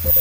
Thanks 0.00 0.12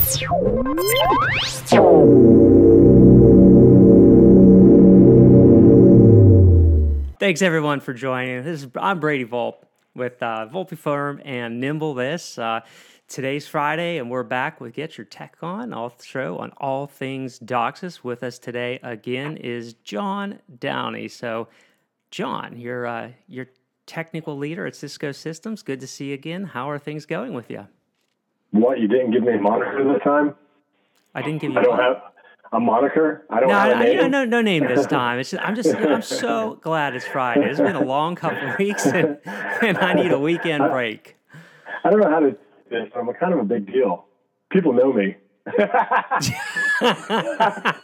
everyone 7.43 7.79
for 7.81 7.93
joining. 7.93 8.43
This 8.43 8.63
is 8.63 8.69
I'm 8.75 8.99
Brady 8.99 9.25
Volpe 9.25 9.57
with 9.93 10.23
uh, 10.23 10.47
Volpe 10.51 10.75
Firm 10.75 11.21
and 11.23 11.59
Nimble. 11.59 11.93
This 11.93 12.39
uh, 12.39 12.61
today's 13.07 13.47
Friday, 13.47 13.99
and 13.99 14.09
we're 14.09 14.23
back 14.23 14.59
with 14.59 14.73
Get 14.73 14.97
Your 14.97 15.05
Tech 15.05 15.37
On, 15.43 15.71
all 15.73 15.93
show 16.03 16.39
on 16.39 16.53
all 16.57 16.87
things 16.87 17.37
DOCSIS. 17.37 18.03
With 18.03 18.23
us 18.23 18.39
today 18.39 18.79
again 18.81 19.37
is 19.37 19.73
John 19.73 20.39
Downey. 20.57 21.07
So, 21.07 21.49
John, 22.09 22.57
you're 22.57 22.87
uh, 22.87 23.11
you're 23.27 23.49
technical 23.85 24.39
leader 24.39 24.65
at 24.65 24.75
Cisco 24.75 25.11
Systems. 25.11 25.61
Good 25.61 25.81
to 25.81 25.87
see 25.87 26.07
you 26.07 26.13
again. 26.15 26.45
How 26.45 26.67
are 26.67 26.79
things 26.79 27.05
going 27.05 27.35
with 27.35 27.51
you? 27.51 27.67
What 28.51 28.79
you 28.79 28.87
didn't 28.87 29.11
give 29.11 29.23
me 29.23 29.33
a 29.33 29.39
moniker 29.39 29.83
this 29.93 30.01
time? 30.03 30.35
I 31.13 31.21
didn't 31.21 31.41
give 31.41 31.51
you. 31.51 31.59
I 31.59 31.63
don't 31.63 31.79
have 31.79 32.01
a 32.53 32.59
moniker. 32.59 33.25
I 33.29 33.39
don't 33.39 33.49
no, 33.49 33.55
have 33.55 33.79
a 33.79 33.83
name. 33.83 33.99
I, 33.99 34.07
no, 34.07 34.25
no 34.25 34.41
name 34.41 34.67
this 34.67 34.85
time. 34.87 35.19
It's 35.19 35.31
just, 35.31 35.43
I'm 35.43 35.55
just 35.55 35.73
I'm 35.75 36.01
so 36.01 36.59
glad 36.61 36.95
it's 36.95 37.05
Friday. 37.05 37.49
It's 37.49 37.59
been 37.59 37.75
a 37.75 37.83
long 37.83 38.15
couple 38.15 38.49
of 38.49 38.57
weeks, 38.59 38.85
and, 38.85 39.17
and 39.25 39.77
I 39.77 39.93
need 39.93 40.11
a 40.11 40.19
weekend 40.19 40.63
break. 40.71 41.17
I 41.83 41.89
don't 41.89 41.99
know 41.99 42.09
how 42.09 42.19
to 42.19 42.31
do 42.31 42.37
this. 42.69 42.89
I'm 42.95 43.09
a 43.09 43.13
kind 43.13 43.33
of 43.33 43.39
a 43.39 43.43
big 43.43 43.71
deal. 43.71 44.05
People 44.49 44.73
know 44.73 44.93
me. 44.93 45.17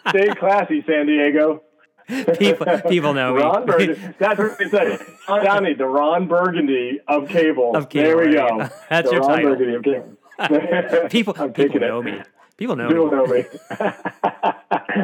Stay 0.10 0.30
classy, 0.36 0.84
San 0.86 1.08
Diego. 1.08 1.64
People, 2.38 2.66
people 2.90 3.14
know 3.14 3.34
Ron 3.36 3.62
me. 3.62 3.66
Burgundy. 3.66 4.14
That's 4.20 4.38
what 4.38 4.58
they 4.58 4.68
said. 4.70 5.00
Downey, 5.28 5.74
the 5.74 5.86
Ron 5.86 6.28
Burgundy 6.28 7.00
of 7.08 7.30
cable. 7.30 7.76
Of 7.76 7.88
cable, 7.90 8.04
there 8.06 8.18
we 8.18 8.34
go. 8.34 8.48
go. 8.48 8.70
That's 8.90 9.08
the 9.08 9.16
your 9.16 9.22
Ron 9.22 9.30
title. 9.30 9.52
Burgundy 9.52 9.76
of 9.76 9.84
cable. 9.84 10.18
people, 11.10 11.34
people 11.34 11.80
know 11.80 12.00
it. 12.00 12.06
me. 12.06 12.22
People 12.58 12.76
know 12.76 12.88
People 12.88 13.06
me. 13.06 13.12
know 13.12 13.26
me. 13.26 13.44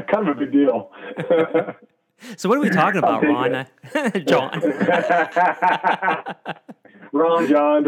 kind 0.07 0.27
of 0.27 0.29
a 0.29 0.35
big 0.35 0.51
deal. 0.51 0.91
So 2.37 2.49
what 2.49 2.57
are 2.57 2.61
we 2.61 2.69
talking 2.69 2.99
about, 2.99 3.23
Ron? 3.23 3.65
John. 4.25 4.61
Ron, 7.11 7.47
John. 7.47 7.87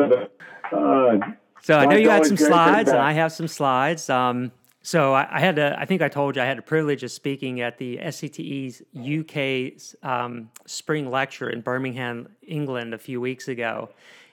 Uh, 0.72 1.18
So 1.62 1.78
I 1.78 1.86
know 1.86 1.96
you 1.96 2.10
had 2.10 2.26
some 2.26 2.38
slides, 2.38 2.90
and. 2.90 2.98
I 2.98 3.12
have 3.12 3.32
some 3.32 3.48
slides. 3.48 4.10
Um, 4.10 4.52
so 4.82 5.14
I, 5.14 5.28
I 5.38 5.40
had 5.40 5.58
to. 5.58 5.80
I 5.80 5.86
think 5.86 6.02
I 6.02 6.08
told 6.10 6.36
you 6.36 6.42
I 6.42 6.46
had 6.46 6.58
the 6.58 6.62
privilege 6.64 7.04
of 7.04 7.12
speaking 7.12 7.62
at 7.62 7.78
the 7.78 7.98
SCTE's 7.98 8.82
UK's 8.98 9.96
um, 10.02 10.50
spring 10.66 11.12
lecture 11.12 11.50
in 11.50 11.62
Birmingham, 11.62 12.30
England, 12.42 12.94
a 12.96 12.98
few 12.98 13.22
weeks 13.22 13.48
ago, 13.48 13.90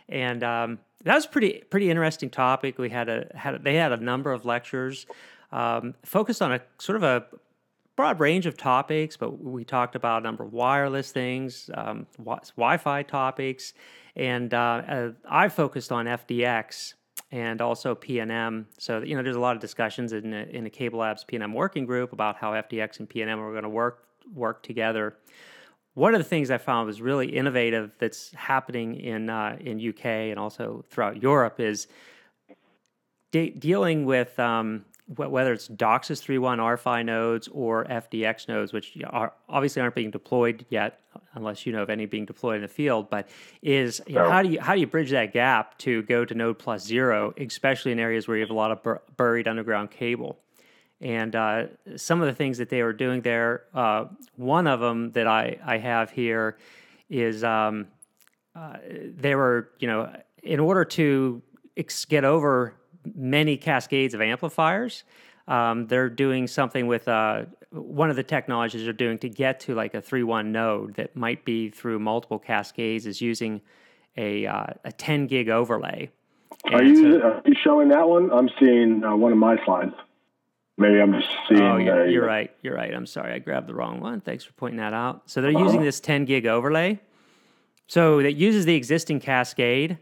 and 0.08 0.42
um, 0.42 0.78
that 1.04 1.14
was 1.14 1.26
pretty 1.26 1.62
pretty 1.70 1.90
interesting 1.90 2.30
topic. 2.30 2.78
We 2.78 2.90
had 2.90 3.08
a 3.08 3.30
had 3.34 3.62
they 3.62 3.76
had 3.76 3.92
a 3.92 3.96
number 3.96 4.32
of 4.32 4.44
lectures 4.44 5.06
um, 5.52 5.94
focused 6.04 6.42
on 6.42 6.52
a 6.52 6.60
sort 6.78 6.96
of 6.96 7.02
a 7.02 7.26
broad 7.96 8.20
range 8.20 8.46
of 8.46 8.56
topics, 8.56 9.16
but 9.16 9.42
we 9.42 9.64
talked 9.64 9.96
about 9.96 10.22
a 10.22 10.24
number 10.24 10.44
of 10.44 10.52
wireless 10.52 11.10
things, 11.10 11.68
um, 11.74 12.06
wi- 12.16 12.42
Wi-Fi 12.56 13.02
topics, 13.02 13.74
and 14.14 14.54
uh, 14.54 14.82
uh, 14.88 15.10
I 15.28 15.48
focused 15.48 15.90
on 15.90 16.06
FDX 16.06 16.94
and 17.32 17.60
also 17.60 17.94
PNM. 17.94 18.66
So 18.78 19.00
you 19.00 19.16
know, 19.16 19.22
there's 19.22 19.36
a 19.36 19.40
lot 19.40 19.56
of 19.56 19.60
discussions 19.60 20.12
in 20.12 20.30
the, 20.30 20.48
in 20.48 20.64
the 20.64 20.70
Cable 20.70 21.00
Labs 21.00 21.24
PNM 21.24 21.52
working 21.52 21.86
group 21.86 22.12
about 22.12 22.36
how 22.36 22.52
FDX 22.52 23.00
and 23.00 23.08
PNM 23.08 23.38
are 23.38 23.50
going 23.50 23.64
to 23.64 23.68
work 23.68 24.04
work 24.34 24.62
together. 24.62 25.16
One 25.98 26.14
of 26.14 26.20
the 26.20 26.24
things 26.28 26.48
I 26.52 26.58
found 26.58 26.86
was 26.86 27.02
really 27.02 27.26
innovative 27.26 27.96
that's 27.98 28.32
happening 28.32 28.94
in 29.00 29.28
uh, 29.28 29.56
in 29.58 29.76
UK 29.80 30.04
and 30.04 30.38
also 30.38 30.84
throughout 30.88 31.20
Europe 31.20 31.58
is 31.58 31.88
de- 33.32 33.50
dealing 33.50 34.04
with 34.04 34.38
um, 34.38 34.84
wh- 35.08 35.28
whether 35.28 35.52
it's 35.52 35.66
DOCSIS 35.66 36.22
3.1 36.24 36.58
RFI 36.58 37.04
nodes 37.04 37.48
or 37.48 37.84
FDX 37.86 38.46
nodes, 38.46 38.72
which 38.72 38.96
are 39.08 39.32
obviously 39.48 39.82
aren't 39.82 39.96
being 39.96 40.12
deployed 40.12 40.64
yet, 40.68 41.00
unless 41.34 41.66
you 41.66 41.72
know 41.72 41.82
of 41.82 41.90
any 41.90 42.06
being 42.06 42.26
deployed 42.26 42.56
in 42.56 42.62
the 42.62 42.68
field. 42.68 43.10
But 43.10 43.28
is 43.60 44.00
you 44.06 44.14
know, 44.14 44.30
how 44.30 44.42
do 44.42 44.50
you 44.50 44.60
how 44.60 44.74
do 44.74 44.80
you 44.80 44.86
bridge 44.86 45.10
that 45.10 45.32
gap 45.32 45.78
to 45.78 46.04
go 46.04 46.24
to 46.24 46.32
node 46.32 46.60
plus 46.60 46.84
zero, 46.84 47.34
especially 47.36 47.90
in 47.90 47.98
areas 47.98 48.28
where 48.28 48.36
you 48.36 48.44
have 48.44 48.50
a 48.50 48.54
lot 48.54 48.70
of 48.70 48.84
bur- 48.84 49.02
buried 49.16 49.48
underground 49.48 49.90
cable? 49.90 50.38
And 51.00 51.36
uh, 51.36 51.66
some 51.96 52.20
of 52.20 52.26
the 52.26 52.34
things 52.34 52.58
that 52.58 52.70
they 52.70 52.82
were 52.82 52.92
doing 52.92 53.20
there, 53.22 53.64
uh, 53.72 54.06
one 54.36 54.66
of 54.66 54.80
them 54.80 55.12
that 55.12 55.26
I, 55.26 55.58
I 55.64 55.78
have 55.78 56.10
here 56.10 56.58
is 57.08 57.44
um, 57.44 57.86
uh, 58.54 58.78
they 59.16 59.34
were, 59.34 59.70
you 59.78 59.86
know, 59.86 60.12
in 60.42 60.58
order 60.58 60.84
to 60.84 61.40
ex- 61.76 62.04
get 62.04 62.24
over 62.24 62.74
many 63.14 63.56
cascades 63.56 64.12
of 64.12 64.20
amplifiers, 64.20 65.04
um, 65.46 65.86
they're 65.86 66.10
doing 66.10 66.46
something 66.46 66.86
with 66.88 67.06
uh, 67.06 67.44
one 67.70 68.10
of 68.10 68.16
the 68.16 68.22
technologies 68.22 68.84
they're 68.84 68.92
doing 68.92 69.18
to 69.18 69.28
get 69.28 69.60
to 69.60 69.74
like 69.74 69.94
a 69.94 70.00
3 70.00 70.24
1 70.24 70.50
node 70.50 70.94
that 70.96 71.14
might 71.14 71.44
be 71.44 71.70
through 71.70 72.00
multiple 72.00 72.38
cascades 72.38 73.06
is 73.06 73.20
using 73.20 73.60
a, 74.16 74.46
uh, 74.46 74.66
a 74.84 74.92
10 74.92 75.28
gig 75.28 75.48
overlay. 75.48 76.10
Are 76.72 76.78
so- 76.78 76.84
you, 76.84 77.22
are 77.22 77.42
you 77.46 77.54
showing 77.62 77.88
that 77.88 78.08
one? 78.08 78.32
I'm 78.32 78.50
seeing 78.58 79.04
uh, 79.04 79.14
one 79.14 79.30
of 79.30 79.38
my 79.38 79.56
slides. 79.64 79.94
Maybe 80.78 81.00
I'm 81.00 81.12
just 81.12 81.28
seeing. 81.48 81.60
Oh, 81.60 81.76
you're, 81.76 82.06
you're 82.08 82.24
right. 82.24 82.54
You're 82.62 82.76
right. 82.76 82.94
I'm 82.94 83.04
sorry. 83.06 83.34
I 83.34 83.40
grabbed 83.40 83.66
the 83.66 83.74
wrong 83.74 84.00
one. 84.00 84.20
Thanks 84.20 84.44
for 84.44 84.52
pointing 84.52 84.78
that 84.78 84.94
out. 84.94 85.22
So 85.26 85.42
they're 85.42 85.50
using 85.50 85.82
this 85.82 85.98
10 85.98 86.24
gig 86.24 86.46
overlay. 86.46 87.00
So 87.88 88.22
that 88.22 88.34
uses 88.34 88.64
the 88.64 88.76
existing 88.76 89.18
Cascade. 89.18 89.98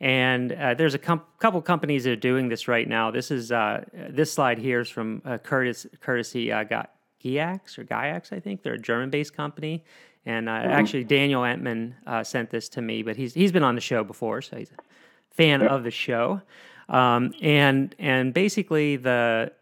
And 0.00 0.52
uh, 0.52 0.74
there's 0.74 0.94
a 0.94 0.98
com- 0.98 1.22
couple 1.38 1.60
companies 1.62 2.04
that 2.04 2.10
are 2.10 2.16
doing 2.16 2.48
this 2.48 2.68
right 2.68 2.86
now. 2.86 3.10
This 3.10 3.30
is 3.30 3.50
uh, 3.50 3.84
this 4.10 4.32
slide 4.32 4.58
here 4.58 4.80
is 4.80 4.88
from 4.88 5.22
uh, 5.24 5.38
Curtis, 5.38 5.86
courtesy 6.00 6.52
uh, 6.52 6.62
Ga- 6.64 6.86
Giax 7.24 7.78
or 7.78 7.84
Giax, 7.84 8.32
I 8.32 8.38
think. 8.38 8.62
They're 8.62 8.74
a 8.74 8.78
German-based 8.78 9.34
company. 9.34 9.82
And 10.26 10.48
uh, 10.48 10.52
actually, 10.52 11.04
Daniel 11.04 11.42
Entman 11.42 11.94
uh, 12.06 12.22
sent 12.22 12.50
this 12.50 12.68
to 12.70 12.82
me, 12.82 13.02
but 13.02 13.16
he's 13.16 13.32
he's 13.32 13.50
been 13.50 13.64
on 13.64 13.74
the 13.74 13.80
show 13.80 14.04
before, 14.04 14.42
so 14.42 14.58
he's 14.58 14.70
a 14.70 15.34
fan 15.34 15.62
of 15.62 15.84
the 15.84 15.90
show. 15.90 16.42
Um, 16.88 17.32
and 17.40 17.94
and 17.98 18.34
basically 18.34 18.96
the 18.96 19.52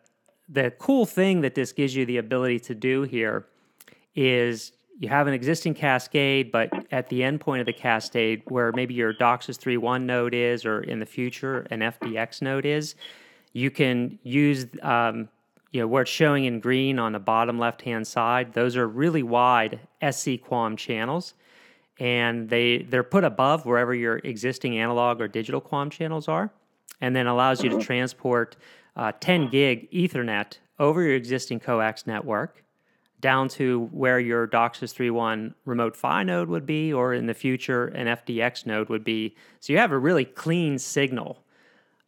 the 0.48 0.70
cool 0.78 1.06
thing 1.06 1.40
that 1.40 1.54
this 1.54 1.72
gives 1.72 1.94
you 1.94 2.06
the 2.06 2.18
ability 2.18 2.60
to 2.60 2.74
do 2.74 3.02
here 3.02 3.46
is 4.14 4.72
you 4.98 5.08
have 5.08 5.26
an 5.26 5.34
existing 5.34 5.74
cascade, 5.74 6.50
but 6.50 6.70
at 6.90 7.08
the 7.08 7.22
end 7.22 7.40
point 7.40 7.60
of 7.60 7.66
the 7.66 7.72
cascade, 7.72 8.42
where 8.46 8.72
maybe 8.72 8.94
your 8.94 9.12
DOCSIS 9.12 9.58
3.1 9.58 10.04
node 10.04 10.34
is, 10.34 10.64
or 10.64 10.80
in 10.80 11.00
the 11.00 11.06
future 11.06 11.66
an 11.70 11.80
FDX 11.80 12.40
node 12.40 12.64
is, 12.64 12.94
you 13.52 13.70
can 13.70 14.18
use 14.22 14.66
um, 14.82 15.28
you 15.72 15.80
know 15.80 15.86
where 15.86 16.02
it's 16.02 16.10
showing 16.10 16.44
in 16.44 16.60
green 16.60 16.98
on 16.98 17.12
the 17.12 17.18
bottom 17.18 17.58
left 17.58 17.82
hand 17.82 18.06
side. 18.06 18.54
Those 18.54 18.76
are 18.76 18.88
really 18.88 19.22
wide 19.22 19.80
SC 20.00 20.40
QAM 20.40 20.78
channels, 20.78 21.34
and 21.98 22.48
they 22.48 22.78
they're 22.78 23.02
put 23.02 23.24
above 23.24 23.66
wherever 23.66 23.94
your 23.94 24.18
existing 24.18 24.78
analog 24.78 25.20
or 25.20 25.28
digital 25.28 25.60
QAM 25.60 25.90
channels 25.90 26.28
are, 26.28 26.50
and 27.02 27.14
then 27.14 27.26
allows 27.26 27.62
you 27.62 27.68
to 27.70 27.78
transport 27.80 28.56
uh, 28.96 29.12
10 29.20 29.48
gig 29.50 29.90
Ethernet 29.92 30.58
over 30.78 31.02
your 31.02 31.14
existing 31.14 31.60
coax 31.60 32.06
network 32.06 32.64
down 33.20 33.48
to 33.48 33.88
where 33.92 34.20
your 34.20 34.46
DOCSIS 34.46 34.94
3.1 34.94 35.54
remote 35.64 35.96
PHY 35.96 36.22
node 36.22 36.48
would 36.48 36.66
be, 36.66 36.92
or 36.92 37.14
in 37.14 37.26
the 37.26 37.34
future, 37.34 37.86
an 37.86 38.06
FDX 38.06 38.66
node 38.66 38.88
would 38.88 39.04
be. 39.04 39.34
So 39.60 39.72
you 39.72 39.78
have 39.78 39.92
a 39.92 39.98
really 39.98 40.24
clean 40.24 40.78
signal 40.78 41.42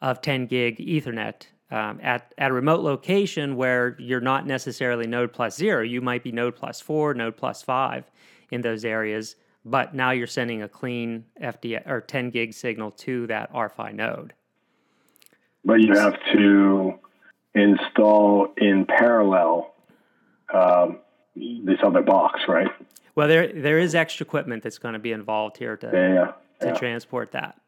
of 0.01 0.21
10 0.21 0.47
gig 0.47 0.79
Ethernet 0.79 1.47
um, 1.71 1.99
at, 2.03 2.33
at 2.39 2.51
a 2.51 2.55
remote 2.55 2.81
location 2.81 3.57
where 3.57 3.97
you're 3.99 4.21
not 4.21 4.47
necessarily 4.47 5.07
node 5.07 5.33
plus 5.33 5.57
zero. 5.57 5.83
You 5.83 6.01
might 6.01 6.23
be 6.23 6.33
node 6.33 6.57
plus 6.57 6.81
four, 6.81 7.15
node 7.15 7.37
plus 7.37 7.63
five 7.63 8.11
in 8.51 8.61
those 8.61 8.85
areas, 8.85 9.37
but 9.65 9.95
now 9.95 10.11
you're 10.11 10.27
sending 10.27 10.63
a 10.63 10.69
clean 10.69 11.25
FD 11.43 11.87
or 11.87 12.01
10 12.01 12.31
gig 12.31 12.55
signal 12.55 12.91
to 12.93 13.27
that 13.27 13.53
RFI 13.53 13.95
node. 13.95 14.35
But 15.65 15.81
you 15.81 15.95
have 15.95 16.17
to 16.33 16.99
install 17.55 18.53
in 18.57 18.87
parallel 18.87 19.75
um, 20.53 20.99
this 21.35 21.79
other 21.85 22.03
box, 22.03 22.41
right? 22.49 22.69
Well, 23.15 23.29
there 23.29 23.53
there 23.53 23.79
is 23.79 23.95
extra 23.95 24.25
equipment 24.25 24.63
that's 24.63 24.79
going 24.79 24.95
to 24.95 24.99
be 24.99 25.13
involved 25.13 25.57
here 25.57 25.77
to, 25.77 25.91
Yeah. 25.93 26.33
yeah, 26.63 26.73
to 26.73 26.79
transport 26.79 27.33
that. 27.33 27.61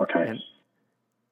Okay. 0.00 0.28
And 0.28 0.40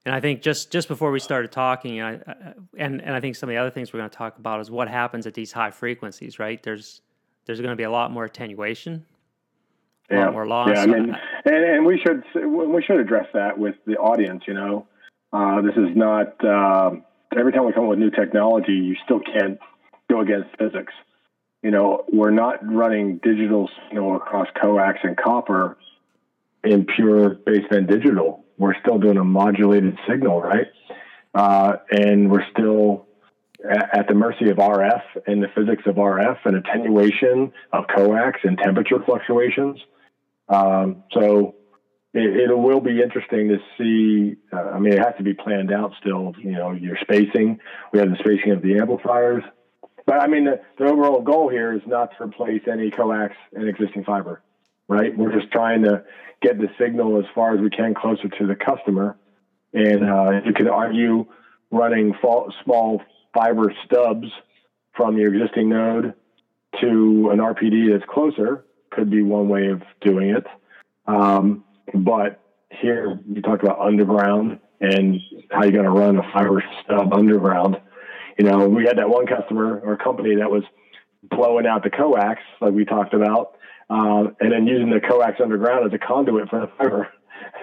and 0.05 0.15
I 0.15 0.21
think 0.21 0.43
just 0.43 0.71
just 0.71 0.89
before 0.89 1.11
we 1.11 1.21
started 1.21 1.51
talking, 1.53 2.01
I, 2.01 2.15
I, 2.15 2.55
and 2.77 3.01
and 3.01 3.15
I 3.15 3.21
think 3.21 3.37
some 3.37 3.49
of 3.49 3.55
the 3.55 3.59
other 3.59 3.71
things 3.71 3.93
we're 3.93 4.01
going 4.01 4.11
to 4.11 4.17
talk 4.17 4.39
about 4.39 4.61
is 4.61 4.71
what 4.71 4.89
happens 4.89 5.27
at 5.27 5.35
these 5.35 5.53
high 5.53 5.71
frequencies. 5.71 6.39
Right? 6.39 6.63
There's 6.63 7.01
there's 7.47 7.61
going 7.61 7.73
to 7.73 7.77
be 7.77 7.85
a 7.85 7.91
lot 7.91 8.11
more 8.11 8.25
attenuation, 8.25 9.05
a 10.11 10.15
yeah. 10.15 10.25
lot 10.25 10.33
more 10.33 10.47
loss. 10.47 10.71
Yeah, 10.75 10.83
I 10.83 10.87
mean, 10.87 11.17
and, 11.45 11.65
and 11.65 11.87
we 11.87 11.99
should 11.99 12.23
we 12.35 12.83
should 12.83 13.01
address 13.01 13.29
that 13.33 13.57
with 13.59 13.77
the 13.87 13.97
audience. 13.97 14.45
You 14.47 14.55
know, 14.55 14.87
uh, 15.35 15.61
this 15.61 15.75
is 15.77 15.97
not 15.97 16.43
um 16.45 17.05
every 17.37 17.53
time 17.53 17.67
we 17.67 17.73
come 17.73 17.85
up 17.85 17.91
with 17.91 17.99
new 17.99 18.11
technology, 18.11 18.73
you 18.73 18.97
still 19.05 19.21
can't 19.21 19.59
go 20.11 20.21
against 20.21 20.57
physics. 20.59 20.93
You 21.63 21.71
know, 21.71 22.05
we're 22.13 22.31
not 22.31 22.59
running 22.63 23.19
digital 23.19 23.69
signal 23.89 24.17
across 24.17 24.47
coax 24.61 24.99
and 25.03 25.17
copper 25.17 25.77
in 26.63 26.87
pure 26.87 27.35
baseband 27.35 27.89
digital. 27.89 28.45
We're 28.59 28.79
still 28.81 28.99
doing 28.99 29.17
a 29.17 29.25
modulated 29.25 29.99
signal, 30.09 30.41
right? 30.41 30.67
uh, 31.35 31.77
and 31.91 32.31
we're 32.31 32.49
still 32.51 33.07
at 33.65 34.07
the 34.09 34.15
mercy 34.15 34.51
of 34.51 34.59
RF 34.59 35.03
and 35.27 35.43
the 35.43 35.49
physics 35.55 35.83
of 35.87 35.97
RF 35.97 36.39
and 36.45 36.57
attenuation 36.57 37.53
of 37.73 37.85
coax 37.95 38.41
and 38.45 38.59
temperature 38.59 39.03
fluctuations. 39.05 39.81
Um, 40.49 41.03
so 41.13 41.55
it, 42.15 42.51
it, 42.51 42.57
will 42.57 42.81
be 42.81 43.03
interesting 43.03 43.49
to 43.49 43.59
see. 43.77 44.37
Uh, 44.53 44.71
I 44.71 44.79
mean, 44.79 44.93
it 44.93 45.01
has 45.01 45.15
to 45.19 45.25
be 45.25 45.35
planned 45.35 45.73
out 45.73 45.93
still. 46.01 46.33
You 46.39 46.53
know, 46.53 46.71
your 46.73 46.97
spacing. 47.01 47.59
We 47.93 47.99
have 47.99 48.11
the 48.11 48.17
spacing 48.17 48.53
of 48.53 48.63
the 48.63 48.79
amplifiers. 48.79 49.43
But 50.07 50.23
I 50.23 50.29
mean, 50.29 50.45
the, 50.45 50.61
the 50.79 50.85
overall 50.85 51.23
goal 51.23 51.49
here 51.49 51.73
is 51.73 51.83
not 51.87 52.17
to 52.17 52.25
replace 52.25 52.63
any 52.71 52.91
coax 52.91 53.35
and 53.53 53.69
existing 53.69 54.05
fiber, 54.05 54.43
right? 54.87 55.17
We're 55.17 55.33
just 55.33 55.51
trying 55.51 55.83
to 55.85 56.05
get 56.41 56.59
the 56.59 56.69
signal 56.79 57.19
as 57.19 57.25
far 57.35 57.55
as 57.55 57.61
we 57.61 57.71
can 57.71 57.95
closer 57.95 58.29
to 58.29 58.47
the 58.47 58.55
customer. 58.55 59.17
And 59.73 60.09
uh, 60.09 60.41
you 60.45 60.53
could 60.53 60.69
argue 60.69 61.27
running 61.71 62.15
small 62.21 63.03
fiber 63.33 63.75
stubs 63.85 64.29
from 64.95 65.17
your 65.17 65.35
existing 65.35 65.71
node 65.71 66.15
to 66.81 67.31
an 67.33 67.39
RPD 67.39 67.91
that's 67.91 68.09
closer 68.09 68.65
could 68.91 69.11
be 69.11 69.23
one 69.23 69.49
way 69.49 69.69
of 69.69 69.83
doing 70.01 70.31
it. 70.31 70.47
Um, 71.07 71.65
but 71.93 72.41
here 72.71 73.19
you 73.29 73.43
talk 73.43 73.63
about 73.63 73.79
underground 73.79 74.59
and 74.81 75.21
how 75.51 75.63
you're 75.63 75.73
going 75.73 75.85
to 75.85 75.91
run 75.91 76.17
a 76.19 76.23
fiber 76.33 76.63
stub 76.83 77.13
underground. 77.13 77.77
You 78.39 78.47
know, 78.47 78.69
we 78.69 78.85
had 78.85 78.99
that 78.99 79.09
one 79.09 79.27
customer 79.27 79.81
or 79.81 79.97
company 79.97 80.37
that 80.37 80.51
was 80.51 80.65
blowing 81.23 81.67
out 81.67 81.83
the 81.85 81.91
coax, 81.91 82.41
like 82.61 82.73
we 82.73 82.85
talked 82.85 83.15
about, 83.15 83.57
uh, 83.89 84.25
and 84.41 84.53
then 84.53 84.67
using 84.67 84.91
the 84.91 85.01
coax 85.01 85.41
underground 85.43 85.87
as 85.87 85.93
a 85.93 85.99
conduit 85.99 86.49
for 86.49 86.61
the 86.61 86.71
fiber. 86.79 87.09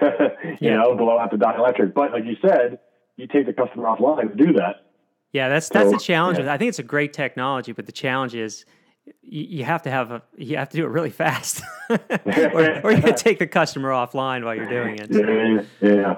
you 0.02 0.56
yeah. 0.60 0.76
know, 0.76 0.96
blow 0.96 1.18
out 1.18 1.30
the 1.30 1.36
dielectric. 1.36 1.94
But 1.94 2.12
like 2.12 2.24
you 2.24 2.36
said, 2.40 2.78
you 3.16 3.26
take 3.26 3.46
the 3.46 3.52
customer 3.52 3.84
offline 3.84 4.30
to 4.30 4.46
do 4.46 4.52
that. 4.54 4.86
Yeah, 5.32 5.48
that's 5.48 5.68
that's 5.68 5.90
so, 5.90 5.96
the 5.96 6.02
challenge. 6.02 6.38
Yeah. 6.38 6.52
I 6.52 6.58
think 6.58 6.68
it's 6.68 6.78
a 6.78 6.84
great 6.84 7.12
technology, 7.12 7.72
but 7.72 7.86
the 7.86 7.92
challenge 7.92 8.34
is 8.34 8.64
you, 9.22 9.42
you 9.42 9.64
have 9.64 9.82
to 9.82 9.90
have 9.90 10.10
a 10.10 10.22
you 10.36 10.56
have 10.56 10.68
to 10.70 10.76
do 10.76 10.84
it 10.84 10.88
really 10.88 11.10
fast, 11.10 11.62
or, 11.90 11.98
or 12.82 12.92
you're 12.92 13.00
gonna 13.00 13.12
take 13.16 13.38
the 13.38 13.46
customer 13.46 13.90
offline 13.90 14.44
while 14.44 14.54
you're 14.54 14.68
doing 14.68 14.98
it. 14.98 15.66
Yeah. 15.80 16.16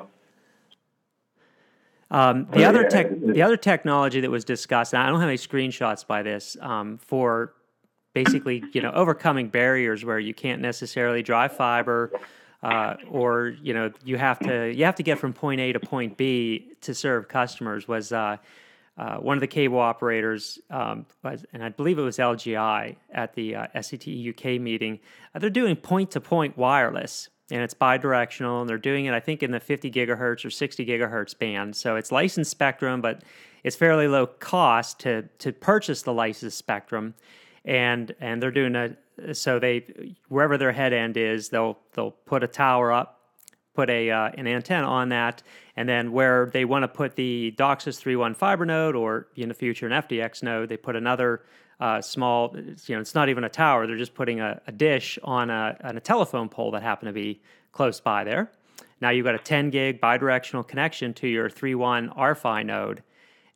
Um, 2.10 2.46
the 2.52 2.64
other 2.64 2.88
tech, 2.88 3.08
the 3.10 3.42
other 3.42 3.56
technology 3.56 4.20
that 4.20 4.30
was 4.30 4.44
discussed, 4.44 4.94
I 4.94 5.08
don't 5.08 5.18
have 5.18 5.28
any 5.28 5.38
screenshots 5.38 6.06
by 6.06 6.22
this 6.22 6.56
um, 6.60 6.98
for 6.98 7.54
basically, 8.12 8.62
you 8.72 8.80
know, 8.80 8.92
overcoming 8.92 9.48
barriers 9.48 10.04
where 10.04 10.20
you 10.20 10.32
can't 10.32 10.62
necessarily 10.62 11.22
drive 11.22 11.56
fiber, 11.56 12.12
uh, 12.62 12.94
or 13.10 13.56
you 13.60 13.74
know, 13.74 13.90
you 14.04 14.16
have 14.16 14.38
to 14.40 14.72
you 14.72 14.84
have 14.84 14.94
to 14.96 15.02
get 15.02 15.18
from 15.18 15.32
point 15.32 15.60
A 15.60 15.72
to 15.72 15.80
point 15.80 16.16
B 16.16 16.68
to 16.82 16.94
serve 16.94 17.26
customers. 17.26 17.88
Was 17.88 18.12
uh, 18.12 18.36
uh, 18.96 19.16
one 19.16 19.36
of 19.36 19.40
the 19.40 19.46
cable 19.46 19.80
operators, 19.80 20.58
um, 20.70 21.06
and 21.52 21.64
I 21.64 21.68
believe 21.68 21.98
it 21.98 22.02
was 22.02 22.18
LGI 22.18 22.96
at 23.12 23.34
the 23.34 23.56
uh, 23.56 23.66
SCTE 23.74 24.30
UK 24.30 24.60
meeting, 24.60 25.00
uh, 25.34 25.40
they're 25.40 25.50
doing 25.50 25.74
point 25.74 26.12
to 26.12 26.20
point 26.20 26.56
wireless 26.56 27.28
and 27.50 27.60
it's 27.60 27.74
bidirectional 27.74 28.60
and 28.60 28.68
they're 28.68 28.78
doing 28.78 29.04
it, 29.06 29.12
I 29.12 29.20
think, 29.20 29.42
in 29.42 29.50
the 29.50 29.60
50 29.60 29.90
gigahertz 29.90 30.44
or 30.44 30.50
60 30.50 30.86
gigahertz 30.86 31.38
band. 31.38 31.76
So 31.76 31.96
it's 31.96 32.10
licensed 32.10 32.50
spectrum, 32.50 33.00
but 33.00 33.22
it's 33.64 33.76
fairly 33.76 34.08
low 34.08 34.26
cost 34.26 35.00
to, 35.00 35.22
to 35.38 35.52
purchase 35.52 36.02
the 36.02 36.12
licensed 36.12 36.56
spectrum. 36.56 37.14
And, 37.64 38.14
and 38.20 38.42
they're 38.42 38.50
doing 38.50 38.76
a, 38.76 39.34
so 39.34 39.58
they, 39.58 40.16
wherever 40.28 40.56
their 40.56 40.72
head 40.72 40.92
end 40.92 41.16
is, 41.16 41.48
they'll, 41.48 41.78
they'll 41.92 42.12
put 42.12 42.42
a 42.42 42.48
tower 42.48 42.92
up 42.92 43.23
put 43.74 43.90
a 43.90 44.10
uh, 44.10 44.30
an 44.34 44.46
antenna 44.46 44.86
on 44.86 45.10
that, 45.10 45.42
and 45.76 45.88
then 45.88 46.12
where 46.12 46.46
they 46.52 46.64
want 46.64 46.84
to 46.84 46.88
put 46.88 47.16
the 47.16 47.54
DOCSIS 47.56 48.00
3.1 48.02 48.36
fiber 48.36 48.64
node, 48.64 48.94
or 48.94 49.28
in 49.36 49.48
the 49.48 49.54
future 49.54 49.86
an 49.86 49.92
FDX 49.92 50.42
node, 50.42 50.68
they 50.68 50.76
put 50.76 50.96
another 50.96 51.42
uh, 51.80 52.00
small. 52.00 52.56
You 52.56 52.94
know, 52.94 53.00
it's 53.00 53.14
not 53.14 53.28
even 53.28 53.44
a 53.44 53.48
tower; 53.48 53.86
they're 53.86 53.96
just 53.96 54.14
putting 54.14 54.40
a, 54.40 54.60
a 54.66 54.72
dish 54.72 55.18
on 55.22 55.50
a, 55.50 55.76
on 55.82 55.96
a 55.96 56.00
telephone 56.00 56.48
pole 56.48 56.70
that 56.72 56.82
happened 56.82 57.08
to 57.08 57.12
be 57.12 57.40
close 57.72 58.00
by 58.00 58.24
there. 58.24 58.50
Now 59.00 59.10
you've 59.10 59.24
got 59.24 59.34
a 59.34 59.38
10 59.38 59.70
gig 59.70 60.00
bidirectional 60.00 60.66
connection 60.66 61.12
to 61.14 61.28
your 61.28 61.50
3.1 61.50 62.16
RFI 62.16 62.64
node, 62.64 63.02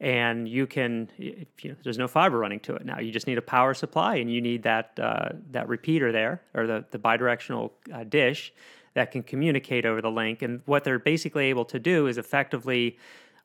and 0.00 0.48
you 0.48 0.66
can 0.66 1.08
you 1.16 1.46
know, 1.64 1.76
there's 1.82 1.98
no 1.98 2.08
fiber 2.08 2.38
running 2.38 2.60
to 2.60 2.74
it 2.74 2.84
now. 2.84 2.98
You 2.98 3.12
just 3.12 3.26
need 3.26 3.38
a 3.38 3.42
power 3.42 3.72
supply, 3.72 4.16
and 4.16 4.30
you 4.30 4.40
need 4.40 4.64
that 4.64 4.98
uh, 5.00 5.30
that 5.52 5.68
repeater 5.68 6.12
there 6.12 6.42
or 6.54 6.66
the 6.66 6.84
the 6.90 6.98
bidirectional 6.98 7.70
uh, 7.94 8.04
dish 8.04 8.52
that 8.98 9.12
can 9.12 9.22
communicate 9.22 9.86
over 9.86 10.02
the 10.02 10.10
link. 10.10 10.42
And 10.42 10.60
what 10.66 10.82
they're 10.82 10.98
basically 10.98 11.44
able 11.46 11.64
to 11.66 11.78
do 11.78 12.08
is 12.08 12.18
effectively 12.18 12.98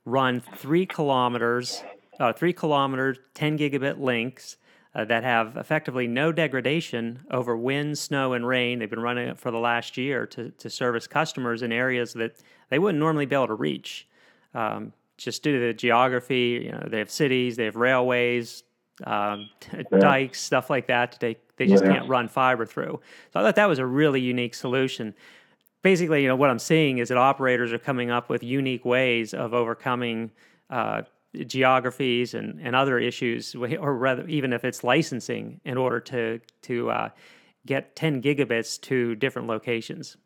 run 0.04 0.42
three 0.42 0.88
kilometers, 0.88 1.84
uh, 2.20 2.34
three 2.34 2.54
kilometer, 2.54 3.16
10 3.36 3.60
gigabit 3.60 4.00
links 4.00 4.58
uh, 4.96 5.06
that 5.06 5.24
have 5.24 5.56
effectively 5.56 6.08
no 6.08 6.32
degradation 6.32 7.20
over 7.30 7.56
wind, 7.56 8.00
snow, 8.00 8.34
and 8.34 8.48
rain. 8.48 8.80
They've 8.80 8.90
been 8.90 9.00
running 9.00 9.28
it 9.28 9.38
for 9.38 9.52
the 9.52 9.60
last 9.60 9.96
year 9.96 10.26
to, 10.26 10.50
to 10.50 10.72
service 10.72 11.06
customers 11.06 11.62
in 11.62 11.72
areas 11.72 12.14
that 12.14 12.42
they 12.70 12.80
wouldn't 12.80 13.00
normally 13.00 13.28
be 13.28 13.36
able 13.36 13.46
to 13.46 13.54
reach. 13.54 14.08
Um, 14.56 14.92
just 15.18 15.44
due 15.44 15.54
to 15.60 15.68
the 15.68 15.74
geography, 15.74 16.64
you 16.66 16.72
know, 16.72 16.88
they 16.88 16.98
have 16.98 17.12
cities, 17.12 17.58
they 17.58 17.66
have 17.66 17.76
railways, 17.76 18.64
um, 19.04 19.52
yeah. 19.72 19.84
dikes, 20.00 20.42
stuff 20.42 20.72
like 20.72 20.88
that. 20.88 21.18
They 21.20 21.38
they 21.58 21.68
just 21.68 21.84
yeah. 21.84 21.94
can't 21.94 22.10
run 22.10 22.28
fiber 22.28 22.66
through. 22.66 23.00
So 23.32 23.40
I 23.40 23.44
thought 23.44 23.56
that 23.56 23.68
was 23.68 23.80
a 23.80 23.86
really 23.86 24.22
unique 24.22 24.56
solution 24.56 25.14
basically, 25.84 26.24
you 26.24 26.28
know, 26.28 26.36
what 26.36 26.50
I'm 26.50 26.60
seeing 26.60 26.98
is 26.98 27.10
that 27.10 27.18
operators 27.18 27.72
are 27.72 27.78
coming 27.78 28.10
up 28.10 28.30
with 28.30 28.42
unique 28.42 28.86
ways 28.86 29.34
of 29.36 29.54
overcoming 29.54 30.32
uh, 30.72 31.04
geographies 31.46 32.34
and, 32.34 32.60
and 32.62 32.76
other 32.76 32.98
issues, 32.98 33.54
or 33.56 33.96
rather, 33.96 34.28
even 34.28 34.54
if 34.54 34.66
it's 34.66 34.84
licensing, 34.84 35.62
in 35.64 35.78
order 35.78 36.00
to 36.00 36.40
to 36.64 36.90
uh, 36.90 37.10
get 37.66 37.96
10 37.96 38.22
gigabits 38.22 38.82
to 38.82 39.16
different 39.16 39.48
locations. 39.48 40.18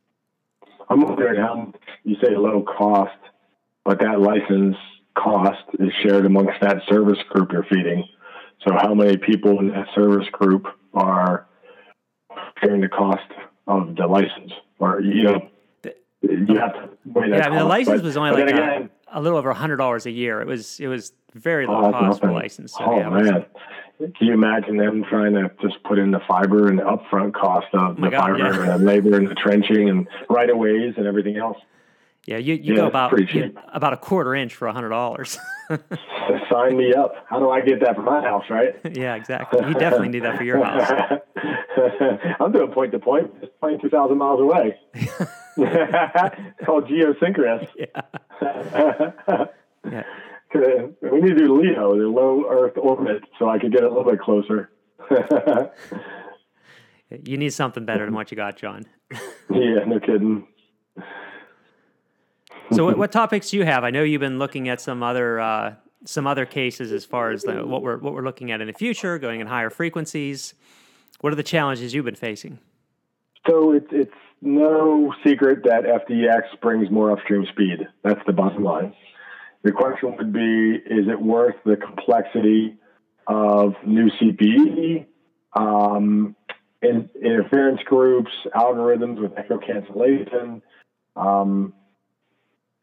I'm 0.90 1.02
wondering 1.02 1.40
how 1.40 1.74
you 2.04 2.16
say 2.24 2.36
low 2.36 2.64
cost, 2.64 3.18
but 3.84 4.00
that 4.00 4.22
license 4.22 4.78
cost 5.16 5.64
is 5.80 5.90
shared 6.04 6.26
amongst 6.26 6.62
that 6.62 6.78
service 6.88 7.20
group 7.30 7.52
you're 7.52 7.66
feeding. 7.70 8.06
So, 8.66 8.74
how 8.74 8.94
many 8.94 9.18
people 9.18 9.60
in 9.60 9.70
that 9.70 9.88
service 9.94 10.28
group 10.32 10.66
are 10.94 11.48
sharing 12.64 12.82
the 12.82 12.88
cost 12.88 13.30
of 13.68 13.96
the 13.96 14.08
license? 14.08 14.52
Or 14.80 15.02
you 15.02 15.24
know, 15.24 15.50
you 16.22 16.58
have 16.58 16.74
to 16.74 16.90
weigh 17.06 17.30
that. 17.30 17.38
Yeah, 17.38 17.46
I 17.46 17.50
mean, 17.50 17.60
the 17.60 17.66
license 17.66 18.02
but, 18.02 18.06
was 18.06 18.18
only 18.18 18.44
like 18.44 18.54
a, 18.54 18.90
a, 19.12 19.22
little 19.22 19.38
over 19.38 19.50
a 19.50 19.56
hundred 19.56 19.78
dollars 19.78 20.06
a 20.06 20.12
year. 20.12 20.42
It 20.42 20.48
was 20.48 20.80
it 20.80 20.88
was 20.88 21.14
very 21.34 21.68
low 21.68 21.86
oh, 21.86 21.92
cost 21.92 22.22
for 22.22 22.32
license. 22.32 22.74
So, 22.74 22.86
oh 22.86 22.98
yeah, 22.98 23.10
man. 23.10 23.46
Can 24.00 24.28
you 24.28 24.34
imagine 24.34 24.78
them 24.78 25.04
trying 25.10 25.34
to 25.34 25.52
just 25.60 25.82
put 25.84 25.98
in 25.98 26.12
the 26.12 26.20
fiber 26.28 26.68
and 26.68 26.78
the 26.78 26.84
upfront 26.84 27.34
cost 27.34 27.66
of 27.74 27.98
oh 27.98 28.02
the 28.02 28.12
God, 28.12 28.38
fiber 28.38 28.38
yeah. 28.38 28.74
and 28.74 28.82
the 28.82 28.86
labor 28.86 29.18
and 29.18 29.28
the 29.28 29.34
trenching 29.34 29.90
and 29.90 30.08
right 30.30 30.50
of 30.50 30.58
ways 30.58 30.94
and 30.98 31.08
everything 31.08 31.38
else? 31.38 31.58
Yeah, 32.28 32.38
you, 32.38 32.56
you 32.56 32.74
yeah, 32.74 32.82
go 32.82 32.88
about 32.88 33.34
you, 33.34 33.58
about 33.70 33.94
a 33.94 33.98
quarter 33.98 34.36
inch 34.36 34.54
for 34.54 34.68
a 34.68 34.74
hundred 34.74 34.90
dollars. 34.90 35.40
Sign 36.52 36.78
me 36.78 36.94
up. 36.94 37.16
How 37.30 37.40
do 37.40 37.50
I 37.50 37.62
get 37.62 37.80
that 37.80 37.96
for 37.96 38.02
my 38.02 38.22
house, 38.22 38.44
right? 38.50 38.76
yeah, 38.92 39.16
exactly. 39.16 39.66
You 39.66 39.74
definitely 39.74 40.10
need 40.10 40.24
that 40.24 40.38
for 40.38 40.44
your 40.44 40.64
house. 40.64 41.22
I'm 42.40 42.52
doing 42.52 42.72
point 42.72 42.92
to 42.92 43.00
point. 43.00 43.32
It's 43.42 43.52
twenty 43.60 43.78
two 43.78 43.90
thousand 43.90 44.18
miles 44.18 44.42
away. 44.42 44.76
it's 44.94 45.16
called 46.66 46.88
geosynchronous. 46.88 47.68
Yeah. 49.90 50.04
yeah. 50.54 50.88
We 51.02 51.22
need 51.22 51.38
to 51.38 51.46
do 51.46 51.62
LEO, 51.62 51.98
the 51.98 52.10
low 52.10 52.44
Earth 52.50 52.78
orbit, 52.78 53.24
so 53.40 53.48
I 53.48 53.58
could 53.58 53.72
get 53.72 53.84
a 53.84 53.88
little 53.88 54.04
bit 54.04 54.20
closer. 54.20 54.70
you 57.24 57.38
need 57.38 57.52
something 57.52 57.86
better 57.86 58.04
than 58.04 58.14
what 58.14 58.30
you 58.32 58.36
got, 58.36 58.58
John. 58.58 58.86
yeah, 59.50 59.86
no 59.86 59.98
kidding. 60.02 60.46
So, 62.74 62.84
what, 62.84 62.98
what, 62.98 63.12
topics 63.14 63.52
do 63.52 63.58
you 63.58 63.64
have? 63.64 63.86
I 63.86 63.92
know 63.92 64.04
you've 64.04 64.20
been 64.20 64.40
looking 64.40 64.68
at 64.68 64.82
some 64.82 65.02
other 65.04 65.40
uh, 65.40 65.76
some 66.04 66.28
other 66.28 66.46
cases 66.46 66.92
as 66.92 67.06
far 67.06 67.32
as 67.32 67.44
the, 67.44 67.66
what 67.66 67.82
we're 67.82 67.98
what 67.98 68.14
we're 68.14 68.24
looking 68.24 68.52
at 68.52 68.60
in 68.60 68.68
the 68.68 68.74
future, 68.74 69.18
going 69.20 69.40
in 69.40 69.48
higher 69.48 69.70
frequencies. 69.70 70.54
What 71.20 71.34
are 71.34 71.36
the 71.36 71.44
challenges 71.44 71.94
you've 71.94 72.06
been 72.06 72.16
facing? 72.16 72.60
So 73.48 73.72
it's 73.74 73.88
it's 73.92 74.14
no 74.42 75.14
secret 75.26 75.64
that 75.64 75.84
FDX 75.84 76.60
brings 76.62 76.92
more 76.92 77.12
upstream 77.12 77.46
speed. 77.52 77.88
That's 78.04 78.20
the 78.28 78.34
bottom 78.34 78.64
line. 78.64 78.94
The 79.64 79.72
question 79.72 80.16
would 80.18 80.34
be: 80.34 80.76
Is 80.76 81.08
it 81.08 81.20
worth 81.20 81.56
the 81.66 81.78
complexity 81.78 82.78
of 83.26 83.74
new 83.86 84.10
CPE, 84.12 85.06
um, 85.54 86.36
in, 86.82 87.10
interference 87.22 87.82
groups, 87.84 88.32
algorithms 88.56 89.20
with 89.20 89.38
echo 89.38 89.58
cancellation? 89.58 90.62
Um, 91.16 91.74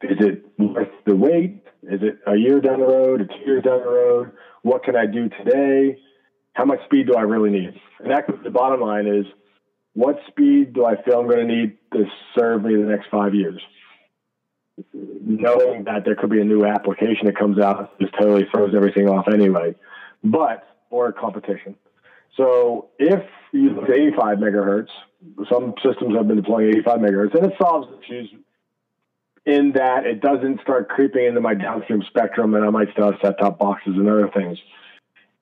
is 0.01 0.17
it 0.19 0.45
worth 0.57 0.89
the 1.05 1.15
wait? 1.15 1.63
Is 1.83 2.01
it 2.01 2.19
a 2.27 2.35
year 2.35 2.59
down 2.59 2.79
the 2.79 2.87
road, 2.87 3.21
a 3.21 3.25
two 3.25 3.45
years 3.45 3.63
down 3.63 3.79
the 3.79 3.89
road? 3.89 4.31
What 4.63 4.83
can 4.83 4.95
I 4.95 5.05
do 5.05 5.29
today? 5.29 5.99
How 6.55 6.65
much 6.65 6.83
speed 6.85 7.07
do 7.07 7.15
I 7.15 7.21
really 7.21 7.51
need? 7.51 7.79
And 7.99 8.11
that 8.11 8.25
the 8.43 8.49
bottom 8.49 8.81
line 8.81 9.07
is 9.07 9.25
what 9.93 10.19
speed 10.27 10.73
do 10.73 10.85
I 10.85 11.01
feel 11.01 11.19
I'm 11.19 11.27
going 11.27 11.47
to 11.47 11.55
need 11.55 11.77
to 11.93 12.05
serve 12.37 12.63
me 12.63 12.75
the 12.75 12.89
next 12.89 13.07
five 13.11 13.35
years? 13.35 13.61
knowing 14.93 15.85
that 15.85 16.03
there 16.05 16.15
could 16.15 16.29
be 16.29 16.41
a 16.41 16.43
new 16.43 16.65
application 16.65 17.25
that 17.25 17.37
comes 17.37 17.59
out 17.59 17.97
just 17.99 18.13
totally 18.19 18.45
throws 18.51 18.73
everything 18.75 19.07
off 19.07 19.27
anyway. 19.31 19.75
But 20.23 20.67
or 20.89 21.11
competition. 21.11 21.75
So 22.37 22.89
if 22.99 23.23
you 23.51 23.71
look 23.71 23.89
at 23.89 23.95
85 23.95 24.37
megahertz, 24.37 24.89
some 25.51 25.73
systems 25.83 26.15
have 26.15 26.27
been 26.27 26.37
deploying 26.37 26.69
85 26.69 26.99
megahertz, 26.99 27.35
and 27.35 27.45
it 27.45 27.53
solves 27.57 27.87
issues 28.03 28.29
in 29.45 29.73
that 29.73 30.05
it 30.05 30.21
doesn't 30.21 30.61
start 30.61 30.89
creeping 30.89 31.25
into 31.25 31.39
my 31.39 31.53
downstream 31.53 32.03
spectrum, 32.07 32.53
and 32.55 32.65
I 32.65 32.69
might 32.69 32.91
still 32.91 33.11
have 33.11 33.21
set-top 33.23 33.59
boxes 33.59 33.93
and 33.95 34.09
other 34.09 34.29
things. 34.35 34.57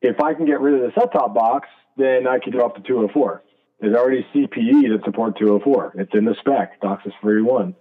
If 0.03 0.19
I 0.19 0.33
can 0.33 0.45
get 0.45 0.59
rid 0.59 0.75
of 0.75 0.81
the 0.81 0.91
set-top 0.99 1.33
box, 1.33 1.69
then 1.95 2.27
I 2.27 2.37
can 2.37 2.51
go 2.51 2.65
up 2.65 2.75
to 2.75 2.81
204. 2.81 3.41
There's 3.79 3.95
already 3.95 4.25
CPE 4.35 4.91
that 4.91 5.01
support 5.05 5.39
204. 5.39 5.93
It's 5.97 6.11
in 6.13 6.25
the 6.25 6.35
spec, 6.39 6.81
DOCSIS 6.81 7.13
3.1. 7.23 7.73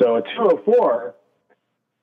So 0.00 0.16
a 0.16 0.22
204 0.22 1.14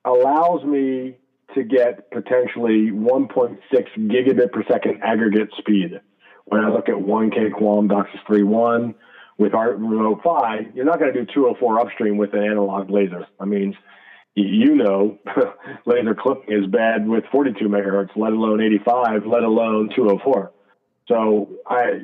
allows 0.04 0.64
me 0.64 1.16
to 1.54 1.62
get 1.62 2.10
potentially 2.10 2.90
1.6 2.90 3.58
gigabit 3.98 4.50
per 4.52 4.64
second 4.68 5.00
aggregate 5.04 5.50
speed. 5.58 6.00
When 6.46 6.64
I 6.64 6.68
look 6.68 6.88
at 6.88 6.96
1K 6.96 7.52
QAM 7.52 7.88
DOCSIS 7.88 8.20
3.1 8.28 8.94
with 9.38 9.54
our 9.54 9.70
remote 9.70 10.22
PHY, 10.24 10.72
you're 10.74 10.84
not 10.84 10.98
going 10.98 11.12
to 11.12 11.24
do 11.24 11.32
204 11.32 11.78
upstream 11.78 12.16
with 12.16 12.34
an 12.34 12.42
analog 12.42 12.90
laser. 12.90 13.26
I 13.38 13.44
mean, 13.44 13.76
you 14.34 14.74
know, 14.74 15.18
laser 15.86 16.14
clipping 16.14 16.54
is 16.54 16.66
bad 16.66 17.06
with 17.06 17.24
42 17.30 17.68
megahertz, 17.68 18.10
let 18.16 18.32
alone 18.32 18.62
85, 18.62 19.26
let 19.26 19.42
alone 19.42 19.90
204. 19.94 20.52
So 21.08 21.48
I 21.66 22.00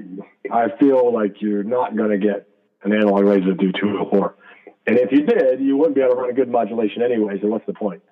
I 0.52 0.66
feel 0.78 1.12
like 1.12 1.40
you're 1.40 1.62
not 1.62 1.96
going 1.96 2.10
to 2.10 2.18
get 2.18 2.48
an 2.82 2.92
analog 2.92 3.24
laser 3.24 3.46
to 3.46 3.54
do 3.54 3.72
204. 3.72 4.34
And 4.86 4.98
if 4.98 5.12
you 5.12 5.24
did, 5.24 5.60
you 5.60 5.76
wouldn't 5.76 5.94
be 5.94 6.00
able 6.02 6.14
to 6.14 6.20
run 6.20 6.30
a 6.30 6.32
good 6.32 6.48
modulation 6.48 7.02
anyway. 7.02 7.38
So 7.40 7.48
what's 7.48 7.66
the 7.66 7.74
point? 7.74 8.02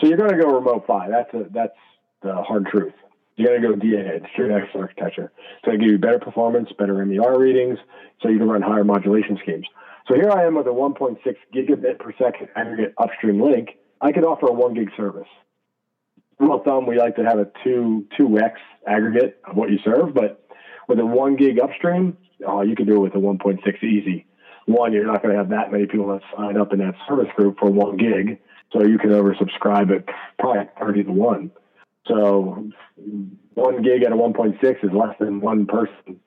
So 0.00 0.06
you're 0.06 0.16
going 0.16 0.30
to 0.30 0.38
go 0.38 0.48
remote 0.48 0.86
PHY. 0.86 1.08
That's 1.10 1.34
a, 1.34 1.46
that's 1.50 1.76
the 2.22 2.34
hard 2.42 2.66
truth. 2.66 2.94
You're 3.36 3.58
going 3.58 3.62
to 3.62 3.68
go 3.68 3.74
DAA, 3.76 4.18
Distributed 4.18 4.62
Access 4.62 4.80
Architecture. 4.80 5.32
It's 5.56 5.64
going 5.64 5.78
to 5.78 5.84
give 5.84 5.92
you 5.92 5.98
better 5.98 6.18
performance, 6.18 6.68
better 6.78 7.04
MER 7.04 7.38
readings, 7.38 7.78
so 8.20 8.28
you 8.28 8.38
can 8.38 8.48
run 8.48 8.62
higher 8.62 8.84
modulation 8.84 9.38
schemes. 9.42 9.66
So 10.08 10.14
here 10.14 10.30
I 10.30 10.46
am 10.46 10.56
with 10.56 10.66
a 10.66 10.70
1.6 10.70 11.18
gigabit 11.54 11.98
per 11.98 12.12
second 12.18 12.48
aggregate 12.56 12.94
upstream 12.98 13.40
link. 13.40 13.70
I 14.00 14.12
could 14.12 14.24
offer 14.24 14.46
a 14.48 14.52
one 14.52 14.74
gig 14.74 14.90
service. 14.96 15.28
Rule 16.38 16.56
of 16.56 16.64
thumb, 16.64 16.86
we 16.86 16.98
like 16.98 17.16
to 17.16 17.24
have 17.24 17.38
a 17.38 17.46
two 17.62 18.04
two 18.16 18.38
x 18.38 18.60
aggregate 18.86 19.38
of 19.48 19.56
what 19.56 19.70
you 19.70 19.78
serve, 19.84 20.12
but 20.12 20.44
with 20.88 20.98
a 20.98 21.06
one 21.06 21.36
gig 21.36 21.60
upstream, 21.60 22.16
oh, 22.44 22.62
you 22.62 22.74
can 22.74 22.86
do 22.86 22.96
it 22.96 22.98
with 22.98 23.14
a 23.14 23.18
1.6 23.18 23.84
easy. 23.84 24.26
One, 24.66 24.92
you're 24.92 25.06
not 25.06 25.22
going 25.22 25.34
to 25.34 25.38
have 25.38 25.50
that 25.50 25.70
many 25.70 25.86
people 25.86 26.08
that 26.08 26.22
sign 26.36 26.56
up 26.56 26.72
in 26.72 26.80
that 26.80 26.94
service 27.08 27.28
group 27.36 27.58
for 27.58 27.70
one 27.70 27.96
gig. 27.96 28.40
So 28.72 28.84
you 28.84 28.98
can 28.98 29.10
oversubscribe 29.10 29.90
it 29.90 30.08
probably 30.38 30.68
30 30.80 31.04
to 31.04 31.12
1. 31.12 31.50
So 32.06 32.70
one 33.54 33.82
gig 33.82 34.02
at 34.02 34.12
a 34.12 34.16
1.6 34.16 34.84
is 34.84 34.90
less 34.92 35.14
than 35.20 35.40
one 35.40 35.66
person. 35.66 36.20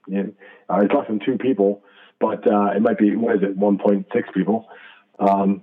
uh, 0.69 0.79
it's 0.81 0.93
less 0.93 1.07
than 1.07 1.19
two 1.19 1.37
people, 1.37 1.83
but 2.25 2.51
uh, 2.51 2.71
it 2.75 2.81
might 2.81 2.97
be, 2.97 3.15
what 3.15 3.35
is 3.35 3.43
it, 3.43 3.57
1.6 3.57 4.05
people. 4.33 4.67
Um, 5.19 5.61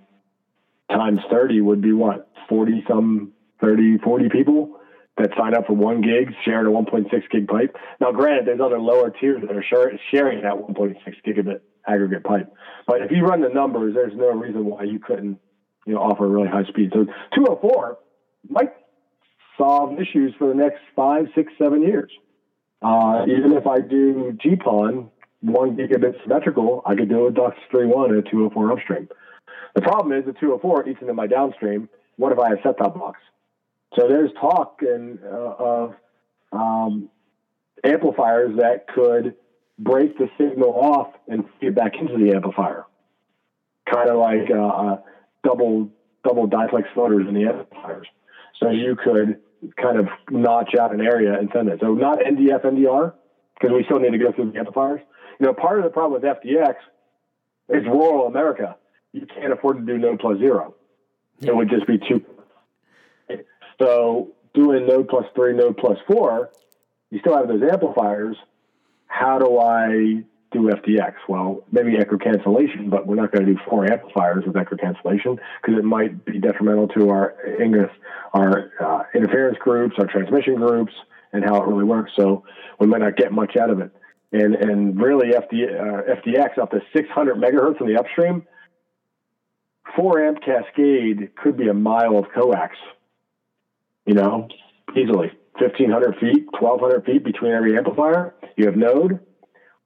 times 0.91 1.21
30 1.31 1.61
would 1.61 1.83
be 1.83 1.93
what, 1.93 2.31
40 2.49 2.85
some, 2.89 3.33
30, 3.61 3.99
40 3.99 4.29
people 4.29 4.79
that 5.19 5.31
sign 5.37 5.55
up 5.55 5.67
for 5.67 5.75
one 5.75 6.01
gig, 6.01 6.33
sharing 6.45 6.67
a 6.67 6.71
1.6 6.71 7.11
gig 7.31 7.49
pipe. 7.49 7.77
Now, 8.01 8.13
granted, 8.13 8.47
there's 8.47 8.61
other 8.61 8.79
lower 8.79 9.11
tiers 9.11 9.43
that 9.43 9.57
are 9.57 9.65
sharing 10.11 10.43
that 10.43 10.55
1.6 10.55 10.97
gigabit 11.27 11.61
aggregate 11.87 12.25
pipe. 12.25 12.53
But 12.87 13.03
if 13.03 13.11
you 13.11 13.25
run 13.25 13.41
the 13.41 13.49
numbers, 13.49 13.95
there's 13.95 14.17
no 14.17 14.31
reason 14.31 14.65
why 14.65 14.85
you 14.85 15.01
couldn't 15.01 15.39
you 15.87 15.95
know, 15.95 16.01
offer 16.01 16.29
really 16.29 16.49
high 16.49 16.65
speed. 16.65 16.91
So 16.95 17.07
204 17.35 17.99
might 18.49 18.73
solve 19.59 19.99
issues 20.01 20.33
for 20.39 20.49
the 20.49 20.55
next 20.55 20.79
five, 20.95 21.27
six, 21.35 21.53
seven 21.59 21.83
years. 21.83 22.11
Uh, 22.81 23.25
even 23.29 23.53
if 23.53 23.67
I 23.67 23.81
do 23.81 24.37
GPON, 24.45 25.11
one 25.43 25.77
gigabit 25.77 26.21
symmetrical, 26.23 26.83
I 26.87 26.95
could 26.95 27.09
do 27.09 27.27
a 27.27 27.31
DOCSIS 27.31 27.59
3.1 27.73 28.11
and 28.11 28.19
a 28.19 28.31
204 28.31 28.73
upstream. 28.73 29.09
The 29.75 29.83
problem 29.83 30.17
is 30.19 30.25
the 30.25 30.33
204 30.33 30.89
eats 30.89 31.01
into 31.01 31.15
my 31.15 31.27
downstream. 31.27 31.89
What 32.17 32.33
if 32.33 32.39
I 32.39 32.51
have 32.51 32.59
set-top 32.63 32.95
box? 32.95 33.21
So 33.97 34.07
there's 34.09 34.31
talk 34.41 34.81
in, 34.83 35.19
uh, 35.25 35.55
of 35.59 35.95
um, 36.53 37.11
amplifiers 37.85 38.57
that 38.59 38.87
could 38.89 39.35
break 39.79 40.17
the 40.19 40.29
signal 40.39 40.71
off 40.71 41.13
and 41.29 41.45
feed 41.61 41.75
back 41.75 41.93
into 42.01 42.17
the 42.17 42.35
amplifier, 42.35 42.85
kind 43.91 44.09
of 44.09 44.19
like 44.19 44.51
uh, 44.51 44.67
uh 44.67 44.97
double 45.45 45.91
double 46.25 46.47
diplex 46.47 46.85
floaters 46.95 47.27
in 47.27 47.35
the 47.35 47.49
amplifiers. 47.49 48.07
So 48.61 48.71
you 48.71 48.97
could 48.97 49.41
kind 49.77 49.99
of 49.99 50.09
notch 50.31 50.75
out 50.79 50.95
an 50.95 51.01
area 51.01 51.39
and 51.39 51.51
send 51.53 51.69
it. 51.69 51.81
So 51.81 51.95
not 51.95 52.19
NDF 52.19 52.65
NDR 52.65 53.13
because 53.55 53.75
we 53.75 53.85
still 53.85 53.99
need 53.99 54.13
to 54.13 54.19
go 54.19 54.33
through 54.33 54.53
the 54.53 54.59
amplifiers. 54.59 55.01
You 55.43 55.49
know, 55.49 55.55
part 55.55 55.79
of 55.79 55.85
the 55.85 55.91
problem 55.91 56.23
with 56.23 56.23
FDX 56.23 56.77
is 57.69 57.85
rural 57.85 58.29
America. 58.29 58.77
You 59.13 59.27
can't 59.27 59.53
afford 59.53 59.79
to 59.79 59.85
do 59.85 59.99
node 59.99 60.21
plus 60.21 60.39
zero. 60.39 60.77
It 61.41 61.53
would 61.53 61.69
just 61.69 61.85
be 61.85 61.99
too. 61.99 62.25
So 63.81 64.35
doing 64.55 64.87
node 64.87 65.09
plus 65.09 65.25
three, 65.35 65.53
node 65.53 65.79
plus 65.79 65.99
four, 66.07 66.53
you 67.11 67.19
still 67.19 67.37
have 67.37 67.49
those 67.49 67.61
amplifiers. 67.61 68.37
How 69.09 69.41
do 69.41 69.59
I 69.59 70.23
do 70.53 70.71
FDX? 70.71 71.15
Well, 71.29 71.65
maybe 71.73 71.99
echo 71.99 72.19
cancellation, 72.19 72.89
but 72.89 73.09
we're 73.09 73.17
not 73.17 73.33
going 73.33 73.45
to 73.45 73.53
do 73.53 73.59
four 73.69 73.91
amplifiers 73.91 74.45
with 74.47 74.57
echo 74.57 74.77
cancellation 74.77 75.41
because 75.61 75.77
it 75.77 75.85
might 75.85 76.25
be 76.25 76.39
detrimental 76.39 76.87
to 76.87 77.11
our 77.11 77.35
Ingress, 77.61 77.91
our 78.33 78.71
uh, 78.81 79.03
interference 79.13 79.59
groups, 79.59 79.97
our 79.99 80.07
transmission 80.07 80.55
groups, 80.55 80.93
and 81.33 81.45
how 81.45 81.61
it 81.61 81.67
really 81.67 81.83
works. 81.83 82.13
So 82.15 82.45
we 82.79 82.87
might 82.87 83.01
not 83.01 83.17
get 83.17 83.33
much 83.33 83.57
out 83.57 83.71
of 83.71 83.81
it. 83.81 83.91
And 84.33 84.55
and 84.55 85.01
really, 85.01 85.33
FD, 85.33 85.53
uh, 85.79 86.15
FDX 86.15 86.59
up 86.59 86.71
to 86.71 86.81
600 86.95 87.37
megahertz 87.37 87.81
in 87.81 87.87
the 87.87 87.99
upstream, 87.99 88.47
four 89.95 90.27
amp 90.27 90.39
cascade 90.43 91.37
could 91.37 91.57
be 91.57 91.69
a 91.69 91.75
mile 91.75 92.19
of 92.19 92.27
coax. 92.35 92.77
You 94.07 94.15
know, 94.15 94.49
easily 94.97 95.31
1,500 95.59 96.17
feet, 96.19 96.47
1,200 96.59 97.05
feet 97.05 97.25
between 97.25 97.53
every 97.53 97.77
amplifier. 97.77 98.35
You 98.57 98.67
have 98.67 98.77
node 98.77 99.21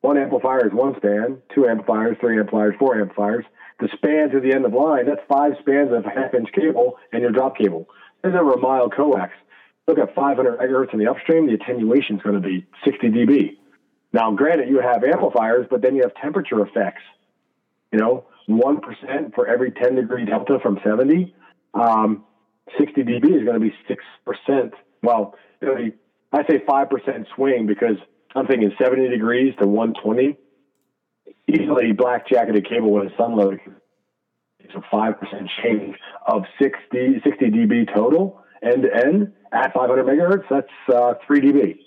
one 0.07 0.19
amplifier 0.19 0.65
is 0.65 0.73
one 0.73 0.95
span, 0.99 1.43
two 1.53 1.67
amplifiers, 1.67 2.17
three 2.21 2.39
amplifiers, 2.39 2.77
four 2.79 2.97
amplifiers. 3.01 3.45
The 3.81 3.89
span 3.93 4.31
to 4.31 4.39
the 4.39 4.55
end 4.55 4.65
of 4.65 4.73
line, 4.73 5.07
that's 5.07 5.21
five 5.29 5.55
spans 5.59 5.91
of 5.93 6.05
half 6.05 6.33
inch 6.33 6.49
cable 6.53 6.97
and 7.13 7.23
your 7.23 7.33
drop 7.33 7.59
cable. 7.59 7.89
There's 8.23 8.37
over 8.37 8.53
a 8.53 8.61
mile 8.61 8.89
coax. 8.89 9.33
Look 9.89 9.99
at 9.99 10.15
500 10.15 10.61
megahertz 10.61 10.93
in 10.93 11.01
the 11.01 11.11
upstream, 11.11 11.49
the 11.49 11.55
attenuation 11.55 12.17
is 12.17 12.23
going 12.23 12.41
to 12.41 12.49
be 12.49 12.65
60 12.85 13.09
dB. 13.09 13.57
Now, 14.17 14.31
granted, 14.31 14.71
you 14.71 14.81
have 14.81 15.05
amplifiers, 15.05 15.67
but 15.71 15.83
then 15.83 15.95
you 15.95 16.01
have 16.01 16.15
temperature 16.15 16.63
effects. 16.63 17.03
You 17.93 17.99
know, 17.99 18.25
1% 18.49 19.35
for 19.35 19.47
every 19.47 19.71
10 19.73 19.97
degree 19.97 20.25
delta 20.25 20.59
from 20.63 20.81
70. 20.83 21.35
Um, 21.75 22.25
60 22.79 23.03
dB 23.03 23.25
is 23.25 23.45
going 23.45 23.53
to 23.53 23.61
be 23.61 23.75
6%. 23.87 24.73
Well, 25.03 25.35
I 25.61 26.47
say 26.49 26.61
5% 26.67 27.27
swing 27.35 27.67
because 27.67 27.99
I'm 28.35 28.47
thinking 28.47 28.73
70 28.83 29.11
degrees 29.11 29.55
to 29.61 29.67
120. 29.67 30.39
Easily 31.49 31.93
black 31.93 32.27
jacketed 32.27 32.67
cable 32.67 32.93
with 32.93 33.13
a 33.13 33.17
sun 33.19 33.37
load. 33.37 33.61
It's 34.61 34.75
a 34.75 34.95
5% 34.95 35.15
change 35.63 35.95
of 36.27 36.45
60, 36.59 37.21
60 37.23 37.51
dB 37.51 37.95
total 37.95 38.41
end 38.63 38.85
to 38.85 38.97
end 38.97 39.35
at 39.53 39.75
500 39.75 40.07
megahertz. 40.07 40.45
That's 40.49 40.97
uh, 40.97 41.15
3 41.27 41.41
dB. 41.43 41.79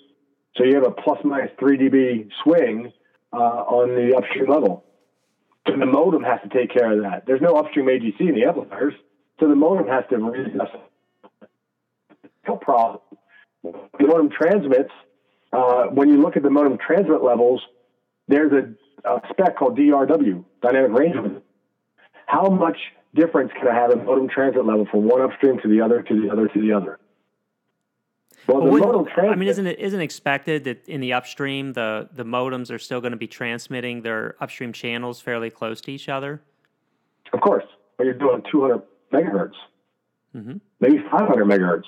So 0.56 0.64
you 0.64 0.74
have 0.74 0.84
a 0.84 0.90
plus 0.90 1.18
minus 1.24 1.50
3 1.58 1.78
dB 1.78 2.28
swing 2.42 2.92
uh, 3.32 3.36
on 3.36 3.94
the 3.94 4.16
upstream 4.16 4.50
level. 4.50 4.84
So 5.66 5.74
the 5.78 5.86
modem 5.86 6.22
has 6.24 6.40
to 6.42 6.48
take 6.48 6.72
care 6.72 6.92
of 6.92 7.02
that. 7.02 7.24
There's 7.26 7.40
no 7.40 7.54
upstream 7.54 7.86
AGC 7.86 8.20
in 8.20 8.34
the 8.34 8.44
amplifiers, 8.44 8.94
so 9.38 9.48
the 9.48 9.54
modem 9.54 9.86
has 9.86 10.04
to 10.10 10.16
readjust. 10.16 10.72
No 12.48 12.56
problem. 12.56 13.00
The 13.62 14.06
modem 14.06 14.30
transmits 14.30 14.90
uh, 15.52 15.84
when 15.86 16.08
you 16.08 16.20
look 16.20 16.36
at 16.36 16.42
the 16.42 16.50
modem 16.50 16.78
transmit 16.78 17.22
levels, 17.22 17.60
there's 18.28 18.52
a, 18.52 19.08
a 19.08 19.20
spec 19.30 19.56
called 19.56 19.76
DRW, 19.76 20.44
dynamic 20.62 20.98
range. 20.98 21.42
How 22.26 22.48
much 22.48 22.76
difference 23.14 23.50
can 23.58 23.66
I 23.66 23.74
have 23.74 23.90
in 23.90 24.04
modem 24.04 24.28
transmit 24.28 24.64
level 24.64 24.86
from 24.90 25.08
one 25.08 25.22
upstream 25.22 25.58
to 25.62 25.68
the 25.68 25.80
other 25.80 26.02
to 26.02 26.22
the 26.22 26.30
other 26.30 26.46
to 26.46 26.60
the 26.60 26.72
other? 26.72 26.99
Well, 28.46 29.04
transmit, 29.04 29.32
I 29.32 29.34
mean, 29.36 29.48
isn't 29.48 29.66
it 29.66 29.78
isn't 29.78 30.00
expected 30.00 30.64
that 30.64 30.88
in 30.88 31.00
the 31.00 31.12
upstream 31.12 31.72
the 31.72 32.08
the 32.14 32.24
modems 32.24 32.70
are 32.70 32.78
still 32.78 33.00
going 33.00 33.12
to 33.12 33.18
be 33.18 33.26
transmitting 33.26 34.02
their 34.02 34.36
upstream 34.40 34.72
channels 34.72 35.20
fairly 35.20 35.50
close 35.50 35.80
to 35.82 35.92
each 35.92 36.08
other? 36.08 36.42
Of 37.32 37.40
course, 37.40 37.64
but 37.96 38.04
you're 38.04 38.14
doing 38.14 38.42
200 38.50 38.82
megahertz, 39.12 39.52
mm-hmm. 40.34 40.56
maybe 40.80 40.98
500 41.10 41.44
megahertz. 41.46 41.84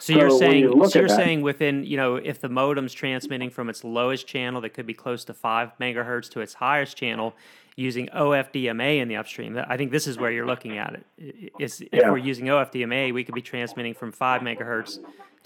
So, 0.00 0.12
so 0.12 0.18
you're 0.18 0.30
saying 0.30 0.62
you 0.62 0.88
so 0.88 0.98
you're 1.00 1.08
that, 1.08 1.16
saying 1.16 1.42
within 1.42 1.84
you 1.84 1.96
know 1.96 2.16
if 2.16 2.40
the 2.40 2.48
modem's 2.48 2.92
transmitting 2.92 3.50
from 3.50 3.68
its 3.68 3.82
lowest 3.82 4.26
channel 4.26 4.60
that 4.60 4.70
could 4.70 4.86
be 4.86 4.94
close 4.94 5.24
to 5.24 5.34
five 5.34 5.72
megahertz 5.80 6.30
to 6.30 6.40
its 6.40 6.54
highest 6.54 6.96
channel, 6.96 7.34
using 7.78 8.08
OFDMA 8.08 8.98
in 9.00 9.06
the 9.06 9.16
upstream. 9.16 9.56
I 9.68 9.76
think 9.76 9.92
this 9.92 10.08
is 10.08 10.18
where 10.18 10.32
you're 10.32 10.46
looking 10.46 10.78
at 10.78 10.94
it. 10.94 11.52
Is 11.60 11.80
if 11.80 11.88
Yeah. 11.92 12.10
we're 12.10 12.18
using 12.18 12.46
OFDMA, 12.46 13.12
we 13.12 13.22
could 13.22 13.36
be 13.36 13.42
transmitting 13.42 13.94
from 13.94 14.10
five 14.10 14.42
megahertz 14.42 14.98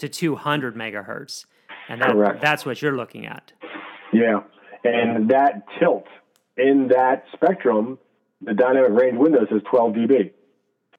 to 0.03 0.09
200 0.09 0.75
megahertz, 0.75 1.45
and 1.87 2.01
that, 2.01 2.11
Correct. 2.11 2.41
that's 2.41 2.65
what 2.65 2.81
you're 2.81 2.95
looking 2.95 3.25
at. 3.25 3.53
Yeah. 4.11 4.41
And 4.83 5.29
that 5.29 5.63
tilt 5.79 6.07
in 6.57 6.89
that 6.89 7.23
spectrum, 7.33 7.97
the 8.41 8.53
dynamic 8.53 8.99
range 8.99 9.17
window 9.17 9.45
says 9.49 9.61
12 9.71 9.93
dB. 9.93 10.31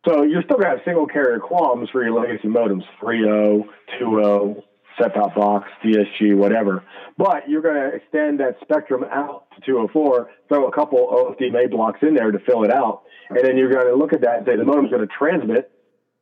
So 0.08 0.22
you're 0.22 0.42
still 0.42 0.56
going 0.56 0.70
to 0.70 0.76
have 0.76 0.80
single 0.86 1.06
carrier 1.06 1.38
QAMs 1.38 1.90
for 1.90 2.02
your 2.02 2.18
legacy 2.18 2.48
modems, 2.48 2.82
3.0, 3.02 3.64
2.0, 4.00 4.62
set 4.98 5.14
top 5.14 5.34
box, 5.34 5.68
DSG, 5.84 6.34
whatever. 6.34 6.82
But 7.18 7.48
you're 7.48 7.62
going 7.62 7.76
to 7.76 7.96
extend 7.96 8.40
that 8.40 8.56
spectrum 8.62 9.04
out 9.04 9.46
to 9.54 9.60
204, 9.66 10.30
throw 10.48 10.66
a 10.66 10.72
couple 10.72 11.06
OFDMA 11.08 11.70
blocks 11.70 12.00
in 12.00 12.14
there 12.14 12.30
to 12.30 12.38
fill 12.38 12.64
it 12.64 12.70
out. 12.70 13.02
And 13.28 13.44
then 13.44 13.58
you're 13.58 13.70
going 13.70 13.86
to 13.86 13.94
look 13.94 14.14
at 14.14 14.22
that 14.22 14.38
and 14.38 14.46
say 14.46 14.56
the 14.56 14.64
modem's 14.64 14.90
going 14.90 15.06
to 15.06 15.14
transmit 15.18 15.70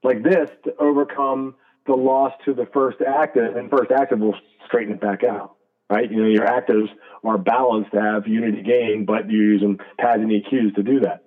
like 0.03 0.23
this 0.23 0.51
to 0.65 0.75
overcome 0.79 1.55
the 1.87 1.95
loss 1.95 2.33
to 2.45 2.55
the 2.55 2.67
first 2.73 2.99
active, 3.07 3.57
and 3.57 3.71
first 3.71 3.91
active 3.91 4.21
will 4.21 4.37
straighten 4.67 4.95
it 4.95 5.01
back 5.01 5.25
out 5.25 5.57
right? 5.93 6.11
You 6.11 6.23
know, 6.23 6.29
your 6.29 6.47
actives 6.47 6.89
are 7.23 7.39
balanced 7.39 7.93
to 7.93 8.01
have 8.01 8.27
unity 8.27 8.63
gain, 8.63 9.05
but 9.05 9.31
you're 9.31 9.53
using 9.53 9.79
pads 9.99 10.23
and 10.23 10.31
EQs 10.31 10.75
to 10.77 10.83
do 10.83 11.01
that. 11.01 11.25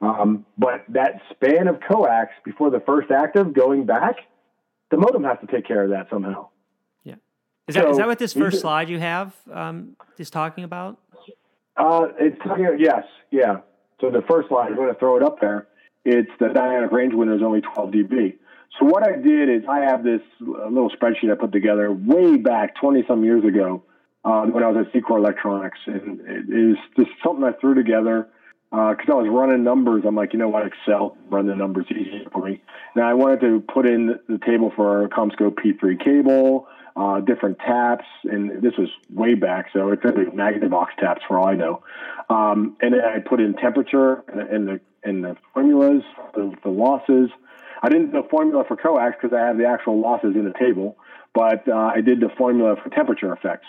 Um, 0.00 0.44
but 0.58 0.84
that 0.90 1.22
span 1.30 1.68
of 1.68 1.80
coax 1.88 2.32
before 2.44 2.70
the 2.70 2.80
first 2.80 3.10
active 3.10 3.54
going 3.54 3.86
back, 3.86 4.16
the 4.90 4.96
modem 4.96 5.24
has 5.24 5.38
to 5.40 5.46
take 5.46 5.66
care 5.66 5.84
of 5.84 5.90
that 5.90 6.08
somehow. 6.10 6.48
Yeah. 7.04 7.14
Is 7.68 7.76
that, 7.76 7.88
is 7.88 7.96
So, 7.96 8.02
that 8.02 8.08
what 8.08 8.18
this 8.18 8.32
first 8.32 8.60
slide 8.60 8.90
you 8.90 8.98
have 8.98 9.34
um, 9.50 9.96
is 10.18 10.28
talking 10.28 10.64
about? 10.64 10.98
Uh, 11.76 12.08
it's 12.18 12.36
talking. 12.42 12.66
Yes, 12.78 13.04
yeah. 13.30 13.58
So 14.00 14.10
the 14.10 14.22
first 14.28 14.48
slide, 14.48 14.68
I'm 14.68 14.76
going 14.76 14.92
to 14.92 14.98
throw 14.98 15.16
it 15.16 15.22
up 15.22 15.40
there. 15.40 15.68
It's 16.04 16.30
the 16.40 16.48
dynamic 16.48 16.90
range 16.90 17.14
window 17.14 17.36
is 17.36 17.42
only 17.42 17.60
12 17.60 17.90
dB. 17.92 18.34
So 18.78 18.86
what 18.86 19.02
I 19.06 19.16
did 19.16 19.48
is 19.48 19.62
I 19.68 19.80
have 19.80 20.02
this 20.02 20.22
uh, 20.40 20.66
little 20.68 20.90
spreadsheet 20.90 21.30
I 21.30 21.34
put 21.34 21.52
together 21.52 21.92
way 21.92 22.36
back 22.36 22.74
20 22.76 23.04
some 23.06 23.24
years 23.24 23.44
ago 23.44 23.82
um, 24.24 24.52
when 24.52 24.62
I 24.62 24.68
was 24.68 24.86
at 24.86 24.92
C-COR 24.92 25.18
Electronics, 25.18 25.78
and 25.86 26.20
it 26.20 26.48
is 26.48 26.76
just 26.96 27.10
something 27.22 27.44
I 27.44 27.52
threw 27.52 27.74
together 27.74 28.28
because 28.70 29.06
I 29.10 29.14
was 29.14 29.28
running 29.28 29.62
numbers. 29.64 30.04
I'm 30.06 30.14
like, 30.14 30.32
you 30.32 30.38
know 30.38 30.48
what, 30.48 30.66
Excel, 30.66 31.18
run 31.28 31.46
the 31.46 31.54
numbers 31.54 31.86
easy 31.90 32.26
for 32.32 32.46
me. 32.46 32.62
Now 32.96 33.08
I 33.08 33.14
wanted 33.14 33.40
to 33.42 33.60
put 33.60 33.86
in 33.86 34.18
the 34.28 34.38
table 34.38 34.72
for 34.74 35.08
CommScope 35.10 35.56
P3 35.56 36.02
cable, 36.02 36.66
uh, 36.96 37.20
different 37.20 37.58
taps, 37.58 38.06
and 38.24 38.62
this 38.62 38.72
was 38.78 38.88
way 39.10 39.34
back, 39.34 39.66
so 39.74 39.90
it 39.90 40.00
could 40.00 40.14
be 40.14 40.24
Magnavox 40.24 40.86
taps 40.98 41.22
for 41.28 41.38
all 41.38 41.48
I 41.48 41.54
know. 41.54 41.82
Um, 42.30 42.76
and 42.80 42.94
then 42.94 43.00
I 43.00 43.18
put 43.18 43.40
in 43.40 43.54
temperature 43.54 44.24
and, 44.28 44.40
and 44.40 44.68
the 44.68 44.80
and 45.04 45.24
the 45.24 45.36
formulas, 45.52 46.02
the, 46.34 46.54
the 46.62 46.70
losses. 46.70 47.28
I 47.82 47.88
didn't 47.88 48.12
do 48.12 48.22
the 48.22 48.28
formula 48.28 48.64
for 48.66 48.76
coax 48.76 49.16
because 49.20 49.36
I 49.36 49.44
have 49.44 49.58
the 49.58 49.66
actual 49.66 50.00
losses 50.00 50.34
in 50.36 50.44
the 50.44 50.54
table, 50.58 50.96
but 51.34 51.66
uh, 51.68 51.90
I 51.94 52.00
did 52.00 52.20
the 52.20 52.30
formula 52.38 52.76
for 52.82 52.90
temperature 52.90 53.32
effects. 53.32 53.66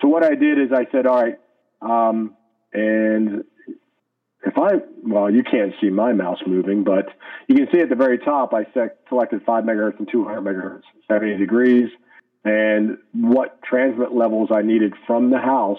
So 0.00 0.08
what 0.08 0.24
I 0.24 0.34
did 0.34 0.58
is 0.58 0.72
I 0.72 0.86
said, 0.90 1.06
all 1.06 1.22
right, 1.22 1.38
um, 1.82 2.34
and 2.72 3.44
if 4.44 4.56
I, 4.56 4.80
well, 5.02 5.30
you 5.30 5.42
can't 5.42 5.74
see 5.80 5.90
my 5.90 6.12
mouse 6.12 6.38
moving, 6.46 6.84
but 6.84 7.08
you 7.48 7.54
can 7.56 7.68
see 7.72 7.80
at 7.80 7.90
the 7.90 7.96
very 7.96 8.18
top, 8.18 8.54
I 8.54 8.64
se- 8.72 8.94
selected 9.08 9.42
5 9.44 9.64
megahertz 9.64 9.98
and 9.98 10.08
200 10.10 10.40
megahertz, 10.40 10.82
70 11.08 11.36
degrees, 11.36 11.90
and 12.44 12.96
what 13.12 13.62
transmit 13.62 14.12
levels 14.12 14.48
I 14.50 14.62
needed 14.62 14.94
from 15.06 15.30
the 15.30 15.38
house 15.38 15.78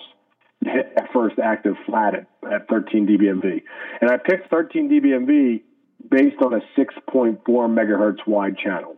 to 0.64 0.70
hit 0.70 0.94
that 0.96 1.12
first 1.12 1.40
active 1.40 1.76
flat 1.88 2.14
at, 2.14 2.28
at 2.52 2.68
13 2.68 3.08
dBmV. 3.08 3.64
And 4.00 4.12
I 4.12 4.18
picked 4.18 4.52
13 4.52 4.90
dBmV 4.90 5.64
based 6.10 6.42
on 6.42 6.54
a 6.54 6.62
6.4 6.78 7.40
megahertz 7.46 8.26
wide 8.28 8.58
channel. 8.58 8.96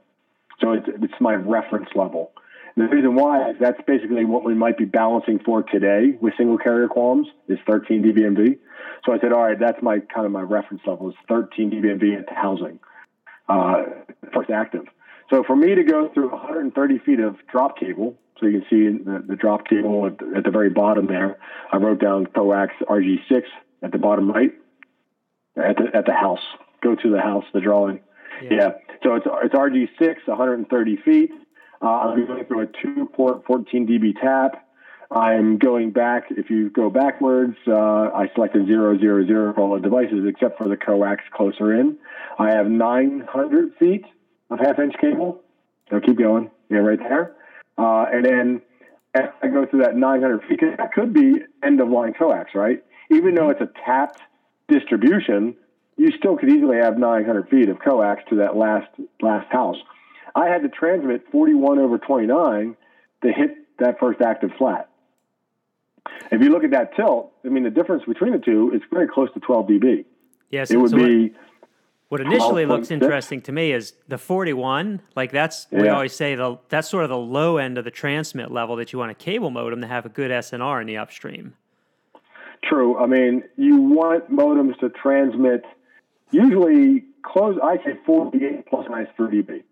So 0.60 0.74
it's, 0.74 0.88
it's 0.88 1.14
my 1.20 1.34
reference 1.34 1.90
level. 1.96 2.32
And 2.76 2.90
the 2.90 2.96
reason 2.96 3.16
why 3.16 3.52
is 3.52 3.56
that's 3.60 3.82
basically 3.86 4.26
what 4.26 4.44
we 4.44 4.54
might 4.54 4.78
be 4.78 4.86
balancing 4.86 5.40
for 5.40 5.64
today 5.64 6.18
with 6.22 6.34
single 6.38 6.58
carrier 6.58 6.88
QAMs 6.88 7.26
is 7.48 7.60
13 7.68 8.04
dBmV. 8.04 8.58
So 9.06 9.14
I 9.14 9.20
said, 9.20 9.32
all 9.32 9.44
right, 9.44 9.60
that's 9.60 9.82
my 9.82 10.00
kind 10.00 10.26
of 10.26 10.32
my 10.32 10.42
reference 10.42 10.82
level 10.86 11.10
is 11.10 11.16
13 11.28 11.72
dBmV 11.72 12.20
at 12.20 12.28
the 12.28 12.34
housing, 12.34 12.80
uh, 13.48 13.84
first 14.34 14.50
active. 14.50 14.86
So 15.30 15.44
for 15.44 15.56
me 15.56 15.76
to 15.76 15.84
go 15.84 16.10
through 16.14 16.32
130 16.32 17.00
feet 17.00 17.20
of 17.20 17.36
drop 17.52 17.80
cable, 17.80 18.16
so 18.40 18.48
you 18.48 18.62
can 18.62 18.70
see 18.70 19.04
the, 19.04 19.24
the 19.28 19.36
drop 19.36 19.68
cable 19.68 20.08
at 20.08 20.18
the, 20.18 20.34
at 20.38 20.44
the 20.44 20.52
very 20.52 20.70
bottom 20.70 21.08
there, 21.08 21.38
I 21.72 21.78
wrote 21.78 22.02
down 22.02 22.28
coax 22.28 22.74
RG6 22.90 23.44
at 23.84 23.92
the 23.92 23.98
bottom 23.98 24.32
right 24.32 24.52
at 25.58 25.78
the, 25.78 25.96
at 25.96 26.06
the 26.06 26.14
house. 26.14 26.44
Go 26.84 26.96
to 26.96 27.10
the 27.10 27.22
house, 27.22 27.46
the 27.54 27.62
drawing. 27.62 28.02
Yeah. 28.42 28.72
So 29.04 29.16
it's, 29.16 29.26
it's 29.44 29.56
RG6, 29.56 30.28
130 30.28 30.98
feet. 30.98 31.32
Uh, 31.82 31.86
I'm 31.86 32.26
going 32.26 32.46
through 32.46 32.62
a 32.62 32.68
two 32.68 33.10
port 33.14 33.46
14 33.46 33.88
dB 33.88 34.20
tap. 34.20 34.68
I'm 35.12 35.58
going 35.58 35.92
back. 35.92 36.26
If 36.32 36.50
you 36.50 36.70
go 36.70 36.90
backwards, 36.90 37.56
uh, 37.68 37.74
I 37.74 38.30
selected 38.34 38.68
000 38.68 38.98
for 39.00 39.60
all 39.60 39.76
the 39.76 39.82
devices 39.82 40.26
except 40.28 40.58
for 40.58 40.68
the 40.68 40.78
coax 40.78 41.24
closer 41.34 41.74
in. 41.80 41.98
I 42.40 42.52
have 42.52 42.68
900 42.68 43.76
feet 43.78 44.06
of 44.50 44.60
half 44.60 44.80
inch 44.80 44.96
cable. 45.00 45.42
So 45.90 46.00
keep 46.00 46.18
going. 46.18 46.50
Yeah, 46.70 46.80
right 46.80 47.00
there. 47.00 47.36
Uh, 47.78 48.06
and 48.12 48.26
then 48.26 48.62
as 49.14 49.30
I 49.42 49.48
go 49.48 49.66
through 49.66 49.82
that 49.82 49.96
900 49.96 50.42
feet, 50.48 50.60
that 50.78 50.94
could 50.94 51.14
be 51.14 51.36
end 51.64 51.80
of 51.80 51.90
line 51.90 52.14
coax, 52.14 52.52
right? 52.56 52.84
Even 53.12 53.36
though 53.36 53.50
it's 53.50 53.62
a 53.62 53.70
tapped 53.86 54.20
distribution, 54.68 55.56
you 55.98 56.12
still 56.18 56.38
could 56.38 56.50
easily 56.50 56.78
have 56.78 56.98
900 56.98 57.50
feet 57.50 57.70
of 57.70 57.80
coax 57.80 58.24
to 58.30 58.36
that 58.38 58.56
last 58.56 58.90
last 59.22 59.52
house. 59.52 59.78
I 60.36 60.48
had 60.48 60.64
to 60.64 60.70
transmit 60.70 61.26
41 61.32 61.80
over 61.80 61.98
29 61.98 62.76
to 63.24 63.32
hit 63.32 63.58
that 63.80 64.00
first 64.00 64.22
active 64.22 64.52
flat. 64.58 64.90
If 66.32 66.42
you 66.42 66.50
look 66.50 66.64
at 66.64 66.72
that 66.72 66.96
tilt, 66.96 67.32
I 67.46 67.50
mean, 67.50 67.64
the 67.64 67.70
difference 67.70 68.04
between 68.06 68.34
the 68.34 68.40
two 68.40 68.72
is 68.74 68.82
very 68.92 69.08
close 69.08 69.30
to 69.34 69.40
12 69.40 69.68
dB. 69.68 70.06
Yes. 70.50 70.72
It 70.72 70.78
would 70.78 70.92
so 70.92 70.98
be 70.98 71.34
What 72.10 72.22
initially 72.22 72.66
looks 72.66 72.92
interesting 72.92 73.42
to 73.44 73.52
me 73.52 73.72
is 73.72 73.94
the 74.08 74.18
41. 74.18 75.02
Like 75.16 75.32
that's 75.32 75.68
we 75.72 75.88
always 75.88 76.14
say 76.14 76.36
the 76.36 76.58
that's 76.70 76.90
sort 76.90 77.04
of 77.04 77.10
the 77.10 77.18
low 77.18 77.58
end 77.58 77.78
of 77.78 77.86
the 77.86 77.92
transmit 77.92 78.52
level 78.52 78.76
that 78.78 78.94
you 78.94 79.00
want 79.00 79.12
a 79.12 79.16
cable 79.16 79.50
modem 79.50 79.82
to 79.82 79.88
have 79.88 80.06
a 80.06 80.10
good 80.10 80.32
SNR 80.32 80.82
in 80.82 80.88
the 80.88 80.98
upstream. 80.98 81.56
True. 82.64 82.98
I 82.98 83.08
mean, 83.08 83.44
you 83.58 83.78
want 83.78 84.32
modems 84.32 84.80
to 84.80 84.90
transmit 84.90 85.64
usually 86.34 87.06
close, 87.22 87.58
I 87.64 87.78
say 87.78 87.98
48 88.06 88.66
plus 88.68 88.88
or 88.88 88.90
minus 88.90 89.10
3 89.16 89.44
dB. 89.44 89.64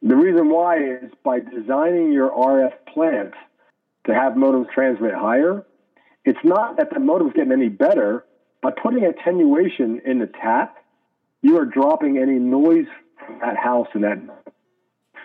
The 0.00 0.16
reason 0.16 0.48
why 0.48 0.78
is 0.78 1.10
by 1.24 1.40
designing 1.40 2.12
your 2.12 2.30
RF 2.30 2.72
plant 2.92 3.34
to 4.06 4.14
have 4.14 4.34
modems 4.34 4.72
transmit 4.72 5.14
higher, 5.14 5.66
it's 6.24 6.38
not 6.44 6.76
that 6.76 6.90
the 6.92 7.00
modem's 7.00 7.32
getting 7.32 7.52
any 7.52 7.68
better. 7.68 8.24
By 8.60 8.70
putting 8.70 9.04
attenuation 9.04 10.00
in 10.04 10.18
the 10.18 10.26
tap, 10.26 10.76
you 11.42 11.58
are 11.58 11.64
dropping 11.64 12.18
any 12.18 12.38
noise 12.38 12.86
from 13.24 13.38
that 13.40 13.56
house 13.56 13.88
and 13.94 14.04
that 14.04 14.18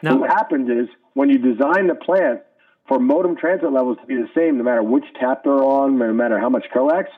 so 0.04 0.18
what 0.18 0.30
happens 0.30 0.70
is 0.70 0.90
when 1.14 1.30
you 1.30 1.38
design 1.38 1.88
the 1.88 1.96
plant 1.96 2.42
for 2.88 3.00
modem 3.00 3.38
transmit 3.38 3.72
levels 3.72 3.98
to 4.02 4.06
be 4.06 4.16
the 4.16 4.28
same, 4.36 4.58
no 4.58 4.64
matter 4.64 4.84
which 4.84 5.06
tap 5.20 5.44
they're 5.44 5.54
on, 5.54 5.98
no 5.98 6.12
matter 6.14 6.38
how 6.40 6.50
much 6.50 6.66
coax, 6.74 7.10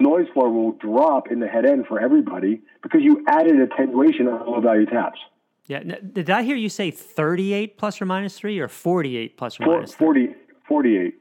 noise 0.00 0.26
floor 0.32 0.50
will 0.52 0.72
drop 0.72 1.30
in 1.30 1.40
the 1.40 1.48
head 1.48 1.64
end 1.66 1.86
for 1.86 2.00
everybody 2.00 2.60
because 2.82 3.00
you 3.02 3.24
added 3.28 3.60
attenuation 3.60 4.28
on 4.28 4.46
low 4.46 4.60
value 4.60 4.86
taps. 4.86 5.18
yeah, 5.66 5.80
did 6.12 6.30
I 6.30 6.42
hear 6.42 6.56
you 6.56 6.68
say 6.68 6.90
38 6.90 7.76
plus 7.78 8.00
or 8.00 8.06
minus 8.06 8.38
three 8.38 8.58
or 8.58 8.68
48 8.68 9.36
plus 9.36 9.58
or 9.60 9.64
Four- 9.64 9.74
minus 9.76 9.94
three? 9.94 10.06
40, 10.26 10.34
48. 10.68 11.14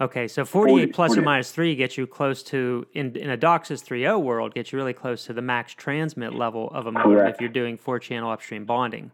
Okay, 0.00 0.26
so 0.26 0.44
48 0.44 0.74
40 0.76 0.92
plus 0.92 1.16
or 1.16 1.22
minus 1.22 1.52
three 1.52 1.76
gets 1.76 1.96
you 1.96 2.06
close 2.08 2.42
to 2.44 2.84
in 2.92 3.14
in 3.16 3.30
a 3.30 3.36
DOCSIS 3.36 3.84
3.0 3.84 4.20
world 4.22 4.52
gets 4.52 4.72
you 4.72 4.78
really 4.78 4.92
close 4.94 5.24
to 5.26 5.32
the 5.32 5.42
max 5.42 5.74
transmit 5.74 6.34
level 6.34 6.68
of 6.70 6.86
a 6.86 6.92
modem 6.92 7.26
if 7.28 7.40
you're 7.40 7.48
doing 7.48 7.76
four 7.76 8.00
channel 8.00 8.30
upstream 8.30 8.64
bonding. 8.64 9.12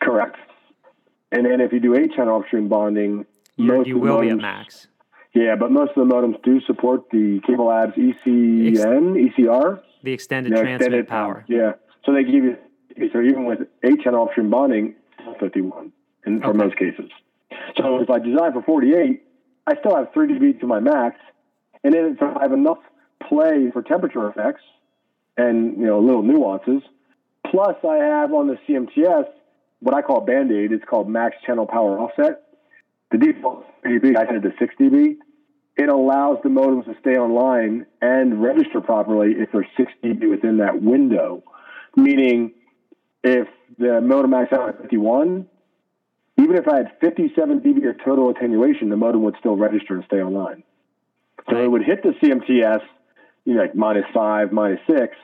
Correct. 0.00 0.36
And 1.32 1.44
then 1.46 1.60
if 1.60 1.72
you 1.72 1.80
do 1.80 1.94
eight 1.96 2.12
channel 2.14 2.38
upstream 2.40 2.68
bonding, 2.68 3.24
You, 3.56 3.66
most 3.66 3.88
you 3.88 3.98
will 3.98 4.20
be 4.20 4.28
at 4.30 4.36
max. 4.36 4.86
Yeah, 5.34 5.56
but 5.56 5.70
most 5.70 5.92
of 5.96 6.06
the 6.06 6.14
modems 6.14 6.42
do 6.42 6.60
support 6.66 7.08
the 7.10 7.40
Cable 7.46 7.66
Labs 7.66 7.94
ECN, 7.94 9.30
ECR. 9.30 9.80
The 10.02 10.12
extended 10.12 10.52
their 10.52 10.62
transmit 10.62 10.80
extended 10.80 11.08
power. 11.08 11.44
Yeah. 11.48 11.72
So 12.04 12.12
they 12.12 12.24
give 12.24 12.44
you, 12.44 12.56
so 13.12 13.20
even 13.22 13.46
with 13.46 13.60
eight 13.82 14.02
channel 14.02 14.24
upstream 14.24 14.50
bonding, 14.50 14.94
51 15.40 15.92
in, 16.26 16.40
for 16.42 16.52
most 16.52 16.76
cases. 16.76 17.10
So 17.76 18.00
if 18.00 18.10
I 18.10 18.18
design 18.18 18.52
for 18.52 18.62
48, 18.62 19.22
I 19.66 19.76
still 19.78 19.96
have 19.96 20.12
3 20.12 20.28
dB 20.28 20.60
to 20.60 20.66
my 20.66 20.80
max. 20.80 21.16
And 21.84 21.94
then 21.94 22.16
if 22.18 22.22
I 22.22 22.42
have 22.42 22.52
enough 22.52 22.78
play 23.28 23.70
for 23.72 23.82
temperature 23.82 24.28
effects 24.28 24.62
and, 25.36 25.78
you 25.78 25.86
know, 25.86 26.00
little 26.00 26.22
nuances, 26.22 26.82
plus 27.50 27.76
I 27.88 27.96
have 27.96 28.32
on 28.32 28.48
the 28.48 28.58
CMTS 28.68 29.26
what 29.82 29.94
I 29.94 30.02
call 30.02 30.20
Band-Aid. 30.20 30.72
It's 30.72 30.84
called 30.84 31.08
max 31.08 31.36
channel 31.44 31.66
power 31.66 31.98
offset. 31.98 32.41
The 33.12 33.18
default 33.18 33.60
is 33.60 33.66
3 33.82 34.00
dB. 34.00 34.16
I 34.16 34.26
set 34.26 34.36
it 34.36 34.40
to 34.40 34.52
6 34.58 34.74
dB. 34.80 35.16
it 35.76 35.88
allows 35.88 36.38
the 36.42 36.48
modems 36.48 36.86
to 36.86 36.94
stay 37.00 37.16
online 37.16 37.86
and 38.00 38.42
register 38.42 38.80
properly 38.80 39.32
if 39.32 39.52
they're 39.52 39.68
6 39.76 39.92
dB 40.02 40.30
within 40.30 40.56
that 40.58 40.82
window. 40.82 41.44
Meaning, 41.94 42.52
if 43.22 43.48
the 43.78 44.00
modem 44.00 44.30
maxed 44.30 44.52
out 44.52 44.70
at 44.70 44.80
51, 44.80 45.46
even 46.38 46.56
if 46.56 46.66
I 46.66 46.76
had 46.78 46.92
57 47.00 47.60
dB 47.60 47.88
of 47.88 48.02
total 48.02 48.30
attenuation, 48.30 48.88
the 48.88 48.96
modem 48.96 49.22
would 49.24 49.36
still 49.38 49.56
register 49.56 49.94
and 49.94 50.04
stay 50.06 50.22
online. 50.22 50.62
So 51.50 51.62
it 51.62 51.70
would 51.70 51.82
hit 51.84 52.02
the 52.02 52.10
CMTS, 52.10 52.80
you 53.44 53.54
know, 53.54 53.60
like 53.60 53.74
minus 53.74 54.04
five, 54.14 54.52
minus 54.52 54.80
six. 54.88 55.16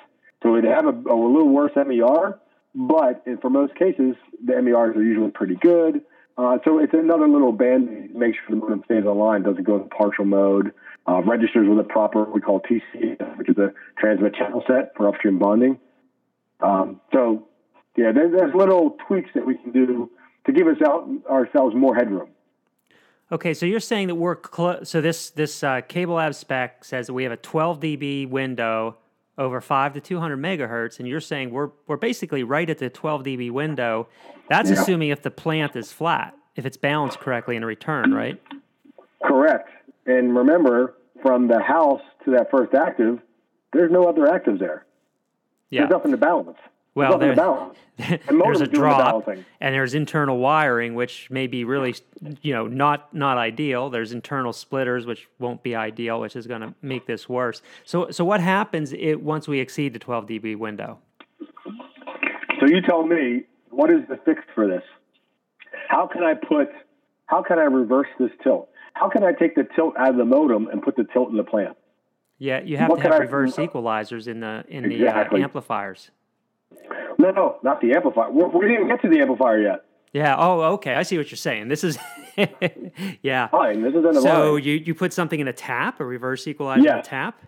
So 0.43 0.57
it'd 0.57 0.71
have 0.71 0.85
a, 0.85 0.91
a 0.91 1.17
little 1.17 1.49
worse 1.49 1.73
MER, 1.75 2.39
but 2.75 3.23
in, 3.27 3.39
for 3.39 3.49
most 3.49 3.75
cases, 3.77 4.15
the 4.45 4.61
MERs 4.61 4.97
are 4.97 5.03
usually 5.03 5.31
pretty 5.31 5.55
good. 5.57 6.03
Uh, 6.39 6.57
so 6.65 6.79
it's 6.79 6.95
another 6.95 7.29
little 7.29 7.51
band 7.51 8.15
make 8.15 8.35
sure 8.35 8.45
the 8.49 8.57
modem 8.57 8.81
stays 8.85 9.05
online, 9.05 9.43
doesn't 9.43 9.65
go 9.65 9.75
into 9.75 9.89
partial 9.89 10.25
mode, 10.25 10.73
uh, 11.09 11.21
registers 11.23 11.69
with 11.69 11.81
a 11.81 11.89
proper, 11.89 12.25
we 12.25 12.41
call 12.41 12.61
TC, 12.61 13.37
which 13.37 13.49
is 13.49 13.59
a 13.59 13.73
transmit 13.99 14.35
channel 14.37 14.63
set 14.69 14.93
for 14.97 15.09
upstream 15.09 15.41
bonding. 15.41 15.81
Um, 16.61 17.01
so, 17.13 17.49
yeah, 17.97 18.13
there, 18.13 18.31
there's 18.31 18.55
little 18.55 18.97
tweaks 19.09 19.31
that 19.35 19.45
we 19.45 19.57
can 19.57 19.73
do 19.73 20.09
to 20.47 20.53
give 20.53 20.69
us 20.69 20.77
out, 20.87 21.09
ourselves 21.29 21.75
more 21.75 21.95
headroom. 21.97 22.29
Okay, 23.33 23.53
so 23.53 23.67
you're 23.67 23.81
saying 23.81 24.07
that 24.07 24.15
we're 24.15 24.37
clo- 24.37 24.85
so 24.85 25.01
this 25.01 25.31
this 25.31 25.63
uh, 25.63 25.83
Cable 25.83 26.15
Lab 26.15 26.35
spec 26.35 26.85
says 26.85 27.09
that 27.09 27.13
we 27.13 27.25
have 27.25 27.33
a 27.33 27.37
12 27.37 27.81
dB 27.81 28.29
window 28.29 28.97
over 29.39 29.61
five 29.61 29.95
to 29.95 30.01
200 30.01 30.37
megahertz, 30.37 30.99
and 30.99 31.09
you're 31.09 31.21
saying 31.21 31.51
we're 31.51 31.71
we're 31.87 31.97
basically 31.97 32.43
right 32.43 32.69
at 32.69 32.79
the 32.79 32.91
12 32.91 33.23
dB 33.23 33.51
window. 33.51 34.09
That's 34.49 34.69
Yeah. 34.71 34.81
assuming 34.81 35.09
if 35.11 35.23
the 35.23 35.31
plant 35.31 35.77
is 35.77 35.93
flat, 35.93 36.35
if 36.57 36.67
it's 36.67 36.77
balanced 36.77 37.21
correctly 37.21 37.57
in 37.57 37.63
a 37.63 37.67
return, 37.67 38.13
right? 38.13 38.43
Correct. 39.25 39.71
And 40.07 40.37
remember, 40.37 40.95
from 41.23 41.49
the 41.49 41.61
house 41.61 42.03
to 42.25 42.33
that 42.33 42.51
first 42.51 42.75
active, 42.75 43.21
there's 43.73 43.91
no 43.93 44.09
other 44.09 44.23
actives 44.23 44.59
there. 44.59 44.85
Yeah. 45.71 45.83
There's 45.83 45.91
nothing 45.91 46.11
to 46.11 46.17
balance. 46.17 46.59
Well, 46.99 47.17
there-. 47.19 47.37
There's 47.99 48.61
a 48.61 48.67
doing 48.67 48.71
the 48.71 48.77
drop, 48.77 49.29
and 49.29 49.75
there's 49.75 49.95
internal 49.95 50.39
wiring, 50.39 50.95
which 50.95 51.29
may 51.31 51.49
be 51.49 51.65
really, 51.65 51.97
you 52.43 52.53
know, 52.53 52.67
not 52.69 53.13
not 53.13 53.39
ideal. 53.39 53.91
There's 53.91 54.13
internal 54.13 54.53
splitters, 54.53 55.05
which 55.05 55.29
won't 55.41 55.65
be 55.65 55.75
ideal, 55.75 56.21
which 56.21 56.37
is 56.37 56.47
going 56.47 56.61
to 56.61 56.75
make 56.81 57.07
this 57.07 57.29
worse. 57.29 57.61
So, 57.85 58.11
so 58.11 58.25
what 58.25 58.41
happens 58.41 58.93
it 58.93 59.17
once 59.21 59.49
we 59.49 59.59
exceed 59.59 59.95
the 59.95 59.99
12 59.99 60.27
dB 60.27 60.57
window? 60.57 60.99
So 62.61 62.67
you 62.67 62.81
tell 62.83 63.05
me, 63.05 63.45
what 63.71 63.91
is 63.91 64.01
the 64.09 64.17
fix 64.25 64.43
for 64.55 64.69
this? 64.69 64.83
How 65.89 66.07
can 66.07 66.23
I 66.23 66.35
put, 66.35 66.69
how 67.27 67.43
can 67.43 67.59
I 67.59 67.65
reverse 67.65 68.09
this 68.21 68.31
tilt? 68.45 68.69
How 68.95 69.09
can 69.09 69.25
I 69.25 69.33
take 69.33 69.55
the 69.57 69.67
tilt 69.75 69.95
out 69.99 70.11
of 70.11 70.17
the 70.17 70.25
modem 70.25 70.69
and 70.69 70.83
put 70.83 70.95
the 70.97 71.05
tilt 71.13 71.31
in 71.31 71.37
the 71.37 71.45
plant? 71.45 71.77
Yeah, 72.39 72.61
you 72.61 72.77
have 72.77 72.91
What 72.91 72.97
to 72.99 73.03
have 73.03 73.13
I- 73.15 73.19
reverse 73.19 73.57
equalizers 73.57 74.29
in 74.29 74.39
the 74.39 74.65
in 74.69 74.89
the 74.89 74.95
Exactly. 74.95 75.41
uh, 75.41 75.45
amplifiers. 75.45 76.13
No, 77.19 77.31
no, 77.31 77.59
not 77.63 77.81
the 77.81 77.93
amplifier. 77.95 78.31
We 78.31 78.45
we 78.45 78.61
didn't 78.67 78.75
even 78.77 78.89
get 78.89 79.03
to 79.03 79.09
the 79.09 79.21
amplifier 79.21 79.61
yet. 79.61 79.85
Yeah. 80.13 80.37
Oh, 80.39 80.61
okay. 80.75 80.95
I 80.95 81.03
see 81.03 81.19
what 81.19 81.31
you're 81.31 81.37
saying. 81.37 81.69
This 81.69 81.85
is, 81.85 81.99
yeah. 83.23 83.49
Fine, 83.49 83.83
this 83.83 83.91
is 83.91 83.97
in 84.05 84.13
the 84.13 84.21
So 84.23 84.55
line. 84.55 84.63
you 84.63 84.75
you 84.75 84.95
put 84.95 85.13
something 85.13 85.39
in 85.39 85.49
a 85.49 85.53
tap, 85.53 86.01
a 86.01 86.05
reverse 86.05 86.47
equalizer 86.47 86.81
in 86.89 86.99
a 86.99 87.03
tap. 87.03 87.41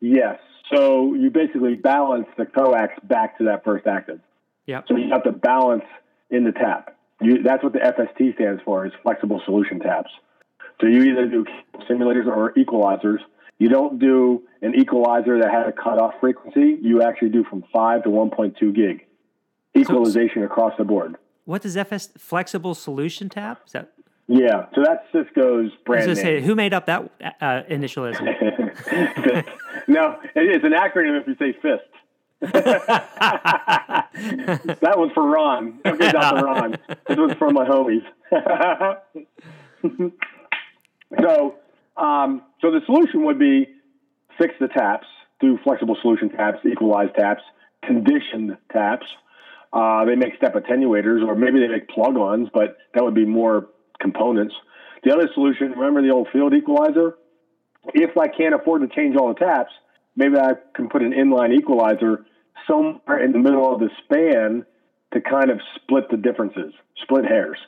Yes. 0.00 0.38
So 0.72 1.14
you 1.14 1.30
basically 1.30 1.74
balance 1.76 2.26
the 2.36 2.46
coax 2.46 2.92
back 3.04 3.38
to 3.38 3.44
that 3.44 3.64
first 3.64 3.86
active. 3.86 4.20
Yep. 4.66 4.86
So 4.88 4.96
you 4.96 5.10
have 5.10 5.22
to 5.24 5.32
balance 5.32 5.84
in 6.30 6.44
the 6.44 6.52
tap. 6.52 6.96
You, 7.20 7.42
that's 7.42 7.62
what 7.62 7.72
the 7.72 7.78
FST 7.78 8.34
stands 8.34 8.60
for, 8.64 8.84
is 8.86 8.92
flexible 9.02 9.40
solution 9.44 9.78
taps. 9.78 10.10
So 10.80 10.86
you 10.86 11.04
either 11.04 11.26
do 11.26 11.44
simulators 11.88 12.26
or 12.26 12.52
equalizers. 12.54 13.18
You 13.58 13.68
don't 13.68 13.98
do 13.98 14.42
an 14.62 14.74
equalizer 14.74 15.38
that 15.38 15.50
had 15.50 15.66
a 15.66 15.72
cutoff 15.72 16.14
frequency. 16.20 16.78
You 16.82 17.02
actually 17.02 17.30
do 17.30 17.44
from 17.44 17.64
5 17.72 18.02
to 18.04 18.08
1.2 18.08 18.74
gig. 18.74 19.06
Equalization 19.76 20.42
across 20.42 20.72
the 20.78 20.84
board. 20.84 21.16
What 21.44 21.62
does 21.62 21.76
FS 21.76 22.08
flexible 22.18 22.74
solution 22.74 23.28
tap? 23.28 23.62
Is 23.66 23.72
that? 23.72 23.92
Yeah. 24.26 24.66
So 24.74 24.82
that's 24.82 25.04
Cisco's 25.12 25.70
brand. 25.84 26.04
I 26.04 26.08
was 26.08 26.18
gonna 26.18 26.38
say, 26.38 26.40
who 26.40 26.54
made 26.54 26.72
up 26.72 26.86
that 26.86 27.10
uh, 27.40 27.62
initialism? 27.70 28.24
No, 29.86 30.18
it's 30.34 30.64
an 30.64 30.72
acronym 30.72 31.20
if 31.20 31.26
you 31.26 31.36
say 31.38 31.52
FIST. 31.60 31.82
that 34.80 34.98
was 34.98 35.10
for 35.14 35.26
Ron. 35.26 35.78
Don't 35.84 36.00
give 36.00 36.12
Ron. 36.12 36.76
This 37.06 37.16
was 37.16 37.32
from 37.38 37.54
my 37.54 37.64
homies. 37.64 38.04
so, 41.20 41.54
um, 41.96 42.42
so 42.60 42.70
the 42.70 42.80
solution 42.86 43.24
would 43.24 43.38
be 43.38 43.66
fix 44.38 44.54
the 44.60 44.68
taps, 44.68 45.06
do 45.40 45.58
flexible 45.62 45.96
solution 46.02 46.30
taps, 46.30 46.58
equalized 46.70 47.14
taps, 47.14 47.42
conditioned 47.84 48.56
taps. 48.72 49.06
Uh, 49.72 50.04
they 50.04 50.14
make 50.14 50.36
step 50.36 50.54
attenuators, 50.54 51.26
or 51.26 51.34
maybe 51.34 51.60
they 51.60 51.68
make 51.68 51.88
plug-ons, 51.88 52.48
but 52.52 52.76
that 52.94 53.02
would 53.02 53.14
be 53.14 53.24
more 53.24 53.68
components. 54.00 54.54
The 55.02 55.12
other 55.12 55.28
solution, 55.34 55.72
remember 55.72 56.02
the 56.02 56.12
old 56.12 56.28
field 56.32 56.54
equalizer? 56.54 57.16
If 57.92 58.16
I 58.16 58.28
can't 58.28 58.54
afford 58.54 58.82
to 58.82 58.88
change 58.94 59.16
all 59.16 59.28
the 59.28 59.34
taps, 59.34 59.72
maybe 60.16 60.36
I 60.36 60.52
can 60.74 60.88
put 60.88 61.02
an 61.02 61.12
inline 61.12 61.52
equalizer 61.52 62.24
somewhere 62.66 63.22
in 63.22 63.32
the 63.32 63.38
middle 63.38 63.72
of 63.72 63.80
the 63.80 63.90
span 64.04 64.64
to 65.12 65.20
kind 65.20 65.50
of 65.50 65.60
split 65.76 66.04
the 66.10 66.16
differences, 66.16 66.72
split 67.02 67.24
hairs. 67.24 67.58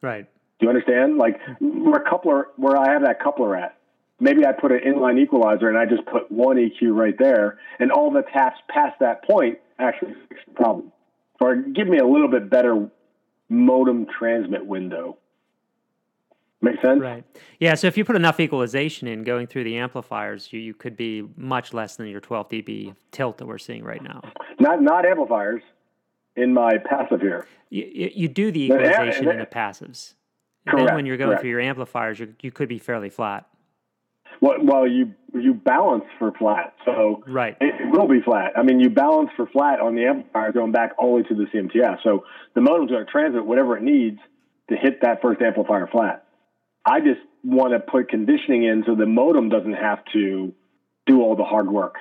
right. 0.00 0.26
Do 0.58 0.66
you 0.66 0.68
understand? 0.68 1.18
Like 1.18 1.40
where 1.60 2.00
coupler, 2.00 2.48
where 2.56 2.76
I 2.76 2.92
have 2.92 3.02
that 3.02 3.20
coupler 3.22 3.56
at, 3.56 3.76
maybe 4.20 4.46
I 4.46 4.52
put 4.52 4.72
an 4.72 4.80
inline 4.86 5.18
equalizer 5.20 5.68
and 5.68 5.76
I 5.76 5.84
just 5.84 6.06
put 6.06 6.30
one 6.32 6.56
EQ 6.56 6.94
right 6.94 7.16
there, 7.18 7.58
and 7.78 7.92
all 7.92 8.10
the 8.10 8.22
taps 8.32 8.58
past 8.68 8.98
that 9.00 9.24
point 9.24 9.58
actually 9.78 10.14
fix 10.28 10.40
the 10.46 10.54
problem, 10.54 10.92
or 11.40 11.56
give 11.56 11.86
me 11.86 11.98
a 11.98 12.06
little 12.06 12.28
bit 12.28 12.48
better 12.48 12.88
modem 13.48 14.06
transmit 14.18 14.64
window. 14.64 15.18
Make 16.62 16.80
sense? 16.80 17.00
Right. 17.00 17.22
Yeah. 17.60 17.74
So 17.74 17.86
if 17.86 17.98
you 17.98 18.04
put 18.04 18.16
enough 18.16 18.40
equalization 18.40 19.06
in 19.06 19.24
going 19.24 19.46
through 19.46 19.64
the 19.64 19.76
amplifiers, 19.76 20.52
you, 20.52 20.58
you 20.58 20.72
could 20.72 20.96
be 20.96 21.28
much 21.36 21.74
less 21.74 21.96
than 21.96 22.06
your 22.06 22.20
12 22.20 22.48
dB 22.48 22.94
tilt 23.12 23.36
that 23.38 23.46
we're 23.46 23.58
seeing 23.58 23.84
right 23.84 24.02
now. 24.02 24.22
Not 24.58 24.82
not 24.82 25.04
amplifiers. 25.04 25.62
In 26.34 26.52
my 26.52 26.76
passive 26.76 27.22
here. 27.22 27.46
You, 27.70 27.90
you, 27.90 28.10
you 28.14 28.28
do 28.28 28.50
the 28.50 28.64
equalization 28.64 29.28
in 29.28 29.38
the 29.38 29.46
passives. 29.46 30.14
And 30.66 30.86
then 30.86 30.94
when 30.94 31.06
you're 31.06 31.16
going 31.16 31.28
correct. 31.28 31.42
through 31.42 31.50
your 31.50 31.60
amplifiers, 31.60 32.18
you 32.18 32.34
you 32.42 32.50
could 32.50 32.68
be 32.68 32.78
fairly 32.78 33.10
flat. 33.10 33.46
Well, 34.40 34.56
well, 34.62 34.86
you 34.86 35.14
you 35.34 35.54
balance 35.54 36.04
for 36.18 36.32
flat, 36.32 36.74
so 36.84 37.22
Right. 37.26 37.56
it 37.60 37.90
will 37.90 38.08
be 38.08 38.20
flat. 38.20 38.52
I 38.56 38.62
mean, 38.62 38.80
you 38.80 38.90
balance 38.90 39.30
for 39.36 39.46
flat 39.46 39.80
on 39.80 39.94
the 39.94 40.04
amplifier 40.06 40.52
going 40.52 40.72
back 40.72 40.92
all 40.98 41.16
the 41.16 41.22
way 41.22 41.28
to 41.28 41.34
the 41.34 41.46
CMTS. 41.52 42.02
So 42.02 42.24
the 42.54 42.60
modem's 42.60 42.90
going 42.90 43.04
to 43.04 43.10
transmit 43.10 43.44
whatever 43.46 43.76
it 43.76 43.82
needs 43.82 44.18
to 44.68 44.76
hit 44.76 45.02
that 45.02 45.22
first 45.22 45.40
amplifier 45.40 45.86
flat. 45.86 46.26
I 46.84 47.00
just 47.00 47.20
want 47.44 47.72
to 47.72 47.80
put 47.80 48.08
conditioning 48.08 48.64
in 48.64 48.84
so 48.86 48.94
the 48.94 49.06
modem 49.06 49.48
doesn't 49.48 49.74
have 49.74 50.04
to 50.12 50.52
do 51.06 51.22
all 51.22 51.36
the 51.36 51.44
hard 51.44 51.70
work. 51.70 51.96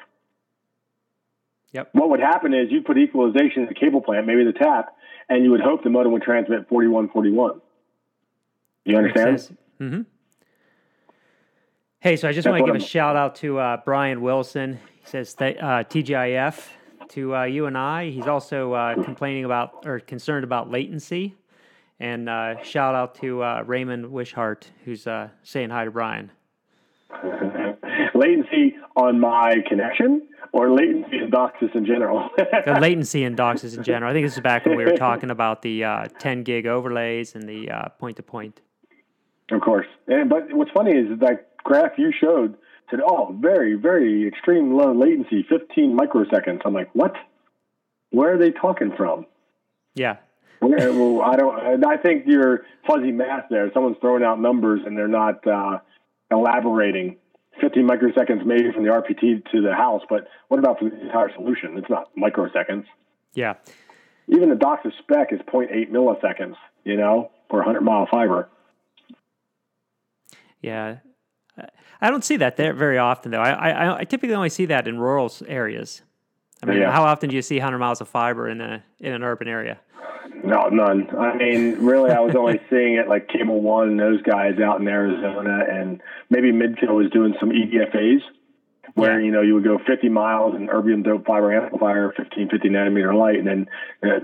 Yep. 1.73 1.89
What 1.93 2.10
would 2.10 2.21
happen 2.21 2.54
is 2.54 2.71
you 2.71 2.82
put 2.82 2.97
equalization 2.97 3.63
in 3.63 3.67
the 3.67 3.73
cable 3.75 4.01
plant, 4.01 4.25
maybe 4.25 4.45
the 4.45 4.54
tap, 4.54 4.95
and 5.28 5.43
you 5.43 5.51
would 5.51 5.62
hope 5.62 5.84
the 5.84 5.89
modem 5.89 6.13
would 6.13 6.21
transmit 6.23 6.69
4141. 6.69 7.62
You 8.86 8.98
understand? 8.98 9.58
hmm 9.80 10.02
Hey, 12.00 12.17
so 12.17 12.30
I 12.30 12.34
just 12.34 12.48
want 12.48 12.60
to 12.60 12.65
give 12.65 12.76
a 12.76 12.78
I'm- 12.78 12.88
shout 12.88 13.15
out 13.15 13.36
to 13.38 13.58
uh, 13.58 13.78
Brian 13.84 14.21
Wilson. 14.21 14.80
He 15.02 15.08
says 15.10 15.34
th- 15.34 15.58
uh, 15.58 15.84
TGIF 15.86 16.62
to 17.10 17.36
uh, 17.36 17.43
you 17.45 17.65
and 17.65 17.76
I. 17.76 18.12
He's 18.12 18.28
also 18.28 18.74
uh, 18.74 19.04
complaining 19.04 19.43
about 19.43 19.86
or 19.88 20.00
concerned 20.00 20.43
about 20.43 20.69
latency. 20.69 21.36
And 22.00 22.30
uh, 22.30 22.62
shout 22.62 22.93
out 22.93 23.15
to 23.21 23.41
uh, 23.41 23.63
Raymond 23.65 24.12
Wishart, 24.12 24.69
who's 24.84 25.08
uh, 25.08 25.30
saying 25.41 25.71
hi 25.71 25.86
to 25.86 25.91
Brian. 25.91 26.30
latency 28.13 28.76
on 28.95 29.19
my 29.19 29.56
connection 29.67 30.28
or 30.52 30.71
latency 30.76 31.17
in 31.17 31.32
DOCSIS 31.32 31.74
in 31.76 31.86
general? 31.88 32.30
The 32.38 32.78
latency 32.82 33.24
in 33.24 33.36
DOCSIS 33.36 33.78
in 33.78 33.84
general. 33.84 34.12
I 34.12 34.13
think 34.13 34.28
this 34.28 34.36
is 34.36 34.41
back 34.41 34.65
when 34.67 34.78
we 34.78 34.86
were 34.86 34.95
talking 34.98 35.32
about 35.32 35.63
the 35.63 35.84
uh, 35.84 36.08
10 36.19 36.43
gig 36.43 36.67
overlays 36.67 37.34
and 37.34 37.50
the 37.50 37.69
point 37.98 38.17
to 38.17 38.24
point. 38.24 38.62
Of 39.51 39.62
course. 39.62 39.88
And, 40.08 40.29
but 40.29 40.51
what's 40.53 40.71
funny 40.71 40.91
is 40.91 41.19
that 41.19 41.58
graph 41.63 41.97
you 41.97 42.12
showed 42.12 42.55
said, 42.89 42.99
oh, 43.05 43.36
very, 43.39 43.75
very 43.75 44.27
extreme 44.27 44.75
low 44.75 44.93
latency, 44.93 45.45
15 45.49 45.97
microseconds. 45.97 46.62
I'm 46.65 46.73
like, 46.73 46.89
what? 46.93 47.13
Where 48.12 48.36
are 48.36 48.38
they 48.38 48.51
talking 48.51 48.93
from? 48.95 49.25
Yeah. 49.95 50.17
Where, 50.60 50.93
well, 50.93 51.21
I 51.21 51.36
don't. 51.36 51.86
I 51.86 51.97
think 51.97 52.23
you're 52.27 52.65
fuzzy 52.88 53.12
math 53.12 53.45
there. 53.49 53.69
Someone's 53.73 53.97
throwing 53.99 54.23
out 54.23 54.39
numbers 54.39 54.81
and 54.86 54.97
they're 54.97 55.08
not 55.08 55.45
uh, 55.45 55.79
elaborating. 56.31 57.17
15 57.62 57.88
microseconds 57.88 58.45
maybe 58.45 58.71
from 58.73 58.84
the 58.84 58.89
RPD 58.89 59.49
to 59.51 59.62
the 59.62 59.73
house, 59.73 60.01
but 60.10 60.27
what 60.49 60.60
about 60.60 60.79
for 60.79 60.89
the 60.89 61.01
entire 61.01 61.31
solution? 61.34 61.77
It's 61.77 61.89
not 61.89 62.10
microseconds. 62.15 62.86
Yeah. 63.34 63.53
Even 64.27 64.49
the 64.49 64.55
DOCSIS 64.55 64.91
spec 64.99 65.31
is 65.31 65.39
0.8 65.41 65.89
milliseconds, 65.89 66.55
you 66.84 66.97
know, 66.97 67.31
for 67.49 67.60
100 67.60 67.81
mile 67.81 68.08
fiber. 68.12 68.49
Yeah. 70.65 70.97
I 72.01 72.10
don't 72.10 72.23
see 72.25 72.36
that 72.38 72.58
there 72.58 72.73
very 72.73 72.97
often, 72.97 73.32
though. 73.32 73.39
I, 73.39 73.69
I, 73.69 73.97
I 73.99 74.04
typically 74.04 74.36
only 74.36 74.49
see 74.49 74.65
that 74.65 74.88
in 74.88 74.99
rural 74.99 75.32
areas. 75.47 76.01
I 76.62 76.65
mean, 76.65 76.80
Yeah. 76.80 76.91
how 76.91 77.04
often 77.04 77.30
do 77.30 77.36
you 77.36 77.41
see 77.41 77.56
100 77.58 77.78
miles 77.78 78.01
of 78.01 78.10
fiber 78.10 78.49
in 78.49 78.60
a 78.60 78.84
in 78.99 79.13
an 79.13 79.23
urban 79.23 79.47
area? 79.47 79.80
No, 80.43 80.67
none. 80.69 81.08
I 81.17 81.36
mean, 81.38 81.86
really, 81.86 82.12
I 82.12 82.19
was 82.19 82.36
only 82.36 82.60
seeing 82.69 82.95
it 82.95 83.08
like 83.08 83.30
Cable 83.30 83.62
One 83.62 83.88
and 83.89 83.99
those 83.99 84.21
guys 84.23 84.60
out 84.60 84.82
in 84.82 84.88
Arizona, 84.88 85.60
and 85.71 86.01
maybe 86.30 86.51
Midco 86.51 86.89
was 86.93 87.10
doing 87.12 87.34
some 87.39 87.49
EDFAs 87.51 88.19
where 88.95 89.19
Yeah. 89.19 89.25
you 89.25 89.32
know 89.32 89.41
you 89.41 89.54
would 89.56 89.63
go 89.63 89.78
50 89.88 90.10
miles 90.10 90.56
and 90.56 90.67
erbium 90.69 91.04
dope 91.04 91.25
fiber 91.25 91.54
amplifier, 91.56 92.12
15, 92.17 92.49
50 92.49 92.69
nanometer 92.69 93.13
light, 93.17 93.38
and 93.39 93.47
then 93.47 93.67
uh, 94.04 94.19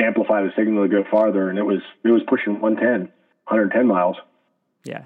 amplify 0.00 0.42
the 0.42 0.50
signal 0.56 0.82
to 0.86 0.88
go 0.88 1.04
farther, 1.10 1.48
and 1.48 1.58
it 1.58 1.64
was 1.64 1.80
it 2.04 2.10
was 2.10 2.22
pushing 2.28 2.60
110, 2.60 3.08
110 3.48 3.86
miles. 3.86 4.16
Yeah. 4.84 5.04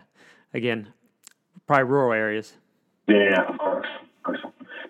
Again, 0.54 0.92
probably 1.66 1.84
rural 1.84 2.12
areas. 2.12 2.54
Yeah, 3.06 3.42
of 3.48 3.58
course, 3.58 3.86
of 4.00 4.22
course. 4.22 4.40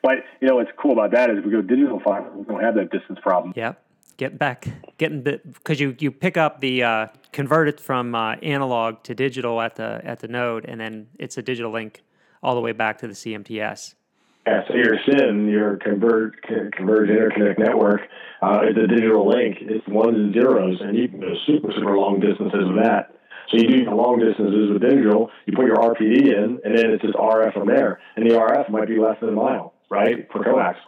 But 0.02 0.18
you 0.40 0.48
know 0.48 0.56
what's 0.56 0.70
cool 0.80 0.92
about 0.92 1.10
that 1.12 1.30
is 1.30 1.38
if 1.38 1.44
we 1.44 1.50
go 1.50 1.62
digital 1.62 2.00
fiber, 2.00 2.30
we 2.30 2.44
don't 2.44 2.62
have 2.62 2.74
that 2.76 2.90
distance 2.90 3.18
problem. 3.22 3.52
Yep. 3.56 3.82
Getting 4.16 4.38
back, 4.38 4.66
getting 4.98 5.22
because 5.22 5.78
you 5.78 5.94
you 6.00 6.10
pick 6.10 6.36
up 6.36 6.60
the 6.60 6.82
uh, 6.82 7.06
convert 7.32 7.68
it 7.68 7.78
from 7.78 8.16
uh, 8.16 8.34
analog 8.36 9.02
to 9.04 9.14
digital 9.14 9.60
at 9.60 9.76
the 9.76 10.00
at 10.04 10.18
the 10.18 10.26
node, 10.26 10.64
and 10.64 10.80
then 10.80 11.06
it's 11.18 11.38
a 11.38 11.42
digital 11.42 11.70
link 11.70 12.02
all 12.42 12.56
the 12.56 12.60
way 12.60 12.72
back 12.72 12.98
to 12.98 13.06
the 13.06 13.14
CMTS. 13.14 13.94
Yeah, 14.46 14.62
so 14.66 14.74
your 14.74 14.96
CIN, 15.06 15.48
your 15.48 15.76
convert 15.76 16.42
converged 16.42 17.12
interconnect 17.12 17.58
network, 17.58 18.00
uh, 18.42 18.62
is 18.62 18.76
a 18.82 18.86
digital 18.86 19.28
link. 19.28 19.58
It's 19.60 19.86
ones 19.86 20.16
and 20.16 20.32
zeros, 20.32 20.80
and 20.80 20.96
you 20.96 21.08
can 21.08 21.20
go 21.20 21.34
super 21.46 21.70
super 21.76 21.96
long 21.96 22.18
distances 22.18 22.64
with 22.66 22.82
that. 22.82 23.14
So 23.50 23.56
you 23.56 23.66
do 23.66 23.84
the 23.84 23.94
long 23.94 24.18
distances 24.18 24.70
with 24.70 24.82
digital. 24.82 25.30
You 25.46 25.54
put 25.56 25.66
your 25.66 25.76
RPD 25.76 26.26
in, 26.26 26.60
and 26.64 26.76
then 26.76 26.90
it's 26.90 27.02
just 27.02 27.14
RF 27.14 27.54
from 27.54 27.68
there, 27.68 28.00
and 28.16 28.28
the 28.28 28.34
RF 28.34 28.70
might 28.70 28.88
be 28.88 28.98
less 28.98 29.16
than 29.20 29.30
a 29.30 29.32
mile, 29.32 29.74
right, 29.90 30.28
for 30.30 30.44
coax. 30.44 30.78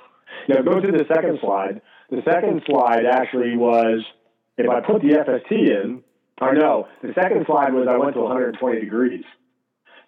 Now 0.49 0.63
go 0.63 0.79
to 0.79 0.93
the 0.93 1.05
second 1.13 1.39
slide. 1.41 1.81
The 2.11 2.23
second 2.25 2.63
slide 2.67 3.07
actually 3.07 3.57
was 3.57 4.05
if 4.59 4.69
I 4.69 4.81
put 4.81 5.01
the 5.01 5.15
FST 5.15 5.51
in, 5.53 6.03
or 6.41 6.55
no, 6.55 6.89
the 7.03 7.13
second 7.15 7.47
slide 7.47 7.73
was 7.73 7.87
I 7.89 7.97
went 7.97 8.15
to 8.15 8.21
120 8.21 8.81
degrees. 8.81 9.25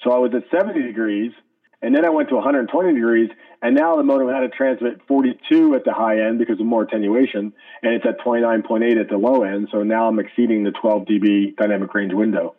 So 0.03 0.11
I 0.13 0.19
was 0.19 0.33
at 0.35 0.43
70 0.51 0.83
degrees, 0.83 1.33
and 1.81 1.95
then 1.95 2.05
I 2.05 2.11
went 2.11 2.29
to 2.31 2.35
120 2.35 2.95
degrees, 2.95 3.31
and 3.63 3.77
now 3.77 3.97
the 3.97 4.03
modem 4.03 4.29
had 4.29 4.41
to 4.41 4.49
transmit 4.49 5.01
42 5.07 5.77
at 5.77 5.85
the 5.85 5.93
high 5.93 6.21
end 6.21 6.41
because 6.41 6.59
of 6.59 6.67
more 6.67 6.83
attenuation, 6.83 7.53
and 7.83 7.95
it's 7.95 8.05
at 8.05 8.19
29.8 8.19 9.01
at 9.01 9.09
the 9.09 9.17
low 9.17 9.45
end. 9.45 9.69
So 9.71 9.85
now 9.85 10.09
I'm 10.09 10.19
exceeding 10.19 10.65
the 10.65 10.73
12 10.73 11.05
dB 11.05 11.57
dynamic 11.57 11.95
range 11.95 12.13
window. 12.13 12.57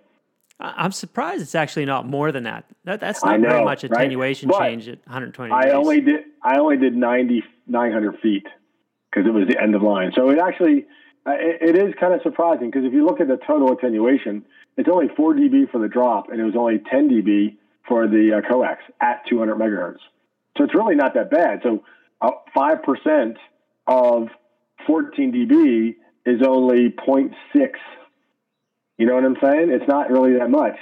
I'm 0.59 0.93
surprised 0.93 1.41
it's 1.41 1.55
actually 1.55 1.85
not 1.85 2.07
more 2.07 2.31
than 2.31 2.43
that. 2.43 2.65
that 2.85 3.01
that's 3.01 3.23
not 3.23 3.39
very 3.41 3.65
much 3.65 3.83
attenuation 3.83 4.47
But 4.47 4.59
change 4.59 4.87
at 4.87 4.99
120 5.05 5.51
I 5.51 5.71
only 5.71 5.99
did 5.99 6.21
I 6.41 6.59
only 6.59 6.77
did 6.77 6.95
90 6.95 7.43
900 7.67 8.19
feet 8.21 8.45
because 9.11 9.27
it 9.27 9.33
was 9.33 9.47
the 9.47 9.61
end 9.61 9.75
of 9.75 9.81
line. 9.81 10.13
So 10.15 10.29
it 10.29 10.39
actually 10.39 10.85
uh, 11.25 11.31
it, 11.31 11.75
it 11.75 11.77
is 11.77 11.93
kind 11.99 12.13
of 12.13 12.21
surprising 12.21 12.69
because 12.69 12.85
if 12.85 12.93
you 12.93 13.05
look 13.05 13.19
at 13.19 13.27
the 13.27 13.37
total 13.45 13.73
attenuation, 13.73 14.45
it's 14.77 14.87
only 14.89 15.07
4 15.17 15.33
dB 15.33 15.69
for 15.69 15.79
the 15.79 15.89
drop, 15.89 16.29
and 16.29 16.39
it 16.39 16.43
was 16.45 16.55
only 16.55 16.79
10 16.79 17.09
dB 17.09 17.57
for 17.87 18.07
the 18.07 18.41
uh, 18.41 18.49
coax 18.49 18.81
at 19.01 19.23
200 19.27 19.55
megahertz. 19.57 19.97
So 20.57 20.63
it's 20.63 20.75
really 20.75 20.95
not 20.95 21.13
that 21.15 21.29
bad. 21.31 21.61
So 21.63 21.83
uh, 22.21 22.31
five 22.53 22.83
percent 22.83 23.37
of 23.87 24.29
14 24.87 25.31
dB 25.31 25.95
is 26.25 26.41
only 26.47 26.89
0.6. 26.89 27.33
You 28.97 29.05
know 29.05 29.15
what 29.15 29.25
I'm 29.25 29.37
saying? 29.41 29.71
It's 29.71 29.87
not 29.87 30.09
really 30.09 30.37
that 30.37 30.49
much. 30.49 30.77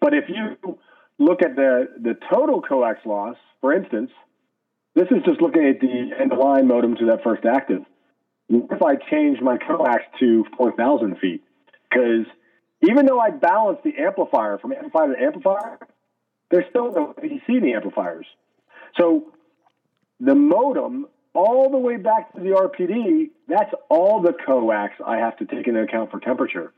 But 0.00 0.14
if 0.14 0.24
you 0.28 0.78
look 1.18 1.42
at 1.42 1.56
the 1.56 1.88
the 2.00 2.16
total 2.30 2.60
coax 2.60 3.00
loss, 3.04 3.36
for 3.60 3.72
instance, 3.72 4.10
this 4.94 5.06
is 5.10 5.22
just 5.24 5.40
looking 5.40 5.66
at 5.66 5.80
the 5.80 6.10
end 6.20 6.32
of 6.32 6.38
line 6.38 6.66
modem 6.68 6.96
to 6.96 7.06
that 7.06 7.22
first 7.22 7.44
active. 7.44 7.82
What 8.48 8.76
if 8.76 8.82
I 8.82 8.96
change 9.10 9.40
my 9.40 9.56
coax 9.58 10.02
to 10.20 10.44
4,000 10.56 11.18
feet? 11.18 11.42
Because 11.90 12.26
even 12.82 13.06
though 13.06 13.18
I 13.18 13.30
balance 13.30 13.78
the 13.84 13.94
amplifier 13.98 14.58
from 14.58 14.72
amplifier 14.72 15.14
to 15.14 15.22
amplifier, 15.22 15.78
there's 16.50 16.64
still 16.70 16.92
no 16.92 17.14
AC 17.20 17.42
in 17.48 17.62
the 17.62 17.72
amplifiers. 17.72 18.26
So 18.98 19.32
the 20.20 20.34
modem, 20.34 21.06
all 21.34 21.70
the 21.70 21.78
way 21.78 21.96
back 21.96 22.32
to 22.34 22.40
the 22.40 22.50
RPD, 22.50 23.30
that's 23.48 23.72
all 23.88 24.22
the 24.22 24.32
coax 24.32 24.94
I 25.04 25.18
have 25.18 25.36
to 25.38 25.44
take 25.44 25.66
into 25.66 25.82
account 25.82 26.10
for 26.10 26.20
temperature. 26.20 26.72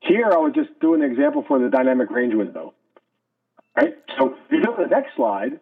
Here, 0.00 0.30
I 0.30 0.36
was 0.36 0.52
just 0.54 0.78
doing 0.80 1.02
an 1.02 1.10
example 1.10 1.44
for 1.46 1.58
the 1.58 1.70
dynamic 1.70 2.10
range 2.10 2.34
window. 2.34 2.74
Right? 3.74 3.94
So 4.18 4.34
if 4.34 4.52
you 4.52 4.62
go 4.62 4.76
to 4.76 4.84
the 4.84 4.88
next 4.88 5.16
slide, 5.16 5.60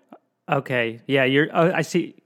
Okay, 0.50 1.00
yeah, 1.06 1.24
you're. 1.24 1.48
Oh, 1.52 1.72
I 1.72 1.82
see. 1.82 2.16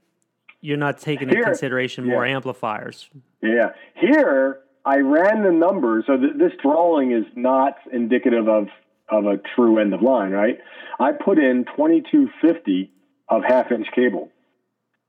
You're 0.59 0.77
not 0.77 0.97
taking 0.99 1.29
into 1.29 1.43
consideration 1.43 2.05
more 2.05 2.25
yeah. 2.25 2.35
amplifiers. 2.35 3.09
Yeah. 3.41 3.69
Here, 3.93 4.59
I 4.83 4.97
ran 4.97 5.43
the 5.43 5.51
numbers. 5.51 6.05
So 6.07 6.17
th- 6.17 6.33
this 6.37 6.51
drawing 6.61 7.11
is 7.11 7.25
not 7.35 7.75
indicative 7.93 8.49
of, 8.49 8.67
of 9.09 9.25
a 9.25 9.37
true 9.55 9.79
end 9.79 9.93
of 9.93 10.01
line, 10.01 10.31
right? 10.31 10.59
I 10.99 11.11
put 11.11 11.37
in 11.39 11.65
2250 11.75 12.91
of 13.29 13.43
half 13.47 13.71
inch 13.71 13.87
cable, 13.95 14.29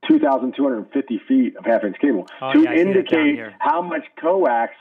2,250 0.08 1.20
feet 1.28 1.56
of 1.56 1.64
half 1.64 1.84
inch 1.84 1.96
cable 2.00 2.26
Oh, 2.40 2.52
to 2.52 2.62
yeah, 2.62 2.70
I 2.70 2.76
see 2.76 2.84
that 2.84 3.08
down 3.10 3.26
indicate 3.28 3.52
how 3.58 3.82
much 3.82 4.04
coax 4.20 4.72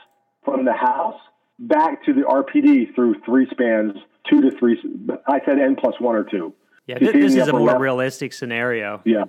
from 0.44 0.64
the 0.64 0.72
house 0.72 1.20
back 1.58 2.04
to 2.04 2.12
the 2.12 2.22
RPD 2.22 2.94
through 2.94 3.16
three 3.24 3.46
spans, 3.50 3.92
two 4.28 4.40
to 4.42 4.50
three. 4.58 4.78
I 5.26 5.40
said 5.44 5.58
N 5.58 5.76
plus 5.76 5.94
one 5.98 6.14
or 6.16 6.24
two. 6.24 6.54
Yeah, 6.86 6.98
You 7.00 7.12
thi- 7.12 7.20
this 7.20 7.34
is 7.34 7.48
a 7.48 7.52
more 7.52 7.62
left? 7.62 7.80
realistic 7.80 8.32
scenario. 8.32 9.02
Yeah. 9.04 9.24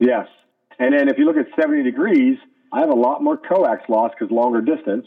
Yes. 0.00 0.26
And 0.78 0.92
then 0.92 1.08
if 1.08 1.18
you 1.18 1.24
look 1.24 1.36
at 1.36 1.46
70 1.60 1.82
degrees, 1.84 2.38
I 2.72 2.80
have 2.80 2.90
a 2.90 2.94
lot 2.94 3.22
more 3.22 3.36
coax 3.36 3.82
loss 3.88 4.10
because 4.18 4.30
longer 4.32 4.60
distance. 4.60 5.06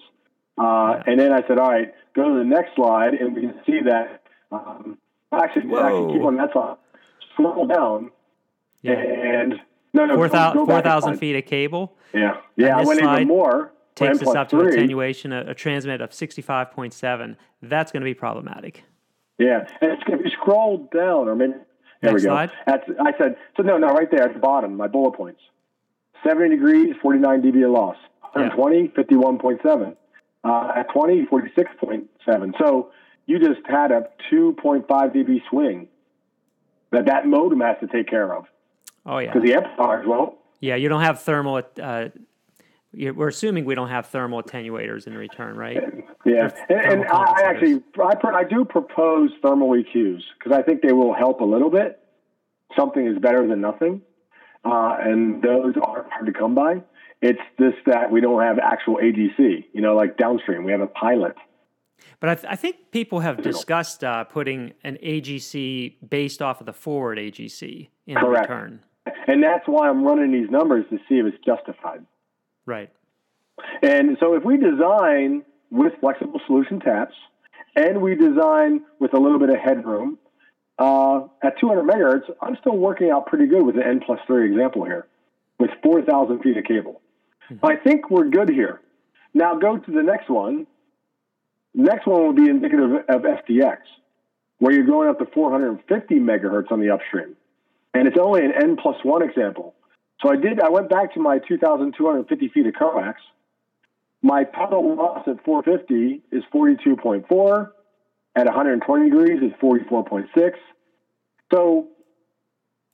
Uh, 0.57 1.01
And 1.05 1.19
then 1.19 1.31
I 1.33 1.45
said, 1.47 1.57
all 1.59 1.69
right, 1.69 1.93
go 2.19 2.33
to 2.33 2.39
the 2.39 2.45
next 2.45 2.75
slide, 2.75 3.13
and 3.13 3.35
we 3.35 3.41
can 3.41 3.53
see 3.65 3.79
that. 3.85 4.21
Um, 4.51 4.97
actually, 5.31 5.73
actually, 5.75 6.13
keep 6.13 6.23
on 6.23 6.35
that 6.37 6.51
slide. 6.51 6.77
Scroll 7.33 7.67
down, 7.67 8.11
Yeah, 8.81 8.93
and 8.93 9.53
no, 9.93 10.05
no, 10.05 10.15
four 10.15 10.27
go- 10.27 10.33
go 10.33 10.65
thousand 10.65 10.65
back 10.67 10.85
a 10.85 10.89
4,000 10.89 11.01
slide. 11.13 11.19
feet 11.19 11.35
of 11.37 11.45
cable 11.45 11.95
Yeah, 12.13 12.37
yeah. 12.57 12.77
I 12.77 12.83
went 12.83 12.99
slide 12.99 13.15
even 13.17 13.27
more. 13.27 13.71
takes 13.95 14.21
us 14.21 14.35
up 14.35 14.49
to 14.49 14.59
three. 14.59 14.73
attenuation, 14.73 15.31
a, 15.31 15.51
a 15.51 15.53
transmit 15.53 16.01
of 16.01 16.09
65.7. 16.09 17.35
That's 17.61 17.91
going 17.91 18.01
to 18.01 18.05
be 18.05 18.13
problematic. 18.13 18.83
Yeah, 19.37 19.67
and 19.81 19.91
it's, 19.93 20.03
if 20.07 20.19
you 20.25 20.31
scroll 20.31 20.89
down, 20.93 21.29
or 21.29 21.35
maybe 21.35 21.53
there 22.01 22.11
Next 22.11 22.23
we 22.23 22.27
go. 22.27 22.33
slide. 22.33 22.51
That's, 22.67 22.83
I 22.99 23.11
said 23.17 23.35
so. 23.55 23.63
No, 23.63 23.77
no, 23.77 23.87
right 23.87 24.09
there 24.11 24.23
at 24.23 24.33
the 24.33 24.39
bottom, 24.39 24.75
my 24.75 24.87
bullet 24.87 25.15
points. 25.15 25.39
Seventy 26.27 26.49
degrees, 26.55 26.95
forty-nine 27.01 27.41
dB 27.41 27.63
of 27.65 27.71
loss. 27.71 27.95
120, 28.33 28.89
51.7. 28.89 29.95
Uh, 30.43 30.71
at 30.77 30.89
20, 30.93 31.25
46.7. 31.25 32.53
So 32.57 32.91
you 33.25 33.39
just 33.39 33.59
had 33.67 33.91
a 33.91 34.07
2.5 34.31 34.87
dB 34.87 35.41
swing 35.49 35.89
that 36.91 37.05
that 37.07 37.27
modem 37.27 37.59
has 37.59 37.75
to 37.81 37.87
take 37.87 38.07
care 38.07 38.33
of 38.33 38.45
Oh 39.05 39.17
yeah, 39.17 39.33
because 39.33 39.43
the 39.47 39.53
amplifiers 39.53 40.05
won't. 40.07 40.35
yeah. 40.61 40.75
You 40.75 40.87
don't 40.87 41.01
have 41.01 41.21
thermal. 41.21 41.61
Uh, 41.81 42.09
we're 42.93 43.27
assuming 43.27 43.65
we 43.65 43.75
don't 43.75 43.89
have 43.89 44.07
thermal 44.07 44.41
attenuators 44.41 45.07
in 45.07 45.15
return, 45.15 45.55
right? 45.55 45.77
Yeah, 46.25 46.49
and, 46.69 47.01
and 47.01 47.05
I, 47.05 47.41
actually 47.43 47.83
I, 48.03 48.15
pr- 48.15 48.33
I 48.33 48.43
do 48.43 48.65
propose 48.65 49.29
thermal 49.43 49.69
EQs 49.71 50.21
because 50.37 50.57
I 50.57 50.63
think 50.63 50.81
they 50.81 50.91
will 50.93 51.13
help 51.13 51.41
a 51.41 51.45
little 51.45 51.69
bit. 51.69 51.99
Something 52.77 53.05
is 53.07 53.17
better 53.19 53.45
than 53.47 53.61
nothing, 53.61 54.01
uh, 54.65 54.97
and 55.01 55.41
those 55.41 55.75
are 55.77 56.07
hard 56.09 56.25
to 56.25 56.31
come 56.33 56.55
by. 56.55 56.81
It's 57.21 57.39
just 57.59 57.77
that 57.85 58.11
we 58.11 58.21
don't 58.21 58.41
have 58.41 58.59
actual 58.59 58.97
AGC. 58.97 59.65
You 59.73 59.81
know, 59.81 59.95
like 59.95 60.17
downstream, 60.17 60.63
we 60.63 60.71
have 60.71 60.81
a 60.81 60.87
pilot. 60.87 61.35
But 62.19 62.29
I, 62.29 62.35
th- 62.35 62.47
I 62.49 62.55
think 62.55 62.91
people 62.91 63.19
have 63.19 63.41
discussed 63.41 64.03
uh, 64.03 64.23
putting 64.23 64.73
an 64.83 64.97
AGC 65.03 65.95
based 66.07 66.41
off 66.41 66.59
of 66.59 66.65
the 66.65 66.73
forward 66.73 67.17
AGC 67.17 67.89
in 68.07 68.15
Correct. 68.15 68.49
return. 68.49 68.79
And 69.27 69.43
that's 69.43 69.67
why 69.67 69.89
I'm 69.89 70.03
running 70.03 70.31
these 70.31 70.49
numbers 70.49 70.85
to 70.89 70.97
see 71.09 71.15
if 71.15 71.25
it's 71.25 71.43
justified. 71.45 72.05
Right. 72.65 72.89
And 73.81 74.17
so 74.19 74.35
if 74.35 74.43
we 74.43 74.57
design 74.57 75.43
with 75.71 75.93
flexible 75.99 76.39
solution 76.47 76.79
taps 76.79 77.15
and 77.75 78.01
we 78.01 78.15
design 78.15 78.81
with 78.99 79.13
a 79.13 79.19
little 79.19 79.39
bit 79.39 79.49
of 79.49 79.57
headroom, 79.57 80.17
uh, 80.77 81.27
at 81.43 81.59
200 81.59 81.83
megahertz, 81.83 82.31
I'm 82.41 82.55
still 82.61 82.77
working 82.77 83.11
out 83.11 83.25
pretty 83.27 83.47
good 83.47 83.63
with 83.63 83.75
the 83.75 83.85
N 83.85 84.01
plus 84.05 84.19
3 84.27 84.49
example 84.49 84.85
here 84.85 85.07
with 85.59 85.71
4,000 85.83 86.39
feet 86.39 86.57
of 86.57 86.63
cable. 86.63 87.01
I 87.63 87.75
think 87.75 88.09
we're 88.09 88.29
good 88.29 88.49
here. 88.49 88.81
Now 89.33 89.55
go 89.55 89.77
to 89.77 89.91
the 89.91 90.03
next 90.03 90.29
one. 90.29 90.67
Next 91.73 92.07
one 92.07 92.23
will 92.23 92.33
be 92.33 92.49
indicative 92.49 92.91
of 93.07 93.21
FDX, 93.21 93.77
where 94.57 94.73
you're 94.73 94.85
going 94.85 95.09
up 95.09 95.19
to 95.19 95.25
450 95.25 96.15
megahertz 96.15 96.71
on 96.71 96.79
the 96.79 96.89
upstream. 96.89 97.35
And 97.93 98.07
it's 98.07 98.17
only 98.19 98.43
an 98.45 98.51
N 98.51 98.77
plus 98.81 98.97
1 99.03 99.21
example. 99.23 99.75
So 100.21 100.29
I 100.29 100.35
did. 100.35 100.59
I 100.59 100.69
went 100.69 100.89
back 100.89 101.13
to 101.13 101.19
my 101.19 101.39
2,250 101.39 102.49
feet 102.49 102.67
of 102.67 102.73
coax. 102.77 103.21
My 104.21 104.43
total 104.43 104.95
loss 104.95 105.27
at 105.27 105.43
450 105.45 106.21
is 106.31 106.43
42.4. 106.53 107.71
At 108.35 108.45
120 108.45 109.09
degrees 109.09 109.41
is 109.41 109.51
44.6. 109.61 110.51
So 111.51 111.87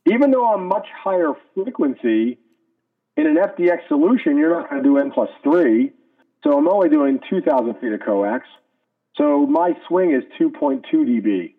even 0.06 0.32
though 0.32 0.54
I'm 0.54 0.68
much 0.68 0.88
higher 1.04 1.34
frequency 1.54 2.40
in 3.18 3.28
an 3.28 3.36
FDX 3.38 3.88
solution, 3.88 4.38
you're 4.38 4.50
not 4.60 4.70
going 4.70 4.84
to 4.84 4.88
do 4.88 4.98
N 4.98 5.12
plus 5.12 5.30
three. 5.44 5.92
So 6.44 6.58
I'm 6.58 6.68
only 6.68 6.90
doing 6.90 7.20
2,000 7.30 7.76
feet 7.80 7.94
of 7.94 8.02
coax. 8.06 8.46
So 9.18 9.48
my 9.48 9.72
swing 9.88 10.12
is 10.12 10.24
2.2 10.40 10.84
dB. 10.94 11.54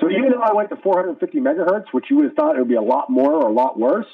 So 0.00 0.10
even 0.10 0.30
though 0.30 0.40
I 0.40 0.52
went 0.52 0.70
to 0.70 0.76
450 0.76 1.38
megahertz, 1.40 1.86
which 1.92 2.06
you 2.10 2.16
would 2.16 2.26
have 2.26 2.34
thought 2.34 2.56
it 2.56 2.58
would 2.60 2.68
be 2.68 2.74
a 2.74 2.82
lot 2.82 3.10
more 3.10 3.32
or 3.32 3.48
a 3.48 3.52
lot 3.52 3.78
worse, 3.78 4.06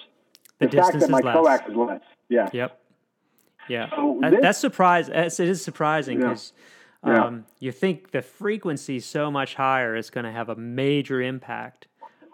The 0.59 0.67
the, 0.69 0.77
fact 0.77 0.99
that 0.99 1.11
my 1.11 1.21
less. 1.21 1.35
coax 1.35 1.69
is 1.71 1.77
less. 1.77 2.01
Yeah. 2.29 2.49
Yep. 2.53 2.81
Yeah. 3.69 3.91
So 3.91 4.19
That- 4.21 4.31
this- 4.33 4.41
that's 4.43 4.59
surprising. 4.59 5.15
It 5.15 5.39
is 5.41 5.63
surprising 5.63 6.19
because 6.19 6.53
Yeah. 7.07 7.25
um, 7.25 7.47
you 7.61 7.73
think 7.73 8.11
the 8.11 8.21
frequency 8.23 9.01
so 9.01 9.31
much 9.31 9.55
higher 9.55 9.95
is 9.97 10.11
going 10.11 10.25
to 10.25 10.33
have 10.33 10.49
a 10.49 10.57
major 10.57 11.21
impact. 11.23 11.87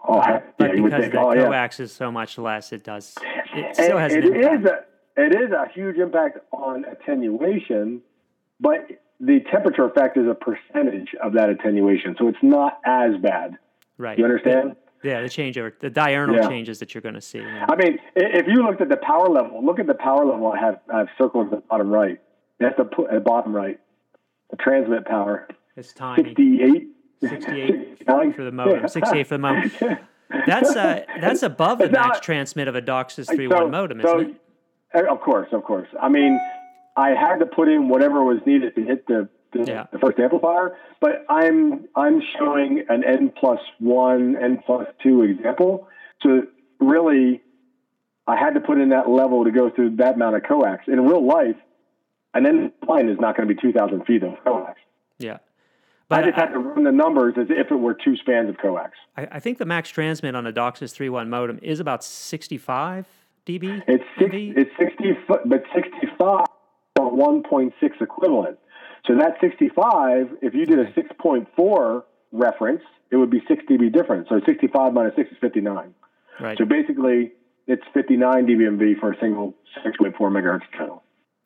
Oh, 0.07 0.17
yeah, 0.17 0.41
But 0.57 0.75
you 0.75 0.83
because 0.83 1.01
think, 1.01 1.13
the 1.13 1.19
oh, 1.19 1.33
yeah. 1.33 1.67
is 1.79 1.91
so 1.91 2.11
much 2.11 2.37
less, 2.37 2.71
it 2.73 2.83
does. 2.83 3.15
It 3.53 3.75
still 3.75 3.97
has 3.97 4.13
And 4.13 4.23
an 4.25 4.35
impact. 4.35 4.63
is 4.65 4.65
a 4.71 4.83
it 5.19 5.35
is 5.35 5.51
a 5.51 5.67
huge 5.73 5.97
impact 5.97 6.37
on 6.51 6.85
attenuation, 6.85 8.01
but 8.59 8.87
the 9.19 9.39
temperature 9.51 9.85
effect 9.85 10.15
is 10.17 10.27
a 10.27 10.35
percentage 10.35 11.09
of 11.23 11.33
that 11.33 11.49
attenuation, 11.49 12.15
so 12.19 12.27
it's 12.27 12.37
not 12.43 12.79
as 12.85 13.15
bad. 13.21 13.57
right. 13.97 14.17
You 14.19 14.25
understand? 14.25 14.75
Yeah, 15.03 15.21
the 15.21 15.27
changeover, 15.27 15.71
the 15.79 15.89
diurnal 15.89 16.35
Yeah. 16.35 16.47
changes 16.49 16.79
that 16.79 16.93
you're 16.93 17.01
going 17.01 17.15
to 17.15 17.21
see. 17.21 17.39
I 17.41 17.75
mean, 17.75 17.97
if 18.15 18.47
you 18.47 18.63
looked 18.63 18.81
at 18.81 18.89
the 18.89 18.97
power 18.97 19.27
level, 19.27 19.63
look 19.65 19.79
at 19.79 19.87
the 19.87 19.93
power 19.95 20.25
level 20.25 20.51
I 20.51 20.59
have 20.59 20.79
I've 20.93 21.07
circled 21.17 21.45
at 21.47 21.51
the 21.51 21.67
bottom 21.67 21.89
right. 21.89 22.19
That's 22.59 22.75
the 22.77 22.85
put 22.85 23.07
at 23.09 23.13
the 23.15 23.19
bottom 23.21 23.55
right. 23.55 23.79
The 24.51 24.57
transmit 24.57 25.05
power, 25.05 25.47
It's 25.75 25.93
tiny. 25.93 26.23
68. 26.23 26.87
68 27.21 28.05
for 28.35 28.43
the 28.43 28.51
modem. 28.51 28.87
68 28.87 29.27
for 29.27 29.35
the 29.35 29.39
modem. 29.39 29.71
That's 30.45 30.75
uh, 30.75 31.03
that's 31.21 31.43
above 31.43 31.77
the 31.79 31.89
not- 31.89 32.07
max 32.07 32.19
transmit 32.19 32.67
of 32.67 32.75
a 32.75 32.81
DOCSIS 32.81 33.27
3.1 33.29 33.49
So- 33.57 33.67
modem, 33.69 34.01
isn't 34.01 34.19
it? 34.21 34.35
Uh, 34.93 35.11
Of 35.13 35.21
course, 35.21 35.47
of 35.51 35.63
course. 35.63 35.87
I 36.01 36.09
mean, 36.09 36.39
I 36.95 37.09
had 37.11 37.37
to 37.39 37.45
put 37.45 37.67
in 37.69 37.89
whatever 37.89 38.23
was 38.23 38.39
needed 38.45 38.75
to 38.75 38.83
hit 38.83 39.05
the 39.07 39.29
the, 39.53 39.63
Yeah. 39.63 39.85
the 39.93 39.99
first 39.99 40.19
amplifier, 40.19 40.75
but 40.99 41.25
I'm 41.29 41.85
I'm 41.95 42.21
showing 42.37 42.83
an 42.89 43.03
n 43.05 43.31
plus 43.39 43.59
one, 43.79 44.35
n 44.35 44.61
plus 44.65 44.87
two 45.01 45.23
example. 45.23 45.87
So 46.21 46.43
really, 46.81 47.41
I 48.27 48.35
had 48.35 48.53
to 48.55 48.59
put 48.59 48.77
in 48.79 48.89
that 48.89 49.09
level 49.09 49.45
to 49.45 49.51
go 49.51 49.69
through 49.69 49.95
that 49.97 50.15
amount 50.15 50.35
of 50.35 50.43
coax. 50.43 50.83
In 50.87 50.99
real 51.05 51.25
life, 51.25 51.55
an 52.33 52.45
N 52.45 52.73
line 52.87 53.07
is 53.07 53.17
not 53.21 53.37
going 53.37 53.47
to 53.47 53.55
be 53.55 53.59
2,000 53.61 54.03
feet 54.05 54.23
of 54.23 54.33
coax. 54.43 54.77
Yeah. 55.17 55.37
I 56.09 56.21
But 56.21 56.25
just 56.25 56.37
had 56.37 56.53
to 56.53 56.59
run 56.59 56.85
the 56.85 56.91
numbers 56.91 57.33
as 57.37 57.47
if 57.49 57.69
it 57.69 57.75
were 57.75 57.93
two 57.93 58.15
spans 58.15 58.49
of 58.49 58.57
coax. 58.59 58.91
I, 59.17 59.27
I 59.33 59.39
think 59.41 59.57
the 59.57 59.65
max 59.65 59.89
transmit 59.89 60.35
on 60.35 60.47
a 60.47 60.53
DOCSIS 60.53 60.95
3.1 60.95 61.27
modem 61.27 61.59
is 61.61 61.81
about 61.81 62.01
65 62.01 63.05
dB. 63.45 63.83
It's 63.87 64.03
six, 64.17 64.31
it's 64.33 64.71
60, 64.79 65.03
but 65.27 65.63
65 65.75 66.45
or 66.97 67.11
1.6 67.11 67.73
equivalent. 68.01 68.57
So 69.05 69.15
that 69.17 69.35
65, 69.41 70.37
if 70.41 70.53
you 70.53 70.65
did 70.65 70.79
a 70.79 70.85
6.4 70.93 72.03
reference, 72.31 72.81
it 73.11 73.17
would 73.17 73.29
be 73.29 73.41
6 73.45 73.63
dB 73.69 73.91
difference. 73.91 74.29
So 74.29 74.39
65 74.45 74.93
minus 74.93 75.13
6 75.17 75.31
is 75.31 75.37
59. 75.41 75.93
right. 76.39 76.57
So 76.57 76.63
basically, 76.63 77.33
it's 77.67 77.83
59 77.93 78.47
dBMV 78.47 78.99
for 78.99 79.11
a 79.11 79.19
single 79.19 79.55
6.4 79.85 80.13
megahertz 80.19 80.61
channel. 80.77 81.03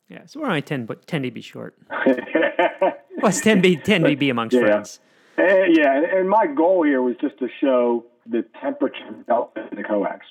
Yeah. 0.08 0.26
So 0.28 0.40
we're 0.40 0.48
only 0.48 0.62
10, 0.62 0.86
but 0.86 1.08
10 1.08 1.24
dB 1.24 1.44
short. 1.44 1.76
Well, 3.22 3.30
it's 3.30 3.42
10 3.42 3.62
dB, 3.62 3.84
10 3.84 4.04
dB 4.04 4.32
amongst 4.32 4.56
Yeah. 4.56 4.62
friends. 4.62 5.00
Eh, 5.38 5.66
yeah, 5.72 6.18
and, 6.18 6.30
my 6.30 6.46
goal 6.48 6.84
here 6.84 7.02
was 7.02 7.16
just 7.18 7.38
to 7.40 7.48
show 7.60 8.06
the 8.26 8.44
temperature 8.62 9.12
delta 9.28 9.68
in 9.72 9.78
the 9.78 9.84
coax. 9.84 10.26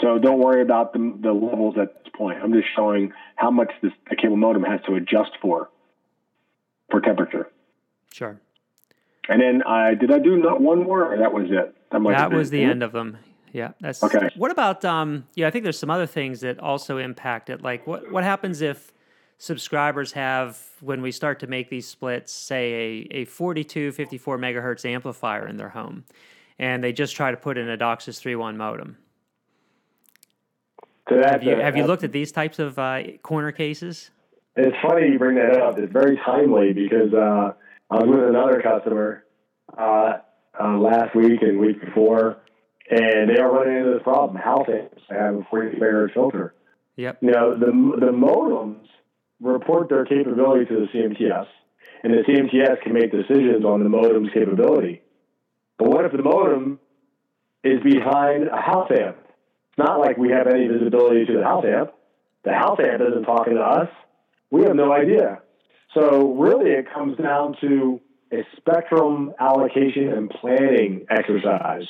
So 0.00 0.18
don't 0.18 0.38
worry 0.40 0.62
about 0.62 0.92
the, 0.92 1.14
the 1.20 1.32
levels 1.32 1.76
at 1.78 2.02
this 2.02 2.12
point. 2.14 2.38
I'm 2.42 2.52
just 2.52 2.68
showing 2.74 3.12
how 3.36 3.50
much 3.50 3.70
this 3.82 3.92
the 4.08 4.16
cable 4.16 4.36
modem 4.36 4.62
has 4.62 4.80
to 4.86 4.94
adjust 4.94 5.32
for 5.40 5.68
for 6.90 7.00
temperature. 7.00 7.48
Sure. 8.12 8.40
And 9.28 9.40
then 9.40 9.62
I 9.62 9.94
did 9.94 10.10
I 10.10 10.18
do 10.18 10.36
not 10.36 10.60
one 10.60 10.82
more? 10.82 11.12
Or 11.14 11.18
that 11.18 11.32
was 11.32 11.46
it. 11.50 11.74
might 11.98 12.16
That 12.16 12.32
was 12.32 12.50
the 12.50 12.62
end 12.62 12.82
of 12.82 12.92
them. 12.92 13.18
Yeah. 13.52 13.72
That's 13.80 14.02
Okay. 14.02 14.30
What 14.36 14.50
about 14.50 14.84
um? 14.84 15.24
Yeah, 15.34 15.48
I 15.48 15.50
think 15.50 15.64
there's 15.64 15.78
some 15.78 15.90
other 15.90 16.06
things 16.06 16.40
that 16.40 16.58
also 16.58 16.96
impact 16.98 17.50
it. 17.50 17.62
Like 17.62 17.86
what 17.86 18.10
what 18.10 18.24
happens 18.24 18.62
if 18.62 18.92
subscribers 19.40 20.12
have 20.12 20.60
when 20.80 21.00
we 21.00 21.10
start 21.10 21.40
to 21.40 21.46
make 21.46 21.70
these 21.70 21.88
splits, 21.88 22.30
say 22.30 23.08
a 23.10 23.22
a 23.22 23.24
42, 23.24 23.90
54 23.90 24.38
megahertz 24.38 24.84
amplifier 24.84 25.48
in 25.48 25.56
their 25.56 25.70
home, 25.70 26.04
and 26.58 26.84
they 26.84 26.92
just 26.92 27.16
try 27.16 27.30
to 27.30 27.36
put 27.36 27.58
in 27.58 27.68
a 27.68 27.76
DOCSIS 27.76 28.20
3.1 28.20 28.56
modem. 28.56 28.98
So 31.08 31.20
Have 31.24 31.42
you 31.42 31.54
a- 31.58 31.62
have 31.62 31.76
you 31.76 31.84
looked 31.84 32.04
at 32.04 32.12
these 32.12 32.30
types 32.30 32.58
of 32.58 32.78
uh, 32.78 33.02
corner 33.22 33.50
cases? 33.50 34.10
It's 34.56 34.76
funny 34.86 35.08
you 35.08 35.18
bring 35.18 35.36
that 35.36 35.60
up. 35.60 35.78
It's 35.78 35.92
very 35.92 36.16
timely 36.18 36.72
because 36.72 37.12
uh, 37.14 37.52
I 37.90 37.94
was 37.96 38.08
with 38.08 38.28
another 38.28 38.60
customer 38.60 39.24
uh, 39.76 40.18
uh, 40.60 40.76
last 40.78 41.16
week 41.16 41.40
and 41.40 41.58
week 41.58 41.80
before, 41.80 42.42
and 42.90 43.30
they 43.30 43.40
are 43.40 43.50
running 43.50 43.78
into 43.78 43.92
this 43.94 44.02
problem. 44.02 44.36
House 44.36 44.68
amps 44.68 45.02
have 45.08 45.36
a 45.36 45.46
40 45.50 45.78
megahertz 45.78 46.12
filter. 46.12 46.54
Yep. 46.96 47.18
You 47.22 47.30
know, 47.30 47.58
the 47.58 47.72
the 48.06 48.12
modems 48.12 48.86
report 49.40 49.88
their 49.88 50.04
capability 50.04 50.66
to 50.66 50.74
the 50.80 50.86
CMTS, 50.92 51.46
and 52.02 52.12
the 52.12 52.22
CMTS 52.22 52.82
can 52.82 52.92
make 52.92 53.10
decisions 53.10 53.64
on 53.64 53.82
the 53.82 53.88
modem's 53.88 54.30
capability. 54.32 55.02
But 55.78 55.88
what 55.88 56.04
if 56.04 56.12
the 56.12 56.22
modem 56.22 56.78
is 57.64 57.80
behind 57.82 58.48
a 58.48 58.60
house 58.60 58.90
amp? 58.90 59.16
It's 59.68 59.78
not 59.78 59.98
like 59.98 60.16
we 60.16 60.30
have 60.30 60.46
any 60.46 60.66
visibility 60.68 61.26
to 61.26 61.38
the 61.38 61.44
house 61.44 61.64
amp. 61.66 61.90
The 62.44 62.52
house 62.52 62.78
amp 62.80 63.02
isn't 63.02 63.24
talking 63.24 63.54
to 63.54 63.60
us. 63.60 63.88
We 64.50 64.62
have 64.62 64.74
no 64.74 64.92
idea. 64.92 65.40
So 65.94 66.34
really, 66.34 66.70
it 66.70 66.86
comes 66.92 67.18
down 67.18 67.56
to 67.60 68.00
a 68.32 68.44
spectrum 68.56 69.32
allocation 69.40 70.12
and 70.12 70.30
planning 70.30 71.06
exercise. 71.10 71.86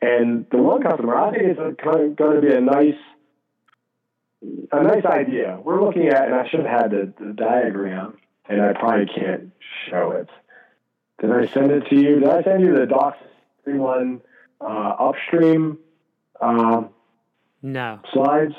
And 0.00 0.46
the 0.50 0.58
one 0.58 0.82
customer, 0.82 1.16
I 1.16 1.32
think 1.32 2.16
going 2.16 2.16
to 2.16 2.40
be 2.40 2.54
a 2.54 2.60
nice, 2.60 2.98
a 4.72 4.82
nice 4.82 5.04
idea. 5.04 5.58
We're 5.62 5.82
looking 5.84 6.08
at, 6.08 6.24
and 6.26 6.34
I 6.34 6.48
should 6.48 6.60
have 6.60 6.80
had 6.82 6.90
the, 6.90 7.12
the 7.18 7.32
diagram, 7.32 8.16
and 8.48 8.60
I 8.62 8.72
probably 8.72 9.06
can't 9.06 9.50
show 9.90 10.12
it. 10.12 10.28
Did 11.20 11.30
I 11.30 11.46
send 11.52 11.70
it 11.70 11.84
to 11.90 11.96
you? 11.96 12.20
Did 12.20 12.28
I 12.28 12.42
send 12.42 12.62
you 12.62 12.76
the 12.76 12.86
Docs 12.86 13.18
31 13.64 14.20
uh, 14.60 14.64
upstream 14.64 15.78
um, 16.40 16.90
No. 17.62 18.00
slides? 18.12 18.54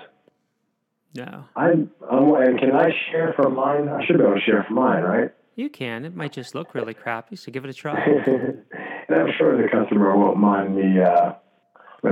No. 1.16 1.46
I'm, 1.56 1.92
I'm, 2.10 2.34
and 2.36 2.60
can 2.60 2.72
I 2.76 2.90
share 3.12 3.34
from 3.34 3.56
mine? 3.56 3.88
I 3.88 4.06
should 4.06 4.18
be 4.18 4.24
able 4.24 4.36
to 4.36 4.42
share 4.42 4.64
from 4.64 4.76
mine, 4.76 5.04
right? 5.04 5.32
You 5.56 5.70
can. 5.70 6.04
It 6.04 6.16
might 6.16 6.34
just 6.34 6.54
look 6.56 6.74
really 6.74 6.94
crappy, 6.94 7.38
so 7.38 7.52
give 7.52 7.64
it 7.64 7.70
a 7.70 7.74
try. 7.74 7.96
and 8.26 8.66
I'm 9.10 9.30
sure 9.38 9.56
the 9.62 9.70
customer 9.70 10.16
won't 10.18 10.38
mind 10.38 10.76
me. 10.76 11.00
Uh, 11.02 11.34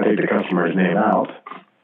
take 0.04 0.18
the 0.18 0.28
customer's 0.28 0.76
name 0.76 0.96
out. 0.98 1.30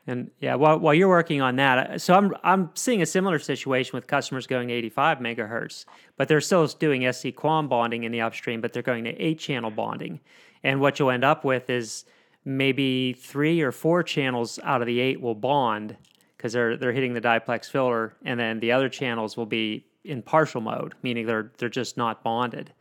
And 0.09 0.31
yeah, 0.39 0.55
while, 0.55 0.79
while 0.79 0.95
you're 0.95 1.07
working 1.07 1.39
on 1.39 1.55
that, 1.57 1.77
uh, 1.77 1.97
so 1.99 2.15
I'm 2.15 2.33
I'm 2.43 2.71
seeing 2.73 3.01
a 3.03 3.05
similar 3.05 3.37
situation 3.37 3.91
with 3.93 4.07
customers 4.07 4.47
going 4.47 4.69
to 4.69 4.73
85 4.73 5.19
megahertz, 5.19 5.85
but 6.17 6.27
they're 6.27 6.41
still 6.41 6.65
doing 6.65 7.01
SC 7.13 7.27
QAM 7.27 7.69
bonding 7.69 8.05
in 8.05 8.11
the 8.11 8.21
upstream, 8.21 8.59
but 8.59 8.73
they're 8.73 8.81
going 8.81 9.03
to 9.03 9.15
eight 9.21 9.37
channel 9.37 9.69
bonding. 9.69 10.19
And 10.63 10.81
what 10.81 10.97
you'll 10.97 11.11
end 11.11 11.23
up 11.23 11.45
with 11.45 11.69
is 11.69 12.05
maybe 12.43 13.13
three 13.13 13.61
or 13.61 13.71
four 13.71 14.01
channels 14.01 14.59
out 14.63 14.81
of 14.81 14.87
the 14.87 14.99
eight 14.99 15.21
will 15.21 15.35
bond 15.35 15.95
because 16.35 16.53
they're 16.53 16.75
they're 16.75 16.91
hitting 16.91 17.13
the 17.13 17.21
diplex 17.21 17.69
filter, 17.69 18.15
and 18.25 18.39
then 18.39 18.59
the 18.59 18.71
other 18.71 18.89
channels 18.89 19.37
will 19.37 19.45
be 19.45 19.85
in 20.03 20.23
partial 20.23 20.59
mode, 20.59 20.95
meaning 21.03 21.27
they're 21.27 21.51
they're 21.59 21.69
just 21.69 21.97
not 21.97 22.23
bonded. 22.23 22.73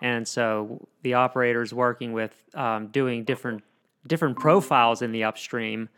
And 0.00 0.26
so 0.26 0.88
the 1.02 1.14
operator's 1.14 1.74
working 1.74 2.14
with 2.14 2.34
um, 2.54 2.86
doing 2.88 3.24
different 3.24 3.62
different 4.06 4.38
profiles 4.38 5.02
in 5.02 5.12
the 5.12 5.24
upstream 5.24 5.90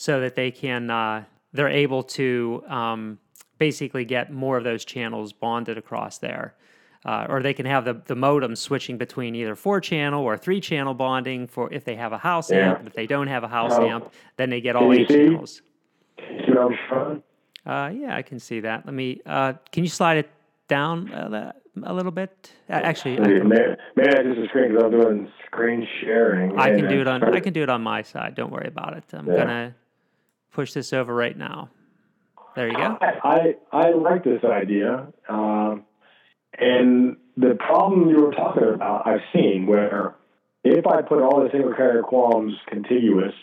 so 0.00 0.20
that 0.20 0.36
they 0.36 0.50
can 0.52 0.88
uh, 0.90 1.24
they're 1.52 1.68
able 1.68 2.04
to 2.04 2.62
um, 2.68 3.18
basically 3.58 4.04
get 4.04 4.32
more 4.32 4.56
of 4.56 4.62
those 4.62 4.84
channels 4.84 5.32
bonded 5.32 5.76
across 5.76 6.18
there. 6.18 6.54
Uh, 7.04 7.26
or 7.28 7.42
they 7.42 7.52
can 7.54 7.66
have 7.66 7.84
the, 7.84 7.94
the 8.06 8.14
modem 8.14 8.54
switching 8.54 8.96
between 8.96 9.34
either 9.34 9.54
four 9.56 9.80
channel 9.80 10.22
or 10.22 10.36
three 10.36 10.60
channel 10.60 10.94
bonding 10.94 11.46
for 11.48 11.72
if 11.72 11.84
they 11.84 11.96
have 11.96 12.12
a 12.12 12.18
house 12.18 12.50
Yeah. 12.50 12.70
amp. 12.74 12.86
If 12.86 12.92
they 12.94 13.06
don't 13.06 13.26
have 13.26 13.42
a 13.42 13.48
house 13.48 13.72
Oh. 13.74 13.88
amp, 13.88 14.12
then 14.36 14.50
they 14.50 14.60
get 14.60 14.76
all 14.76 14.92
eight 14.92 15.08
see? 15.08 15.14
channels. 15.26 15.62
See 16.18 16.52
what 16.52 16.58
I'm 16.58 16.78
showing? 16.88 17.22
Uh, 17.66 17.90
yeah, 17.94 18.14
I 18.16 18.22
can 18.22 18.38
see 18.38 18.60
that. 18.60 18.86
Let 18.86 18.94
me. 18.94 19.20
Uh, 19.26 19.54
can 19.72 19.82
you 19.84 19.90
slide 19.90 20.18
it 20.18 20.30
down 20.68 21.06
that- 21.30 21.56
a 21.84 21.94
little 21.94 22.12
bit? 22.12 22.52
Uh, 22.68 22.74
actually, 22.74 23.14
I 23.20 23.24
can, 23.24 23.48
maybe 23.48 23.76
I 24.18 24.22
just 24.22 24.40
a 24.40 24.48
screen 24.48 24.72
because 24.72 24.84
I'm 24.84 24.90
doing 24.90 25.28
screen 25.46 25.86
sharing. 26.00 26.58
I 26.58 26.70
can 26.70 26.88
do 26.88 27.00
it 27.00 27.06
on. 27.08 27.22
I 27.34 27.40
can 27.40 27.52
do 27.52 27.62
it 27.62 27.68
on 27.70 27.82
my 27.82 28.02
side. 28.02 28.34
Don't 28.34 28.50
worry 28.52 28.66
about 28.68 28.96
it. 28.96 29.04
I'm 29.12 29.26
Yeah. 29.28 29.36
gonna 29.36 29.74
push 30.58 30.72
this 30.72 30.92
over 30.92 31.14
right 31.14 31.38
now. 31.38 31.70
There 32.56 32.66
you 32.66 32.74
go. 32.74 32.98
I, 33.00 33.54
I 33.72 33.80
I 33.86 33.90
like 33.92 34.24
this 34.24 34.42
idea, 34.42 35.06
um, 35.28 35.84
and 36.58 37.16
the 37.36 37.54
problem 37.54 38.08
you 38.10 38.20
were 38.20 38.32
talking 38.32 38.64
about, 38.74 39.06
I've 39.06 39.20
seen 39.32 39.66
where 39.68 40.16
if 40.64 40.84
I 40.84 41.02
put 41.02 41.22
all 41.22 41.44
the 41.44 41.50
single 41.52 41.74
carrier 41.74 42.02
QAMs 42.02 42.54
contiguous 42.66 43.34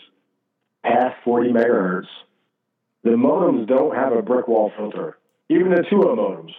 past 0.84 1.14
40 1.24 1.52
megahertz, 1.52 2.08
the 3.02 3.12
modems 3.12 3.66
don't 3.66 3.96
have 3.96 4.12
a 4.12 4.20
brick 4.20 4.46
wall 4.46 4.70
filter, 4.76 5.16
even 5.48 5.70
the 5.70 5.84
2 5.88 5.96
modems. 5.96 6.50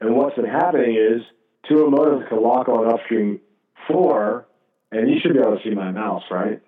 And 0.00 0.14
what's 0.14 0.36
been 0.36 0.44
happening 0.44 0.94
is 0.94 1.22
2 1.68 1.74
modems 1.90 2.28
can 2.28 2.40
lock 2.40 2.68
on 2.68 2.88
upstream 2.88 3.40
4, 3.88 4.46
and 4.92 5.10
you 5.10 5.16
should 5.20 5.32
be 5.32 5.40
able 5.40 5.56
to 5.56 5.62
see 5.64 5.74
my 5.74 5.90
mouse, 5.90 6.22
right? 6.30 6.62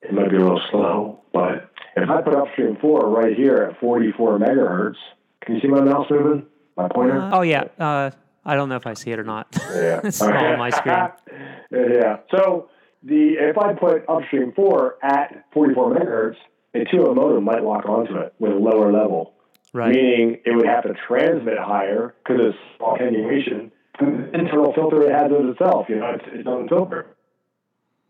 It 0.00 0.12
might 0.12 0.30
be 0.30 0.36
a 0.36 0.40
little 0.40 0.60
slow, 0.72 1.20
but 1.32 1.71
if 1.96 2.08
I 2.08 2.22
put 2.22 2.34
upstream 2.34 2.76
4 2.80 3.10
right 3.10 3.36
here 3.36 3.68
at 3.70 3.80
44 3.80 4.38
megahertz, 4.38 4.96
can 5.42 5.56
you 5.56 5.60
see 5.60 5.68
my 5.68 5.80
mouse 5.80 6.06
moving? 6.10 6.46
My 6.76 6.88
pointer? 6.88 7.20
Uh, 7.20 7.38
oh, 7.38 7.42
yeah. 7.42 7.64
Uh, 7.78 8.10
I 8.44 8.54
don't 8.54 8.68
know 8.68 8.76
if 8.76 8.86
I 8.86 8.94
see 8.94 9.10
it 9.10 9.18
or 9.18 9.24
not. 9.24 9.48
Yeah. 9.52 10.00
it's 10.04 10.18
small 10.18 10.32
on 10.32 10.58
my 10.58 10.70
screen. 10.70 10.94
yeah. 11.70 12.18
So 12.34 12.70
the 13.02 13.34
if 13.38 13.58
I 13.58 13.74
put 13.74 14.08
upstream 14.08 14.52
four 14.54 14.96
at 15.02 15.44
44 15.52 15.94
megahertz, 15.94 16.36
a 16.74 16.84
2 16.90 17.14
modem 17.14 17.44
might 17.44 17.62
lock 17.62 17.86
onto 17.86 18.16
it 18.16 18.34
with 18.38 18.52
a 18.52 18.56
lower 18.56 18.92
level. 18.92 19.34
Right. 19.72 19.94
Meaning 19.94 20.40
it 20.44 20.54
would 20.54 20.66
have 20.66 20.84
to 20.84 20.94
transmit 21.06 21.58
higher 21.58 22.14
because 22.22 22.44
it's 22.46 22.58
attenuation. 22.80 23.72
The 23.98 24.30
internal 24.34 24.72
filter 24.74 25.02
it 25.02 25.12
has 25.12 25.30
of 25.30 25.48
itself, 25.48 25.86
you 25.88 25.96
know, 25.96 26.12
it's 26.14 26.24
its 26.32 26.48
own 26.48 26.68
filter. 26.68 27.06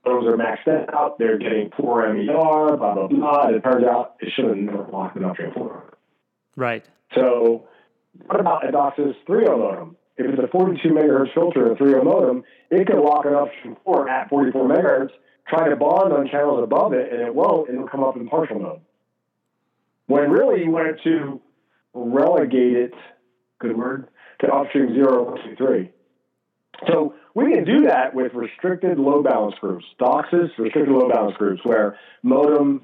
Those 0.05 0.27
are 0.27 0.37
maxed 0.37 0.93
out. 0.93 1.19
They're 1.19 1.39
getting 1.39 1.71
poor 1.71 2.13
MER, 2.13 2.77
blah 2.77 2.95
blah 2.95 3.07
blah. 3.07 3.47
And 3.47 3.57
It 3.57 3.63
turns 3.63 3.85
out 3.85 4.17
it 4.21 4.33
should 4.35 4.47
have 4.47 4.57
never 4.57 4.87
locked 4.93 5.17
it 5.17 5.25
upstream 5.25 5.53
four. 5.53 5.95
Right. 6.57 6.85
So, 7.15 7.69
what 8.27 8.41
about 8.41 8.69
a 8.69 8.73
DOCSIS 8.73 9.15
3.0 9.29 9.59
modem? 9.59 9.97
If 10.17 10.27
it's 10.27 10.43
a 10.43 10.49
42 10.49 10.89
megahertz 10.89 11.33
filter 11.35 11.73
a 11.73 11.77
3.0 11.77 12.05
modem, 12.05 12.45
it 12.71 12.87
can 12.87 13.03
lock 13.03 13.25
it 13.27 13.33
up 13.33 13.49
for 13.85 14.09
at 14.09 14.29
44 14.29 14.69
megahertz, 14.69 15.11
try 15.49 15.69
to 15.69 15.77
bond 15.77 16.13
on 16.13 16.29
channels 16.29 16.63
above 16.63 16.93
it, 16.93 17.13
and 17.13 17.23
it 17.23 17.35
won't, 17.35 17.69
and 17.69 17.79
it'll 17.79 17.89
come 17.89 18.05
up 18.05 18.17
in 18.17 18.29
partial 18.29 18.59
mode. 18.59 18.81
When 20.07 20.31
really 20.31 20.65
you 20.65 20.71
wanted 20.71 21.01
to 21.05 21.41
relegate 21.95 22.77
it, 22.77 22.95
good 23.61 23.77
word, 23.77 24.09
to 24.41 24.53
upstream 24.53 24.95
0, 24.95 25.25
1, 25.25 25.39
2, 25.51 25.57
3. 25.57 25.91
So 26.89 27.15
we 27.35 27.53
can 27.53 27.64
do 27.64 27.87
that 27.87 28.14
with 28.14 28.35
restricted 28.35 28.99
load 28.99 29.24
balance 29.24 29.55
groups, 29.61 29.85
DOCSIS 29.99 30.51
restricted 30.59 30.95
load 30.95 31.12
balance 31.12 31.37
groups, 31.37 31.64
where 31.64 31.99
modem 32.22 32.83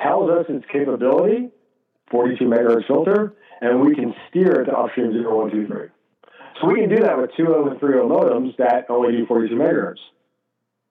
tells 0.00 0.30
us 0.30 0.46
its 0.48 0.64
capability, 0.72 1.50
42 2.10 2.44
megahertz 2.44 2.86
filter, 2.86 3.34
and 3.60 3.80
we 3.80 3.94
can 3.94 4.14
steer 4.28 4.62
it 4.62 4.66
to 4.66 4.76
upstream 4.76 5.12
0, 5.12 5.36
1, 5.36 5.50
2, 5.50 5.66
3. 5.66 5.88
So 6.60 6.68
we 6.68 6.80
can 6.80 6.90
do 6.90 7.02
that 7.02 7.18
with 7.18 7.30
2.0 7.32 7.72
and 7.72 7.80
3.0 7.80 8.08
modems 8.08 8.56
that 8.58 8.86
only 8.88 9.16
do 9.16 9.26
42 9.26 9.54
megahertz. 9.54 9.98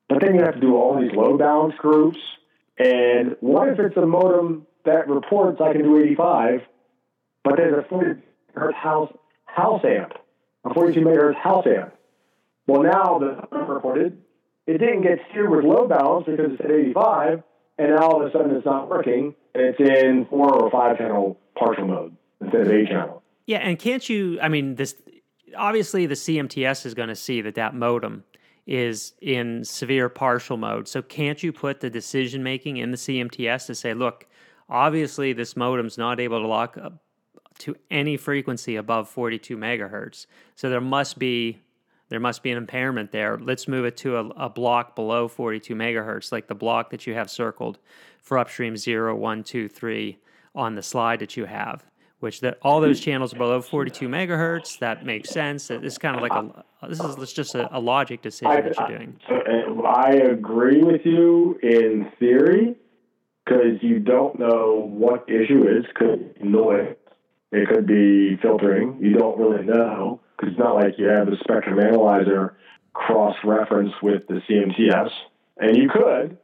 But 0.10 0.22
then 0.22 0.36
you 0.36 0.42
have 0.42 0.56
to 0.56 0.60
do 0.60 0.76
all 0.76 1.00
these 1.00 1.12
load 1.14 1.40
balance 1.40 1.76
groups. 1.78 2.18
And 2.78 3.38
what 3.40 3.70
if 3.70 3.80
it's 3.80 3.96
a 3.96 4.06
modem 4.06 4.68
that 4.84 5.08
reports 5.08 5.62
I 5.62 5.74
can 5.74 5.84
do 5.84 5.98
85, 5.98 6.62
but 7.44 7.56
there's 7.58 7.78
a 7.78 7.88
40 7.88 8.22
megahertz 8.56 8.74
house, 8.74 9.14
house 9.46 9.82
amp, 9.86 10.14
a 10.66 10.74
42 10.74 11.02
megahertz 11.02 11.36
house 11.36 11.66
amp? 11.68 11.94
Well, 12.68 12.84
now 12.84 13.20
the 13.20 13.58
reported 13.58 14.22
it 14.68 14.78
didn't 14.78 15.02
get 15.02 15.20
steered 15.30 15.50
with 15.50 15.66
load 15.66 15.90
balance 15.90 16.26
because 16.28 16.52
it's 16.54 16.62
at 16.62 16.72
85, 16.72 17.44
and 17.78 17.90
now 17.90 18.08
all 18.08 18.22
of 18.22 18.28
a 18.28 18.32
sudden 18.32 18.56
it's 18.56 18.66
not 18.66 18.90
working, 18.90 19.36
it's 19.56 19.80
in 19.80 20.28
four 20.30 20.54
or 20.54 20.70
five 20.70 20.98
channel 20.98 21.40
partial 21.58 21.88
mode 21.88 22.16
instead 22.40 22.62
of 22.62 22.72
eight 22.72 22.88
channel. 22.88 23.24
Yeah, 23.48 23.58
and 23.58 23.78
can't 23.78 24.08
you? 24.08 24.40
I 24.42 24.50
mean, 24.50 24.76
this 24.76 24.96
obviously 25.58 26.06
the 26.06 26.16
CMTS 26.16 26.86
is 26.86 26.94
going 26.94 27.10
to 27.10 27.16
see 27.16 27.42
that 27.42 27.56
that 27.56 27.76
modem 27.76 28.24
is 28.68 29.14
in 29.22 29.64
severe 29.64 30.08
partial 30.08 30.58
mode. 30.58 30.88
So 30.88 31.02
can't 31.02 31.42
you 31.42 31.52
put 31.52 31.80
the 31.80 31.90
decision 31.90 32.44
making 32.44 32.78
in 32.78 32.92
the 32.92 32.98
CMTS 32.98 33.66
to 33.66 33.76
say, 33.76 33.94
look, 33.94 34.28
obviously 34.70 35.34
this 35.34 35.58
modem's 35.58 35.98
not 35.98 36.20
able 36.20 36.40
to 36.40 36.48
lock 36.48 36.78
up 36.78 37.02
to 37.60 37.76
any 37.90 38.18
frequency 38.18 38.76
above 38.76 39.10
42 39.10 39.58
megahertz. 39.58 40.26
So 40.56 40.70
there 40.70 40.82
must 40.82 41.20
be 41.20 41.60
there 42.12 42.20
must 42.20 42.44
be 42.44 42.52
an 42.52 42.58
impairment 42.58 43.14
there. 43.14 43.38
Let's 43.38 43.70
move 43.70 43.86
it 43.86 43.96
to 43.98 44.18
a, 44.18 44.26
a 44.32 44.50
block 44.50 44.96
below 44.98 45.30
42 45.30 45.74
megahertz, 45.74 46.30
like 46.30 46.48
the 46.48 46.54
block 46.54 46.90
that 46.90 47.08
you 47.08 47.14
have 47.14 47.32
circled 47.32 47.80
for 48.22 48.38
upstream 48.38 48.76
0, 48.76 49.16
1, 49.16 49.44
2, 49.44 49.70
3 49.70 50.20
on 50.54 50.76
the 50.76 50.84
slide 50.84 51.20
that 51.20 51.38
you 51.38 51.46
have 51.46 51.86
which 52.20 52.42
that 52.42 52.60
all 52.62 52.80
those 52.80 53.00
hmm. 53.00 53.06
channels 53.06 53.34
are 53.34 53.38
below 53.38 53.62
42 53.62 54.08
megahertz. 54.08 54.78
That 54.78 55.04
makes 55.04 55.32
sense. 55.32 55.72
It's 55.72 55.98
kind 55.98 56.16
of 56.16 56.22
like 56.22 56.32
a 56.32 56.88
this 56.88 57.00
is 57.00 57.16
it's 57.18 57.34
just 57.34 57.56
a, 57.56 57.76
a 57.76 57.80
logic 57.80 58.22
decision 58.22 58.52
I, 58.52 58.62
that 58.62 58.78
you're 58.78 59.00
doing. 59.00 59.20
I, 59.84 60.12
agree 60.12 60.84
with 60.84 61.02
you 61.04 61.58
in 61.64 62.12
theory 62.20 62.76
because 63.44 63.82
you 63.82 63.98
don't 63.98 64.38
know 64.38 64.88
what 64.88 65.28
issue 65.28 65.68
is. 65.68 65.84
Could 65.96 66.36
noise. 66.44 66.96
It 67.52 67.68
could 67.68 67.88
be 67.88 68.38
filtering. 68.40 69.00
You 69.02 69.14
don't 69.14 69.40
really 69.40 69.66
know 69.66 70.21
because 70.42 70.54
it's 70.54 70.60
not 70.60 70.76
like 70.76 70.98
you 70.98 71.08
have 71.08 71.28
the 71.28 71.38
spectrum 71.44 71.80
analyzer 71.80 72.58
cross 72.94 73.36
reference 73.44 73.94
with 74.02 74.28
the 74.28 74.42
CMTS, 74.50 75.10
and 75.58 75.78
you 75.78 75.90
could. 75.90 76.38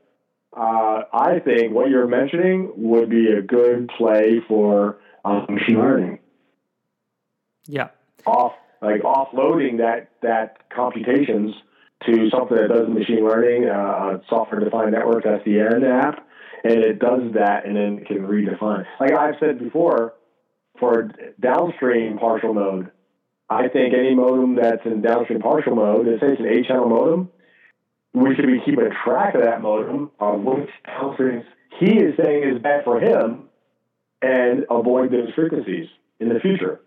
Uh, 0.55 1.03
I 1.13 1.39
think 1.43 1.73
what 1.73 1.89
you're 1.89 2.07
mentioning 2.07 2.71
would 2.77 3.09
be 3.09 3.31
a 3.31 3.41
good 3.41 3.89
play 3.97 4.41
for 4.47 4.99
um, 5.25 5.45
machine 5.49 5.77
learning. 5.77 6.19
Yeah. 7.65 7.89
Off 8.25 8.53
like 8.81 9.01
offloading 9.01 9.79
that 9.79 10.11
that 10.21 10.69
computations 10.69 11.55
to 12.05 12.29
something 12.29 12.55
that 12.57 12.69
does 12.69 12.87
machine 12.87 13.27
learning, 13.27 13.67
uh, 13.67 14.19
software 14.29 14.61
defined 14.61 14.91
network 14.91 15.25
SDN 15.25 15.83
app, 15.83 16.25
and 16.63 16.73
it 16.73 16.99
does 16.99 17.33
that 17.33 17.65
and 17.65 17.75
then 17.75 18.05
can 18.05 18.19
redefine. 18.19 18.85
Like 18.99 19.13
I've 19.13 19.35
said 19.39 19.59
before, 19.59 20.13
for 20.79 21.09
downstream 21.39 22.19
partial 22.19 22.53
mode, 22.53 22.91
I 23.49 23.69
think 23.69 23.93
any 23.93 24.13
modem 24.13 24.55
that's 24.55 24.85
in 24.85 25.01
downstream 25.01 25.39
partial 25.39 25.75
mode, 25.75 26.05
say 26.19 26.27
it's 26.27 26.39
an 26.39 26.47
eight 26.47 26.67
channel 26.67 26.89
modem, 26.89 27.29
we 28.13 28.35
should 28.35 28.47
be 28.47 28.59
keeping 28.65 28.89
track 29.05 29.35
of 29.35 29.43
that 29.43 29.61
modem 29.61 30.11
of 30.19 30.41
which 30.41 30.69
downstreams 30.85 31.45
he 31.79 31.97
is 31.97 32.15
saying 32.21 32.55
is 32.55 32.61
bad 32.61 32.83
for 32.83 32.99
him 32.99 33.49
and 34.21 34.65
avoid 34.69 35.11
those 35.11 35.33
frequencies 35.35 35.87
in 36.19 36.29
the 36.29 36.39
future. 36.39 36.81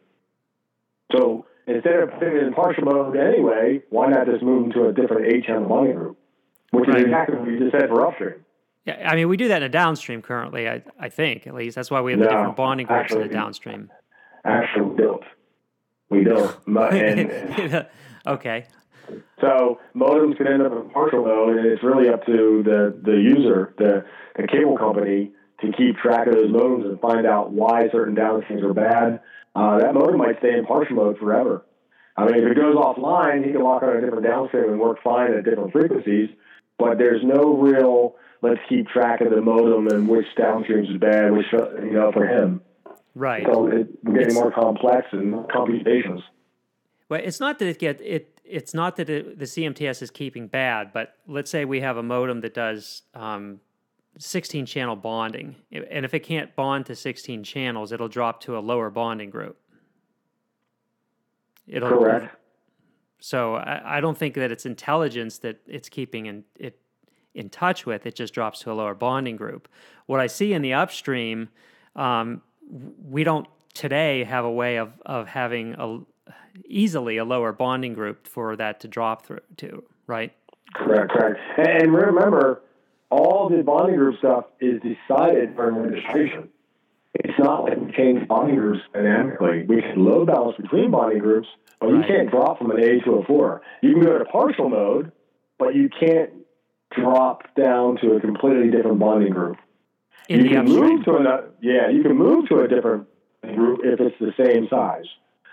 So 1.12 1.46
instead 1.66 1.96
of 1.96 2.10
putting 2.12 2.36
it 2.36 2.42
in 2.42 2.52
partial 2.52 2.84
mode 2.84 3.16
anyway, 3.16 3.82
why 3.90 4.08
not 4.08 4.26
just 4.26 4.42
move 4.42 4.72
to 4.74 4.88
a 4.88 4.92
different 4.92 5.32
eight 5.32 5.44
channel 5.44 5.68
bonding 5.68 5.96
group, 5.96 6.18
which 6.72 6.88
right. 6.88 6.98
is 6.98 7.04
exactly 7.04 7.38
what 7.38 7.48
you 7.48 7.58
just 7.58 7.72
said 7.72 7.88
for 7.88 8.06
upstream. 8.06 8.44
Yeah, 8.84 9.08
I 9.08 9.14
mean, 9.14 9.28
we 9.28 9.36
do 9.36 9.48
that 9.48 9.58
in 9.58 9.64
a 9.64 9.68
downstream 9.68 10.22
currently, 10.22 10.68
I, 10.68 10.82
I 10.98 11.10
think, 11.10 11.46
at 11.46 11.54
least. 11.54 11.76
That's 11.76 11.90
why 11.90 12.00
we 12.00 12.12
have 12.12 12.20
no, 12.20 12.26
the 12.26 12.30
different 12.30 12.56
bonding 12.56 12.86
groups 12.86 13.02
actually, 13.02 13.22
in 13.22 13.28
the 13.28 13.34
downstream. 13.34 13.90
Actually, 14.44 14.96
don't. 14.96 15.22
We 16.10 16.24
don't. 16.24 16.56
and, 16.66 17.86
okay. 18.26 18.66
So 19.40 19.80
modems 19.96 20.36
can 20.36 20.46
end 20.46 20.62
up 20.62 20.72
in 20.72 20.90
partial 20.90 21.24
mode, 21.24 21.56
and 21.56 21.66
it's 21.66 21.82
really 21.82 22.08
up 22.08 22.26
to 22.26 22.62
the, 22.64 23.00
the 23.02 23.12
user, 23.12 23.74
the, 23.78 24.04
the 24.36 24.46
cable 24.46 24.76
company, 24.76 25.32
to 25.60 25.72
keep 25.72 25.96
track 25.96 26.26
of 26.26 26.34
those 26.34 26.50
modems 26.50 26.84
and 26.84 27.00
find 27.00 27.26
out 27.26 27.52
why 27.52 27.88
certain 27.90 28.14
downstreams 28.14 28.62
are 28.62 28.74
bad. 28.74 29.20
Uh, 29.54 29.78
that 29.78 29.94
modem 29.94 30.18
might 30.18 30.38
stay 30.38 30.56
in 30.56 30.64
partial 30.64 30.96
mode 30.96 31.18
forever. 31.18 31.64
I 32.16 32.26
mean, 32.26 32.36
if 32.36 32.50
it 32.50 32.56
goes 32.56 32.76
offline, 32.76 33.44
he 33.44 33.52
can 33.52 33.62
lock 33.62 33.82
on 33.82 33.96
a 33.96 34.00
different 34.00 34.24
downstream 34.24 34.70
and 34.70 34.80
work 34.80 34.98
fine 35.02 35.32
at 35.32 35.44
different 35.44 35.72
frequencies, 35.72 36.28
but 36.78 36.98
there's 36.98 37.22
no 37.24 37.56
real 37.56 38.16
let's 38.42 38.60
keep 38.68 38.88
track 38.88 39.20
of 39.20 39.30
the 39.30 39.40
modem 39.40 39.88
and 39.88 40.08
which 40.08 40.26
downstreams 40.38 40.90
is 40.90 41.00
bad, 41.00 41.32
which, 41.32 41.46
you 41.52 41.92
know, 41.92 42.10
for 42.12 42.26
him. 42.26 42.62
Right. 43.14 43.44
So 43.44 43.66
it, 43.66 44.04
getting 44.04 44.22
it's, 44.22 44.34
more 44.34 44.50
complex 44.52 45.06
and 45.12 45.48
computations. 45.50 46.20
Well, 47.08 47.20
it's 47.22 47.40
not 47.40 47.58
that 47.58 47.66
it 47.68 47.78
get 47.78 48.00
it. 48.00 48.40
It's 48.44 48.74
not 48.74 48.96
that 48.96 49.10
it, 49.10 49.38
the 49.38 49.44
CMTS 49.44 50.02
is 50.02 50.10
keeping 50.10 50.48
bad, 50.48 50.92
but 50.92 51.14
let's 51.26 51.50
say 51.50 51.64
we 51.64 51.80
have 51.80 51.96
a 51.96 52.02
modem 52.02 52.40
that 52.40 52.54
does 52.54 53.02
um, 53.14 53.60
16 54.18 54.66
channel 54.66 54.96
bonding. 54.96 55.56
And 55.70 56.04
if 56.04 56.14
it 56.14 56.20
can't 56.20 56.54
bond 56.56 56.86
to 56.86 56.96
16 56.96 57.44
channels, 57.44 57.92
it'll 57.92 58.08
drop 58.08 58.40
to 58.42 58.58
a 58.58 58.60
lower 58.60 58.90
bonding 58.90 59.30
group. 59.30 59.58
It'll, 61.66 61.88
Correct. 61.88 62.34
So 63.20 63.54
I, 63.56 63.98
I 63.98 64.00
don't 64.00 64.18
think 64.18 64.34
that 64.34 64.50
it's 64.50 64.66
intelligence 64.66 65.38
that 65.38 65.60
it's 65.66 65.88
keeping 65.88 66.26
in, 66.26 66.44
it 66.58 66.80
in 67.34 67.48
touch 67.48 67.86
with. 67.86 68.06
It 68.06 68.14
just 68.14 68.34
drops 68.34 68.60
to 68.60 68.72
a 68.72 68.74
lower 68.74 68.94
bonding 68.94 69.36
group. 69.36 69.68
What 70.06 70.20
I 70.20 70.26
see 70.26 70.52
in 70.52 70.62
the 70.62 70.74
upstream, 70.74 71.48
um, 71.94 72.42
we 72.70 73.24
don't 73.24 73.46
today 73.74 74.24
have 74.24 74.44
a 74.44 74.50
way 74.50 74.76
of, 74.76 74.92
of 75.04 75.26
having 75.28 75.74
a, 75.78 75.98
easily 76.66 77.16
a 77.16 77.24
lower 77.24 77.52
bonding 77.52 77.94
group 77.94 78.26
for 78.26 78.56
that 78.56 78.80
to 78.80 78.88
drop 78.88 79.26
through 79.26 79.40
to, 79.58 79.84
right? 80.06 80.32
Correct, 80.74 81.10
correct. 81.10 81.40
And 81.58 81.92
remember, 81.92 82.62
all 83.10 83.48
the 83.48 83.62
bonding 83.62 83.96
group 83.96 84.18
stuff 84.18 84.44
is 84.60 84.80
decided 84.82 85.56
during 85.56 85.76
registration. 85.76 86.48
It's 87.14 87.38
not 87.38 87.64
like 87.64 87.76
we 87.76 87.92
change 87.92 88.26
bonding 88.28 88.56
groups 88.56 88.80
dynamically. 88.94 89.64
We 89.64 89.82
can 89.82 90.04
load 90.04 90.28
balance 90.28 90.56
between 90.56 90.92
bonding 90.92 91.18
groups, 91.18 91.48
but 91.80 91.88
right. 91.88 91.96
you 91.96 92.14
can't 92.14 92.30
drop 92.30 92.58
from 92.58 92.70
an 92.70 92.78
A 92.78 93.00
to 93.00 93.14
a 93.14 93.24
4. 93.24 93.62
You 93.82 93.94
can 93.94 94.02
go 94.02 94.18
to 94.18 94.24
partial 94.26 94.68
mode, 94.68 95.10
but 95.58 95.74
you 95.74 95.88
can't 95.88 96.30
drop 96.92 97.54
down 97.56 97.96
to 98.00 98.12
a 98.12 98.20
completely 98.20 98.70
different 98.70 99.00
bonding 99.00 99.32
group. 99.32 99.56
In 100.28 100.38
you 100.38 100.42
the 100.44 100.48
can 100.50 100.58
upstream. 100.60 100.96
move 100.96 101.04
to 101.04 101.16
another, 101.16 101.50
yeah, 101.60 101.88
you 101.90 102.02
can 102.02 102.16
move 102.16 102.48
to 102.48 102.60
a 102.60 102.68
different 102.68 103.06
group 103.42 103.80
if 103.84 103.98
it's 104.00 104.16
the 104.20 104.32
same 104.42 104.68
size. 104.68 105.04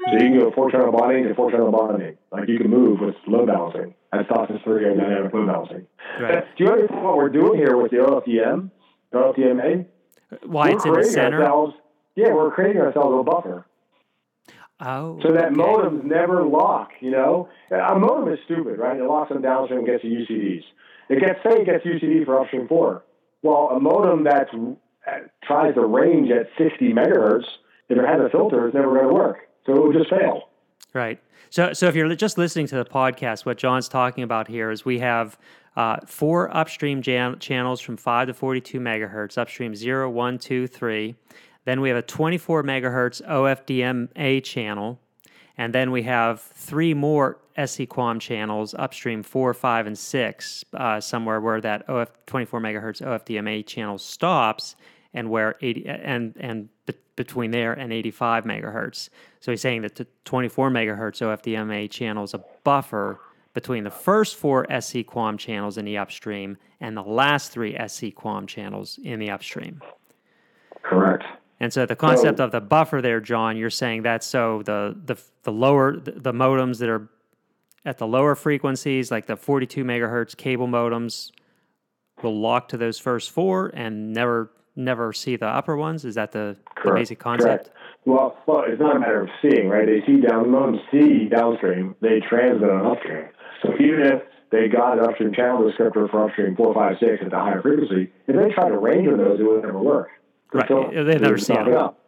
So 0.05 0.13
you 0.13 0.19
can 0.19 0.37
go 0.39 0.51
four 0.51 0.69
channel 0.69 0.91
bonding 0.91 1.23
to 1.27 1.33
four 1.33 1.49
channel 1.51 1.71
bonding. 1.71 2.17
Like 2.31 2.47
you 2.47 2.57
can 2.59 2.69
move 2.69 2.99
with 2.99 3.15
load 3.25 3.47
balancing. 3.47 3.95
That's 4.11 4.27
DOCSIS 4.29 4.63
3 4.63 4.89
and 4.89 4.99
dynamic 4.99 5.33
load 5.33 5.47
balancing. 5.47 5.87
Right. 6.19 6.43
Do 6.55 6.63
you 6.63 6.69
understand 6.71 7.03
what 7.03 7.17
we're 7.17 7.29
doing 7.29 7.57
here 7.57 7.75
with 7.77 7.91
the 7.91 7.97
OFDM, 7.97 8.69
the 9.11 9.17
OFDMA? 9.17 9.85
Why 10.45 10.69
We're 10.69 10.75
it's 10.75 10.85
in 10.85 10.93
the 10.93 11.03
center? 11.03 11.41
Ourselves, 11.41 11.73
yeah, 12.15 12.31
we're 12.33 12.51
creating 12.51 12.81
ourselves 12.81 13.15
a 13.19 13.23
buffer. 13.23 13.65
Oh, 14.79 15.19
So 15.23 15.31
that 15.33 15.45
okay. 15.47 15.55
modems 15.55 16.03
never 16.03 16.45
lock, 16.45 16.91
you 16.99 17.09
know? 17.09 17.49
A 17.71 17.97
modem 17.97 18.31
is 18.31 18.39
stupid, 18.45 18.77
right? 18.77 18.97
It 18.97 19.03
locks 19.03 19.29
them 19.29 19.41
downstream 19.41 19.79
and 19.79 19.87
gets 19.87 20.03
the 20.03 20.09
UCDs. 20.09 20.63
It 21.09 21.19
gets, 21.19 21.39
say 21.43 21.61
it 21.61 21.65
gets 21.65 21.83
UCD 21.83 22.25
for 22.25 22.39
upstream 22.39 22.67
4. 22.67 23.03
Well, 23.43 23.69
a 23.71 23.79
modem 23.79 24.23
that 24.25 24.47
tries 25.43 25.75
to 25.75 25.85
range 25.85 26.29
at 26.31 26.47
60 26.57 26.93
megahertz, 26.93 27.45
if 27.89 27.97
it 27.97 28.05
has 28.05 28.19
a 28.19 28.29
filter, 28.29 28.67
it's 28.67 28.75
never 28.75 28.89
going 28.89 29.07
to 29.07 29.13
work. 29.13 29.39
So 29.65 29.73
it 29.73 29.81
will 29.81 29.93
just 29.93 30.09
fail. 30.09 30.49
Right. 30.93 31.19
So, 31.49 31.73
so 31.73 31.87
if 31.87 31.95
you're 31.95 32.13
just 32.15 32.37
listening 32.37 32.67
to 32.67 32.75
the 32.75 32.85
podcast, 32.85 33.45
what 33.45 33.57
John's 33.57 33.87
talking 33.87 34.23
about 34.23 34.47
here 34.47 34.71
is 34.71 34.83
we 34.83 34.99
have 34.99 35.37
uh, 35.75 35.97
four 36.05 36.55
upstream 36.55 37.01
channels 37.01 37.79
from 37.79 37.97
5 37.97 38.27
to 38.27 38.33
42 38.33 38.79
megahertz, 38.79 39.37
upstream 39.37 39.75
0, 39.75 40.09
1, 40.09 40.39
2, 40.39 40.67
3. 40.67 41.15
Then 41.65 41.81
we 41.81 41.89
have 41.89 41.97
a 41.97 42.01
24 42.01 42.63
megahertz 42.63 43.21
OFDMA 43.27 44.43
channel. 44.43 44.99
And 45.57 45.73
then 45.73 45.91
we 45.91 46.03
have 46.03 46.41
three 46.41 46.93
more 46.93 47.39
SC-QAM 47.57 48.19
channels, 48.19 48.75
upstream 48.77 49.23
4, 49.23 49.53
5, 49.53 49.87
and 49.87 49.97
6, 49.97 50.65
uh, 50.73 50.99
somewhere 50.99 51.41
where 51.41 51.59
that 51.61 51.89
OF 51.89 52.11
24 52.27 52.61
megahertz 52.61 53.01
OFDMA 53.01 53.65
channel 53.65 53.97
stops 53.97 54.75
and 55.13 55.29
where 55.29 55.55
80 55.61 55.87
and 55.87 56.35
and 56.39 56.69
be- 56.85 56.93
between 57.15 57.49
there 57.49 57.73
and 57.73 57.91
85 57.91 58.43
megahertz. 58.43 59.09
So 59.39 59.51
he's 59.51 59.61
saying 59.61 59.81
that 59.81 59.95
the 59.95 60.05
24 60.25 60.69
megahertz 60.69 61.21
OFDMA 61.21 61.89
channel 61.89 62.23
is 62.23 62.35
a 62.35 62.43
buffer 62.63 63.19
between 63.53 63.83
the 63.83 63.89
first 63.89 64.35
four 64.35 64.65
SC 64.65 64.97
QAM 64.97 65.39
channels 65.39 65.79
in 65.79 65.85
the 65.85 65.97
upstream 65.97 66.57
and 66.79 66.95
the 66.95 67.01
last 67.01 67.51
three 67.51 67.73
SC 67.73 68.13
QAM 68.13 68.47
channels 68.47 68.99
in 69.03 69.19
the 69.19 69.31
upstream. 69.31 69.81
Correct. 70.83 71.23
And 71.59 71.73
so 71.73 71.85
the 71.85 71.95
concept 71.95 72.39
of 72.39 72.51
the 72.51 72.61
buffer 72.61 73.01
there, 73.01 73.19
John, 73.19 73.57
you're 73.57 73.69
saying 73.69 74.03
that's 74.03 74.27
so 74.27 74.61
the 74.63 74.95
the 75.05 75.17
the 75.43 75.51
lower 75.51 75.97
the, 75.97 76.33
modems 76.33 76.79
that 76.79 76.89
are 76.89 77.09
at 77.85 77.97
the 77.97 78.05
lower 78.07 78.35
frequencies, 78.35 79.09
like 79.09 79.25
the 79.25 79.35
42 79.35 79.83
megahertz 79.83 80.35
cable 80.37 80.67
modems, 80.67 81.31
will 82.21 82.39
lock 82.39 82.67
to 82.69 82.77
those 82.77 82.99
first 82.99 83.31
four 83.31 83.71
and 83.73 84.13
never 84.13 84.51
never 84.75 85.11
see 85.11 85.35
the 85.35 85.47
upper 85.47 85.75
ones. 85.75 86.05
Is 86.05 86.15
that 86.15 86.31
the, 86.31 86.55
the 86.83 86.91
basic 86.91 87.17
concept? 87.17 87.65
Correct. 87.65 87.69
Well, 88.05 88.37
well, 88.45 88.63
it's 88.67 88.79
not 88.79 88.95
a 88.95 88.99
matter 88.99 89.21
of 89.23 89.29
seeing, 89.41 89.67
right? 89.67 89.85
They 89.85 90.05
see 90.05 90.21
down, 90.21 90.45
modems 90.45 90.79
see 90.91 91.27
downstream, 91.27 91.95
they 91.99 92.21
transmit 92.21 92.69
on 92.69 92.85
upstream. 92.85 93.25
So 93.63 93.73
even 93.73 94.01
if 94.01 94.21
they 94.51 94.69
got 94.69 94.99
an 94.99 95.05
upstream 95.05 95.33
channel 95.33 95.63
descriptor 95.63 96.09
for 96.09 96.23
upstream 96.23 96.55
456 96.55 97.25
at 97.25 97.31
the 97.31 97.37
higher 97.37 97.61
frequency, 97.61 98.11
if 98.27 98.35
they 98.35 98.53
tried 98.53 98.69
to 98.69 98.77
range 98.77 99.07
on 99.07 99.17
those, 99.17 99.39
it 99.39 99.43
would 99.43 99.63
never 99.63 99.79
work. 99.79 100.09
Right. 100.53 100.67
So 100.67 100.89
They'd 100.93 101.21
never 101.21 101.37
see 101.37 101.53
it. 101.53 101.73
up. 101.73 101.99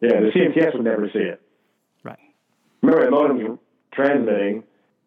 Yeah, 0.00 0.20
the 0.20 0.30
CMTS 0.34 0.74
would 0.74 0.84
never 0.84 1.08
see 1.12 1.18
it. 1.20 1.40
Right. 2.04 2.18
Remember, 2.82 3.04
the 3.04 3.10
modems 3.10 3.58
transmitting, 3.92 4.62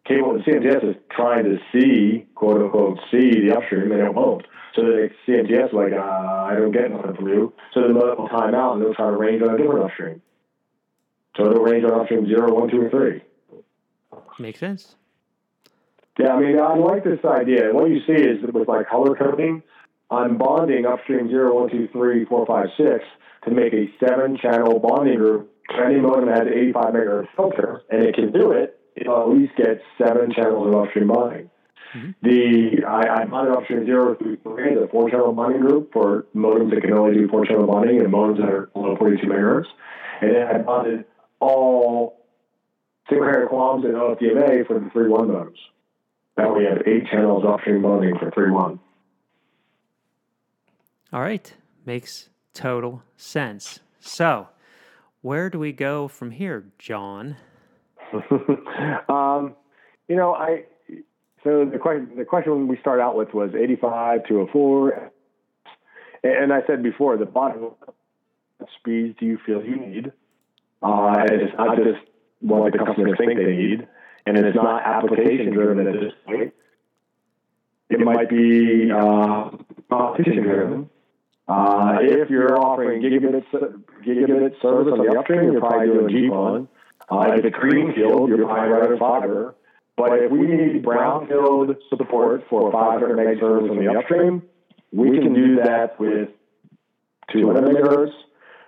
cable, 0.06 0.34
the 0.34 0.40
CMTS 0.40 0.90
is 0.90 0.96
trying 1.10 1.44
to 1.44 1.58
see, 1.72 2.26
quote 2.34 2.60
unquote, 2.60 2.98
see 3.10 3.46
the 3.46 3.56
upstream, 3.56 3.92
and 3.92 4.00
it 4.02 4.12
won't. 4.14 4.46
So 4.74 4.82
the 4.82 5.10
CMTS 5.26 5.68
is 5.68 5.72
like, 5.72 5.92
uh, 5.92 5.96
I 6.02 6.54
don't 6.56 6.72
get 6.72 6.90
nothing 6.90 7.14
from 7.14 7.28
you. 7.28 7.52
So 7.74 7.82
the 7.82 7.88
modem 7.94 8.18
will 8.18 8.28
time 8.28 8.54
out 8.54 8.74
and 8.74 8.82
they'll 8.82 8.94
try 8.94 9.10
to 9.10 9.16
range 9.16 9.42
on 9.42 9.54
a 9.54 9.58
different 9.58 9.84
upstream. 9.84 10.22
So 11.36 11.44
they'll 11.44 11.62
range 11.62 11.84
on 11.84 11.92
upstream 12.00 12.26
0, 12.26 12.52
1, 12.54 12.70
2, 12.70 12.80
or 12.82 12.90
3. 12.90 13.22
Makes 14.38 14.60
sense. 14.60 14.96
Yeah, 16.18 16.34
I 16.34 16.40
mean, 16.40 16.58
I 16.58 16.74
like 16.74 17.04
this 17.04 17.20
idea. 17.24 17.72
What 17.72 17.88
you 17.90 18.00
see 18.06 18.12
is 18.12 18.42
that 18.42 18.52
with 18.52 18.68
like 18.68 18.88
color 18.88 19.14
coding, 19.14 19.62
I'm 20.12 20.36
bonding 20.36 20.84
upstream 20.86 21.28
0, 21.28 21.54
1, 21.54 21.70
2, 21.70 21.88
3, 21.92 22.24
4, 22.26 22.46
5, 22.46 22.66
6 22.76 23.04
to 23.44 23.50
make 23.50 23.72
a 23.72 23.90
seven 23.98 24.36
channel 24.36 24.78
bonding 24.78 25.16
group. 25.16 25.50
Any 25.72 26.00
modem 26.00 26.28
has 26.28 26.46
85 26.46 26.84
megahertz 26.92 27.28
filter, 27.34 27.82
and 27.90 28.02
it 28.02 28.14
can 28.14 28.30
do 28.30 28.52
it. 28.52 28.78
It'll 28.94 29.22
at 29.22 29.28
least 29.36 29.56
get 29.56 29.80
seven 29.96 30.32
channels 30.32 30.68
of 30.68 30.74
upstream 30.74 31.08
bonding. 31.08 31.50
Mm-hmm. 31.96 32.10
The 32.22 32.84
I, 32.86 33.22
I 33.22 33.24
bonded 33.24 33.54
upstream 33.54 33.86
0 33.86 34.16
through 34.16 34.36
3 34.42 34.72
as 34.72 34.82
a 34.82 34.88
four 34.88 35.08
channel 35.08 35.32
bonding 35.32 35.60
group 35.60 35.92
for 35.92 36.26
modems 36.34 36.74
that 36.74 36.82
can 36.82 36.92
only 36.92 37.14
do 37.14 37.28
four 37.28 37.46
channel 37.46 37.66
bonding 37.66 38.00
and 38.00 38.12
modems 38.12 38.38
that 38.38 38.48
are 38.48 38.66
below 38.66 38.96
42 38.96 39.26
megahertz. 39.26 39.66
And 40.20 40.34
then 40.34 40.46
I 40.46 40.58
bonded 40.58 41.04
all 41.40 42.18
single 43.08 43.26
carrier 43.26 43.48
QAMs 43.48 43.84
and 43.84 43.94
OFDMA 43.94 44.66
for 44.66 44.78
the 44.78 44.90
3 44.90 45.08
1 45.08 45.28
modems. 45.28 45.56
Now 46.36 46.56
we 46.56 46.64
have 46.64 46.82
eight 46.86 47.06
channels 47.10 47.44
upstream 47.46 47.82
bonding 47.82 48.18
for 48.18 48.30
3 48.30 48.50
1. 48.50 48.80
All 51.12 51.20
right. 51.20 51.52
Makes 51.84 52.30
total 52.54 53.02
sense. 53.16 53.80
So, 54.00 54.48
where 55.20 55.50
do 55.50 55.58
we 55.58 55.72
go 55.72 56.08
from 56.08 56.30
here, 56.30 56.66
John? 56.78 57.36
um, 59.08 59.54
you 60.08 60.16
know, 60.16 60.34
I 60.34 60.64
so 61.44 61.64
the 61.64 61.78
question 61.78 62.12
the 62.16 62.24
question 62.24 62.68
we 62.68 62.76
start 62.78 63.00
out 63.00 63.16
with 63.16 63.34
was 63.34 63.50
85 63.54 64.26
to 64.28 64.40
a 64.40 64.46
4 64.48 65.10
and 66.24 66.52
I 66.52 66.60
said 66.66 66.82
before 66.82 67.16
the 67.16 67.26
bottom 67.26 67.70
speeds 68.78 69.16
do 69.18 69.26
you 69.26 69.38
feel 69.44 69.62
you 69.62 69.76
need? 69.76 70.12
Uh, 70.82 71.16
and 71.18 71.42
it's 71.42 71.56
not 71.56 71.76
just 71.76 72.00
what 72.40 72.72
the 72.72 72.78
customers 72.78 73.18
think 73.18 73.38
they 73.38 73.56
need, 73.56 73.88
and 74.26 74.36
it's 74.36 74.56
not 74.56 74.82
application 74.84 75.52
driven 75.52 75.86
at 75.86 75.94
this 75.94 76.12
point. 76.26 76.54
It 77.90 78.00
might 78.00 78.28
be 78.28 78.90
uh, 78.90 79.50
competition 79.90 80.42
driven. 80.42 80.90
Uh, 81.48 81.98
if 82.00 82.30
you're 82.30 82.56
offering 82.58 83.02
gigabit 83.02 83.44
gigabit 84.06 84.60
service 84.62 84.92
on 84.92 85.04
the 85.04 85.18
upstream, 85.18 85.52
you're 85.52 85.60
probably 85.60 85.86
doing 85.86 86.30
GPON. 86.30 86.68
Uh, 87.10 87.34
if 87.36 87.44
it's 87.44 87.56
greenfield, 87.56 88.28
you're 88.28 88.46
probably 88.46 88.70
running 88.70 88.98
fiber. 88.98 89.54
But 89.96 90.18
if 90.20 90.30
we 90.30 90.46
need 90.46 90.84
brownfield 90.84 91.76
support 91.90 92.44
for 92.48 92.72
500 92.72 93.16
meg 93.16 93.40
service 93.40 93.70
on 93.70 93.76
the 93.76 93.92
upstream, 93.92 94.42
we 94.92 95.18
can 95.18 95.34
do 95.34 95.56
that 95.56 95.98
with 96.00 96.30
200 97.32 97.62
megahertz. 97.64 98.12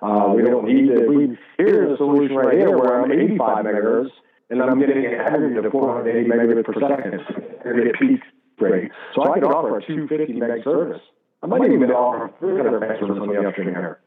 Uh, 0.03 0.35
we 0.35 0.43
don't 0.43 0.67
need 0.67 0.89
to. 0.89 1.07
We, 1.07 1.39
here's 1.57 1.95
a 1.95 1.97
solution 1.97 2.37
right 2.37 2.59
here 2.59 2.77
where 2.77 3.03
I'm 3.03 3.11
85 3.11 3.65
megahertz 3.65 4.11
and 4.51 4.63
I'm 4.63 4.79
getting 4.79 5.07
an 5.07 5.15
aggregate 5.15 5.65
of 5.65 5.73
480 5.73 6.29
megabits 6.29 6.65
per 6.65 6.75
second. 6.75 7.21
Aggregate 7.61 7.95
peak 8.01 8.21
rate. 8.61 8.91
So 9.15 9.23
I 9.23 9.35
could 9.35 9.45
offer 9.45 9.79
a 9.79 9.87
250 9.87 10.35
meg 10.35 10.65
service. 10.65 11.01
I 11.45 11.47
might 11.47 11.71
even 11.71 11.91
offer 11.91 12.33
300 12.39 12.81
meg 12.81 12.99
service 12.99 13.19
on 13.21 13.29
the 13.29 13.47
upstream 13.47 13.69
here. 13.69 14.01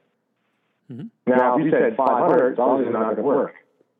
Now, 1.27 1.57
if 1.57 1.65
you 1.65 1.69
said 1.71 1.95
500, 1.95 2.51
it's 2.51 2.59
obviously 2.59 2.93
not 2.93 3.03
going 3.03 3.17
to 3.17 3.21
work. 3.21 3.53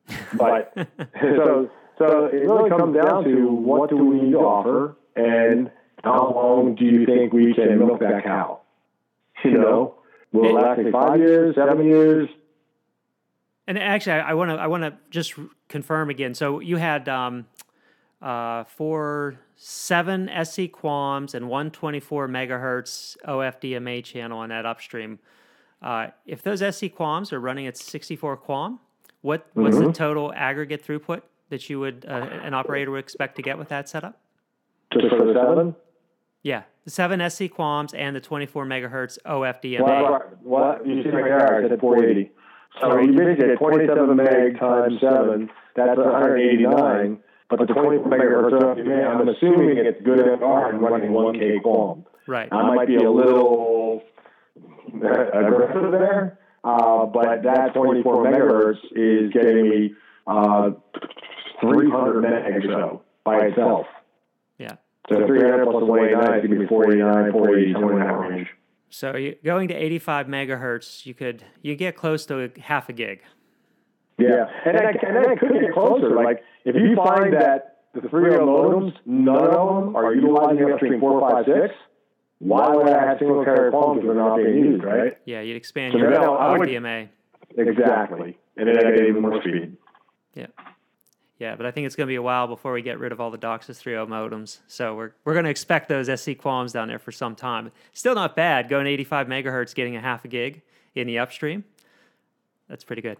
But 0.34 0.72
so, 1.20 1.70
so 1.98 2.26
it 2.26 2.48
really 2.48 2.70
comes 2.70 2.96
down 2.96 3.24
to 3.24 3.46
what 3.52 3.90
do 3.90 3.96
we 3.96 4.22
need 4.22 4.32
to 4.32 4.38
offer 4.38 4.96
and 5.14 5.70
how 6.02 6.32
long 6.32 6.74
do 6.74 6.84
you 6.84 7.06
think 7.06 7.32
we 7.32 7.54
can 7.54 7.78
milk 7.78 8.00
that 8.00 8.24
cow? 8.24 8.60
You 9.44 9.52
know, 9.52 9.94
will 10.32 10.48
it 10.48 10.60
last 10.60 10.80
five 10.90 11.20
years, 11.20 11.54
seven 11.54 11.84
years? 11.84 12.28
And 13.68 13.78
actually, 13.78 14.14
I 14.14 14.34
want 14.34 14.50
to 14.50 14.56
I 14.56 14.66
want 14.66 14.82
to 14.82 14.94
just 15.10 15.34
confirm 15.68 16.10
again. 16.10 16.34
So 16.34 16.58
you 16.58 16.76
had 16.78 17.08
um, 17.08 17.46
uh, 18.20 18.64
for 18.64 19.38
seven 19.56 20.28
SC 20.28 20.70
QAMs 20.72 21.34
and 21.34 21.48
124 21.48 22.28
megahertz 22.28 23.16
OFDMA 23.26 24.02
channel 24.04 24.38
on 24.38 24.48
that 24.48 24.66
upstream. 24.66 25.18
Uh, 25.80 26.08
if 26.26 26.42
those 26.42 26.58
SC 26.58 26.86
QAMs 26.86 27.32
are 27.32 27.40
running 27.40 27.66
at 27.66 27.76
64 27.76 28.38
QAM, 28.38 28.78
what 29.20 29.46
what's 29.54 29.78
the 29.78 29.92
total 29.92 30.32
aggregate 30.34 30.84
throughput 30.84 31.22
that 31.50 31.68
you 31.68 31.80
would 31.80 32.04
uh, 32.08 32.28
an 32.42 32.54
operator 32.54 32.90
would 32.90 32.98
expect 32.98 33.36
to 33.36 33.42
get 33.42 33.58
with 33.58 33.68
that 33.68 33.88
setup? 33.88 34.20
Just 34.92 35.08
for 35.08 35.24
the 35.24 35.34
seven? 35.34 35.74
Yeah, 36.42 36.62
the 36.84 36.90
seven 36.90 37.18
SC 37.28 37.42
QAMs 37.42 37.94
and 37.96 38.14
the 38.14 38.20
24 38.20 38.64
megahertz 38.66 39.18
OFDMA. 39.26 39.80
Well, 39.82 40.22
what 40.42 40.86
you 40.86 41.02
see 41.02 41.10
right 41.10 41.24
there, 41.24 41.64
I 41.64 41.68
said 41.68 41.80
480. 41.80 42.30
So 42.80 43.00
you 43.00 43.12
basically 43.12 43.48
get 43.48 43.58
27 43.58 44.16
meg 44.16 44.58
times 44.58 45.00
7, 45.00 45.50
that's 45.74 45.98
189. 45.98 47.18
But 47.48 47.60
the 47.60 47.66
24 47.66 48.10
megahertz 48.10 48.52
OFDMA, 48.52 49.06
I'm 49.06 49.28
assuming 49.28 49.78
it's 49.78 50.00
good 50.04 50.18
NR 50.18 50.70
and 50.70 50.82
running 50.82 51.10
1K 51.12 51.62
QAM. 51.62 52.04
right. 52.26 52.48
I 52.52 52.74
might 52.74 52.88
be 52.88 52.96
a 52.96 53.10
little 53.10 54.02
aggressive 54.92 55.90
there, 55.92 56.38
uh, 56.62 57.06
but 57.06 57.42
that 57.44 57.72
24 57.74 58.24
megahertz 58.24 58.78
is 58.92 59.32
getting 59.32 59.70
me 59.70 59.94
uh, 60.26 60.70
300 61.62 62.24
megs 62.24 62.64
or 62.66 62.72
so 62.72 63.02
by 63.24 63.46
itself. 63.46 63.86
Yeah. 64.58 64.76
So 65.08 65.26
300 65.26 65.64
plus 65.64 65.84
189 65.84 66.38
is 66.38 66.46
going 66.46 66.50
to 66.50 66.58
be 66.60 66.66
489, 66.66 67.32
480, 67.32 67.72
somewhere 67.72 67.92
in 67.92 68.06
that 68.06 68.28
range. 68.28 68.48
So 68.90 69.16
you, 69.16 69.36
going 69.42 69.68
to 69.68 69.74
85 69.74 70.26
megahertz, 70.26 71.06
you 71.06 71.14
could 71.14 71.44
you 71.62 71.76
get 71.76 71.96
close 71.96 72.26
to 72.26 72.50
half 72.60 72.90
a 72.90 72.92
gig. 72.92 73.22
Yeah, 74.18 74.46
and 74.64 74.76
I, 74.76 74.90
and 75.06 75.18
I 75.18 75.36
could 75.36 75.52
get 75.60 75.72
closer. 75.72 76.10
Like 76.14 76.42
if 76.64 76.74
you 76.74 76.96
find 76.96 77.32
that 77.34 77.78
the 77.94 78.00
3.0 78.00 78.40
modems, 78.40 78.92
none 79.06 79.36
of 79.36 79.84
them 79.84 79.96
are 79.96 80.14
utilizing 80.14 80.70
upstream 80.72 81.00
456, 81.00 81.74
why 82.40 82.68
would 82.68 82.88
I 82.88 83.06
have 83.06 83.18
single 83.18 83.44
carrier 83.44 83.70
phones 83.70 84.00
if 84.00 84.04
they're 84.06 84.14
not 84.14 84.36
being 84.36 84.56
used, 84.58 84.84
right? 84.84 85.16
Yeah, 85.24 85.40
you'd 85.40 85.56
expand 85.56 85.92
So 85.92 85.98
your 85.98 86.10
now 86.10 86.34
I 86.36 86.56
would- 86.56 86.68
Exactly. 87.56 88.38
And 88.56 88.68
then 88.68 88.86
I 88.86 88.90
get 88.90 89.06
even 89.06 89.22
more 89.22 89.40
speed. 89.40 89.76
Yeah. 90.34 90.46
Yeah, 91.38 91.54
but 91.54 91.66
I 91.66 91.70
think 91.70 91.86
it's 91.86 91.94
going 91.94 92.06
to 92.06 92.10
be 92.10 92.16
a 92.16 92.22
while 92.22 92.48
before 92.48 92.72
we 92.72 92.82
get 92.82 92.98
rid 92.98 93.12
of 93.12 93.20
all 93.20 93.30
the 93.30 93.38
DOCSIS 93.38 93.80
3.0 93.80 94.08
modems. 94.08 94.58
So 94.66 94.94
we're, 94.96 95.12
we're 95.24 95.34
going 95.34 95.44
to 95.44 95.50
expect 95.50 95.88
those 95.88 96.06
SC 96.06 96.30
QAMs 96.30 96.72
down 96.72 96.88
there 96.88 96.98
for 96.98 97.12
some 97.12 97.36
time. 97.36 97.70
Still 97.92 98.16
not 98.16 98.34
bad. 98.34 98.68
Going 98.68 98.86
85 98.88 99.28
megahertz, 99.28 99.74
getting 99.74 99.94
a 99.96 100.00
half 100.00 100.24
a 100.24 100.28
gig 100.28 100.62
in 100.96 101.06
the 101.06 101.18
upstream. 101.18 101.64
That's 102.68 102.82
pretty 102.84 103.02
good. 103.02 103.18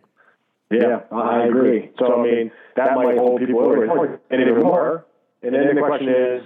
Yeah, 0.71 1.01
I 1.11 1.47
agree. 1.47 1.91
So 1.99 2.21
I 2.21 2.23
mean, 2.23 2.51
that 2.77 2.95
might 2.95 3.17
hold 3.17 3.41
people 3.41 3.61
over, 3.61 4.21
and 4.31 4.41
even 4.41 4.63
more. 4.63 5.07
And 5.43 5.55
then 5.55 5.75
the 5.75 5.81
question 5.81 6.09
is, 6.09 6.43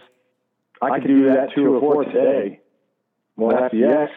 I 0.80 1.00
could 1.00 1.08
do 1.08 1.24
that 1.30 1.48
two 1.54 1.74
or 1.74 1.80
four 1.80 2.04
today. 2.04 2.60
Well, 3.36 3.56
FDX 3.56 4.08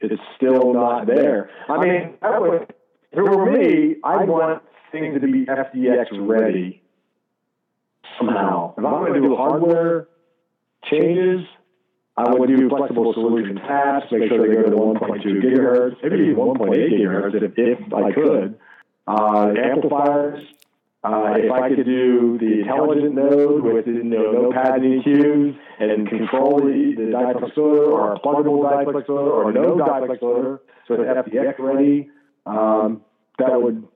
is 0.00 0.18
still 0.36 0.72
not 0.72 1.06
there. 1.06 1.50
I 1.68 1.78
mean, 1.78 2.14
I 2.22 2.38
would, 2.38 2.62
if 2.62 3.18
it 3.18 3.22
were 3.22 3.50
me, 3.50 3.96
I'd 4.02 4.28
want 4.28 4.62
things 4.90 5.20
to 5.20 5.26
be 5.26 5.46
FDX 5.46 6.06
ready 6.12 6.82
somehow. 8.18 8.74
If 8.76 8.84
I'm 8.84 8.92
going 8.92 9.14
to 9.14 9.20
do 9.20 9.36
hardware 9.36 10.08
changes, 10.90 11.46
I 12.16 12.30
would 12.30 12.48
do 12.48 12.68
flexible 12.68 13.12
solution 13.14 13.56
taps, 13.56 14.06
make 14.10 14.28
sure 14.28 14.46
they 14.46 14.54
go 14.54 14.70
to 14.70 14.76
1.2 14.76 15.24
gigahertz, 15.42 15.96
maybe 16.02 16.34
1.8 16.34 16.68
gigahertz 16.68 17.34
if, 17.34 17.52
if 17.56 17.94
I 17.94 18.12
could. 18.12 18.58
Uh, 19.06 19.52
amplifiers, 19.58 20.44
uh, 21.04 21.34
if 21.36 21.50
I 21.50 21.68
could 21.68 21.84
do 21.84 22.38
the 22.38 22.60
intelligent 22.60 23.14
node 23.14 23.62
with 23.62 23.86
you 23.86 24.04
know, 24.04 24.30
no 24.30 24.52
pads 24.52 24.82
and 24.82 25.02
EQs 25.02 25.58
and 25.80 26.08
control 26.08 26.58
the, 26.60 26.94
the 26.96 27.10
diplex 27.10 27.58
or 27.58 28.14
a 28.14 28.20
pluggable 28.20 28.62
diplex 28.62 29.08
loader 29.08 29.32
or 29.32 29.52
no 29.52 29.76
diplex 29.76 30.22
loader, 30.22 30.60
so 30.86 30.94
it's 30.94 31.02
FDX 31.02 31.58
ready, 31.58 32.08
um, 32.46 33.02
that 33.38 33.60
would, 33.60 33.86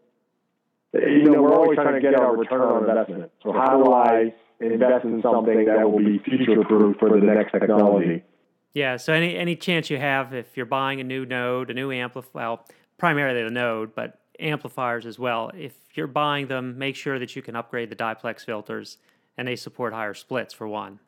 you 0.95 1.31
know, 1.31 1.43
we're 1.43 1.55
always 1.55 1.77
trying 1.77 1.95
to 1.95 2.01
get 2.01 2.19
our 2.19 2.37
return 2.37 2.61
on 2.61 2.89
investment. 2.89 3.31
So 3.43 3.53
how 3.53 3.81
do 3.81 3.93
I 3.93 4.35
invest 4.61 5.05
in 5.05 5.23
something 5.23 5.65
that 5.67 5.89
will 5.89 5.99
be 5.99 6.19
future 6.19 6.65
proof 6.65 6.97
for 6.99 7.11
the 7.11 7.25
next 7.25 7.53
technology? 7.53 8.25
Yeah, 8.73 8.97
so 8.97 9.13
any 9.13 9.37
any 9.37 9.57
chance 9.57 9.89
you 9.89 9.99
have 9.99 10.35
if 10.35 10.57
you're 10.57 10.67
buying 10.67 11.01
a 11.01 11.05
new 11.05 11.25
node, 11.25 11.71
a 11.71 11.75
new 11.75 11.91
amplifier, 11.93 12.31
well, 12.35 12.67
primarily 12.99 13.43
the 13.43 13.51
node, 13.51 13.95
but 13.95 14.21
amplifiers 14.41 15.07
as 15.07 15.19
well. 15.19 15.51
If 15.57 15.75
you're 15.95 16.07
buying 16.07 16.47
them, 16.49 16.79
make 16.79 16.97
sure 16.97 17.19
that 17.19 17.35
you 17.37 17.43
can 17.43 17.57
upgrade 17.57 17.91
the 17.91 17.97
diplex 17.97 18.45
filters 18.45 18.99
and 19.37 19.47
they 19.49 19.57
support 19.57 19.93
higher 19.93 20.15
splits 20.15 20.55
for 20.55 20.67
one. 20.69 20.99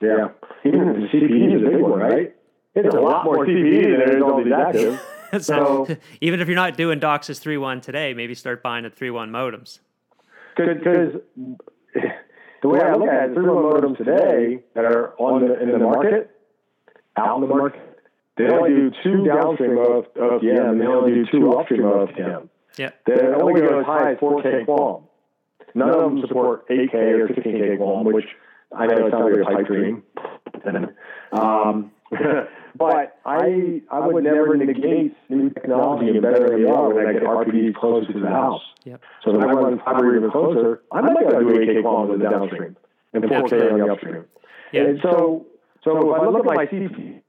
Yeah. 0.00 0.28
Even 0.64 0.80
the 0.88 1.08
CPE 1.12 1.56
is 1.56 1.62
a 1.66 1.70
big 1.70 1.80
one, 1.80 1.98
right? 2.00 2.34
It's 2.74 2.94
a 2.94 3.00
lot 3.00 3.24
more 3.24 3.46
CPE 3.46 3.82
than 3.82 3.98
there 3.98 4.16
is 4.16 4.22
on 4.22 4.44
these 4.44 4.52
active. 4.52 5.02
so 5.44 5.86
So- 5.86 5.96
even 6.20 6.40
if 6.40 6.48
you're 6.48 6.56
not 6.56 6.76
doing 6.76 7.00
DOCSIS 7.00 7.40
3.1 7.42 7.82
today, 7.82 8.14
maybe 8.14 8.34
start 8.34 8.62
buying 8.62 8.84
the 8.84 8.90
3.1 8.90 9.30
modems. 9.30 9.78
Because 10.56 11.20
the 12.62 12.68
way 12.68 12.80
I 12.80 12.94
look 12.94 13.08
at 13.08 13.30
it, 13.30 13.34
three 13.34 13.44
one 13.44 13.62
modems 13.62 13.98
today 13.98 14.62
that 14.74 14.84
are 14.86 15.14
on 15.18 15.46
the 15.46 15.60
in 15.62 15.70
the 15.70 15.78
market, 15.78 16.30
out 17.16 17.36
in 17.36 17.42
the 17.42 17.54
market, 17.54 17.95
they 18.36 18.48
only 18.48 18.70
do 18.70 18.90
two 19.02 19.24
downstream 19.24 19.78
of 19.78 20.12
OFDM 20.14 20.70
and 20.70 20.80
they 20.80 20.86
only 20.86 21.14
do 21.14 21.26
two 21.30 21.52
upstream 21.52 21.84
of 21.84 22.08
OFDM. 22.08 22.48
Yeah. 22.76 22.90
They 23.06 23.14
only 23.14 23.60
go 23.60 23.80
as 23.80 23.86
high 23.86 24.12
as 24.12 24.18
4K 24.18 24.66
QAM. 24.66 25.02
None 25.74 25.88
of 25.88 25.96
them 25.96 26.20
support 26.26 26.68
8K 26.68 26.94
or 26.94 27.28
16K 27.28 27.78
QAM, 27.78 28.12
which 28.12 28.26
I 28.74 28.86
know 28.86 29.06
it 29.06 29.10
sounds 29.10 29.36
like 29.36 29.46
a 29.46 29.56
pipe 29.56 29.66
dream. 29.66 30.02
um, 31.32 31.90
but 32.78 33.18
I 33.24 33.82
I 33.90 34.06
would 34.06 34.24
never 34.24 34.56
negate 34.56 35.14
new 35.28 35.50
technology 35.50 36.10
and 36.10 36.22
better 36.22 36.48
than 36.48 36.58
we 36.58 36.66
are 36.66 36.92
when 36.92 37.06
I 37.06 37.12
get 37.12 37.22
RPDs 37.22 37.74
closer 37.74 38.12
to 38.12 38.20
the 38.20 38.28
house. 38.28 38.62
Yep. 38.84 39.00
So 39.24 39.30
if 39.30 39.42
I 39.42 39.46
run 39.46 39.80
fiber 39.84 40.16
even 40.16 40.30
closer, 40.30 40.82
I 40.92 41.00
might 41.00 41.28
go 41.28 41.40
do 41.40 41.46
8K 41.46 41.82
QAMs 41.82 42.14
in 42.14 42.20
the 42.20 42.30
downstream 42.30 42.76
and 43.12 43.24
4K 43.24 43.72
on 43.72 43.80
the 43.80 43.92
upstream. 43.92 44.24
Yeah. 44.72 44.82
And 44.82 44.98
so, 45.02 45.46
so 45.84 46.14
if 46.14 46.22
I 46.22 46.26
look 46.26 46.46
at 46.46 46.54
my 46.54 46.66
CPE, 46.66 47.22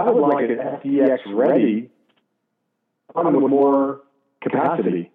I 0.00 0.10
would 0.10 0.20
like 0.20 0.48
an 0.48 0.56
FDX 0.56 1.18
ready 1.34 1.90
one 3.12 3.42
with 3.42 3.50
more 3.50 4.02
capacity, 4.42 5.10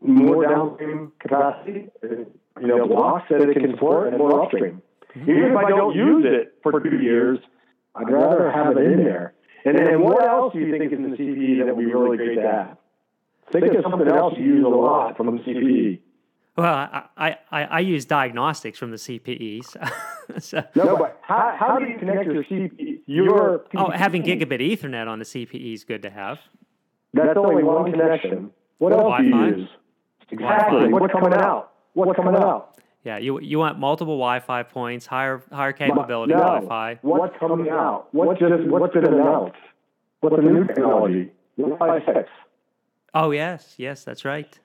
more 0.00 0.46
downstream 0.46 1.12
capacity, 1.18 1.88
you 2.02 2.66
know, 2.66 2.86
blocks 2.86 3.26
that 3.30 3.42
it 3.42 3.54
can 3.54 3.72
support, 3.72 4.08
and 4.08 4.18
more 4.18 4.44
upstream. 4.44 4.82
Mm-hmm. 5.16 5.30
Even 5.30 5.44
if 5.44 5.56
I 5.56 5.68
don't 5.68 5.94
use 5.94 6.24
it 6.26 6.54
for 6.62 6.80
two 6.80 7.02
years, 7.02 7.38
I'd 7.94 8.10
rather 8.10 8.50
have 8.50 8.76
it 8.76 8.84
in 8.84 9.04
there. 9.04 9.34
And 9.64 9.76
then 9.76 10.00
what 10.00 10.24
else 10.24 10.52
do 10.54 10.60
you 10.60 10.70
think 10.70 10.92
is 10.92 10.98
in 10.98 11.10
the 11.10 11.16
CPE 11.16 11.66
that 11.66 11.76
would 11.76 11.84
be 11.84 11.92
really 11.92 12.16
great 12.16 12.36
to 12.36 12.42
have? 12.42 12.76
Think 13.52 13.74
of 13.74 13.82
something 13.82 14.08
else 14.08 14.34
you 14.38 14.44
use 14.44 14.64
a 14.64 14.68
lot 14.68 15.16
from 15.16 15.26
the 15.36 15.42
CPE. 15.42 15.98
Well, 16.56 16.74
I, 16.74 17.04
I, 17.16 17.36
I, 17.50 17.62
I 17.64 17.80
use 17.80 18.04
diagnostics 18.04 18.78
from 18.78 18.90
the 18.90 18.96
CPEs. 18.96 19.76
so, 20.42 20.62
No, 20.74 20.96
but 20.96 21.18
how, 21.22 21.56
how 21.58 21.78
do 21.78 21.86
you 21.86 21.98
connect 21.98 22.24
your 22.26 22.44
CPE? 22.44 23.00
Your 23.06 23.64
oh, 23.76 23.90
having 23.90 24.22
gigabit 24.22 24.60
Ethernet 24.60 25.06
on 25.06 25.18
the 25.18 25.24
CPE 25.24 25.74
is 25.74 25.84
good 25.84 26.02
to 26.02 26.10
have. 26.10 26.40
That's 27.14 27.36
only 27.36 27.62
one 27.62 27.90
connection. 27.90 28.50
What 28.78 28.92
else 28.92 29.02
do 29.02 29.30
Wi-Fi? 29.30 29.48
you 29.48 29.56
use? 29.56 29.68
Exactly. 30.30 30.78
Wi-Fi. 30.80 30.98
What's 30.98 31.12
coming 31.12 31.34
out? 31.34 31.72
What's 31.94 32.16
coming 32.16 32.36
out? 32.36 32.78
Yeah, 33.04 33.16
you 33.16 33.40
you 33.40 33.58
want 33.58 33.78
multiple 33.78 34.16
Wi-Fi 34.16 34.62
points, 34.64 35.06
higher 35.06 35.42
higher 35.50 35.72
capability 35.72 36.34
no. 36.34 36.40
Wi-Fi. 36.40 36.98
What's 37.02 37.34
coming 37.38 37.70
out? 37.70 38.08
What's 38.12 38.38
just 38.38 38.64
what's 38.66 38.92
been 38.92 39.06
announced? 39.06 39.56
What's 40.20 40.36
the 40.36 40.42
new 40.42 40.66
technology? 40.66 41.30
Wi-Fi 41.56 42.04
six. 42.04 42.28
Oh 43.14 43.30
yes, 43.30 43.74
yes, 43.78 44.04
that's 44.04 44.24
right. 44.24 44.58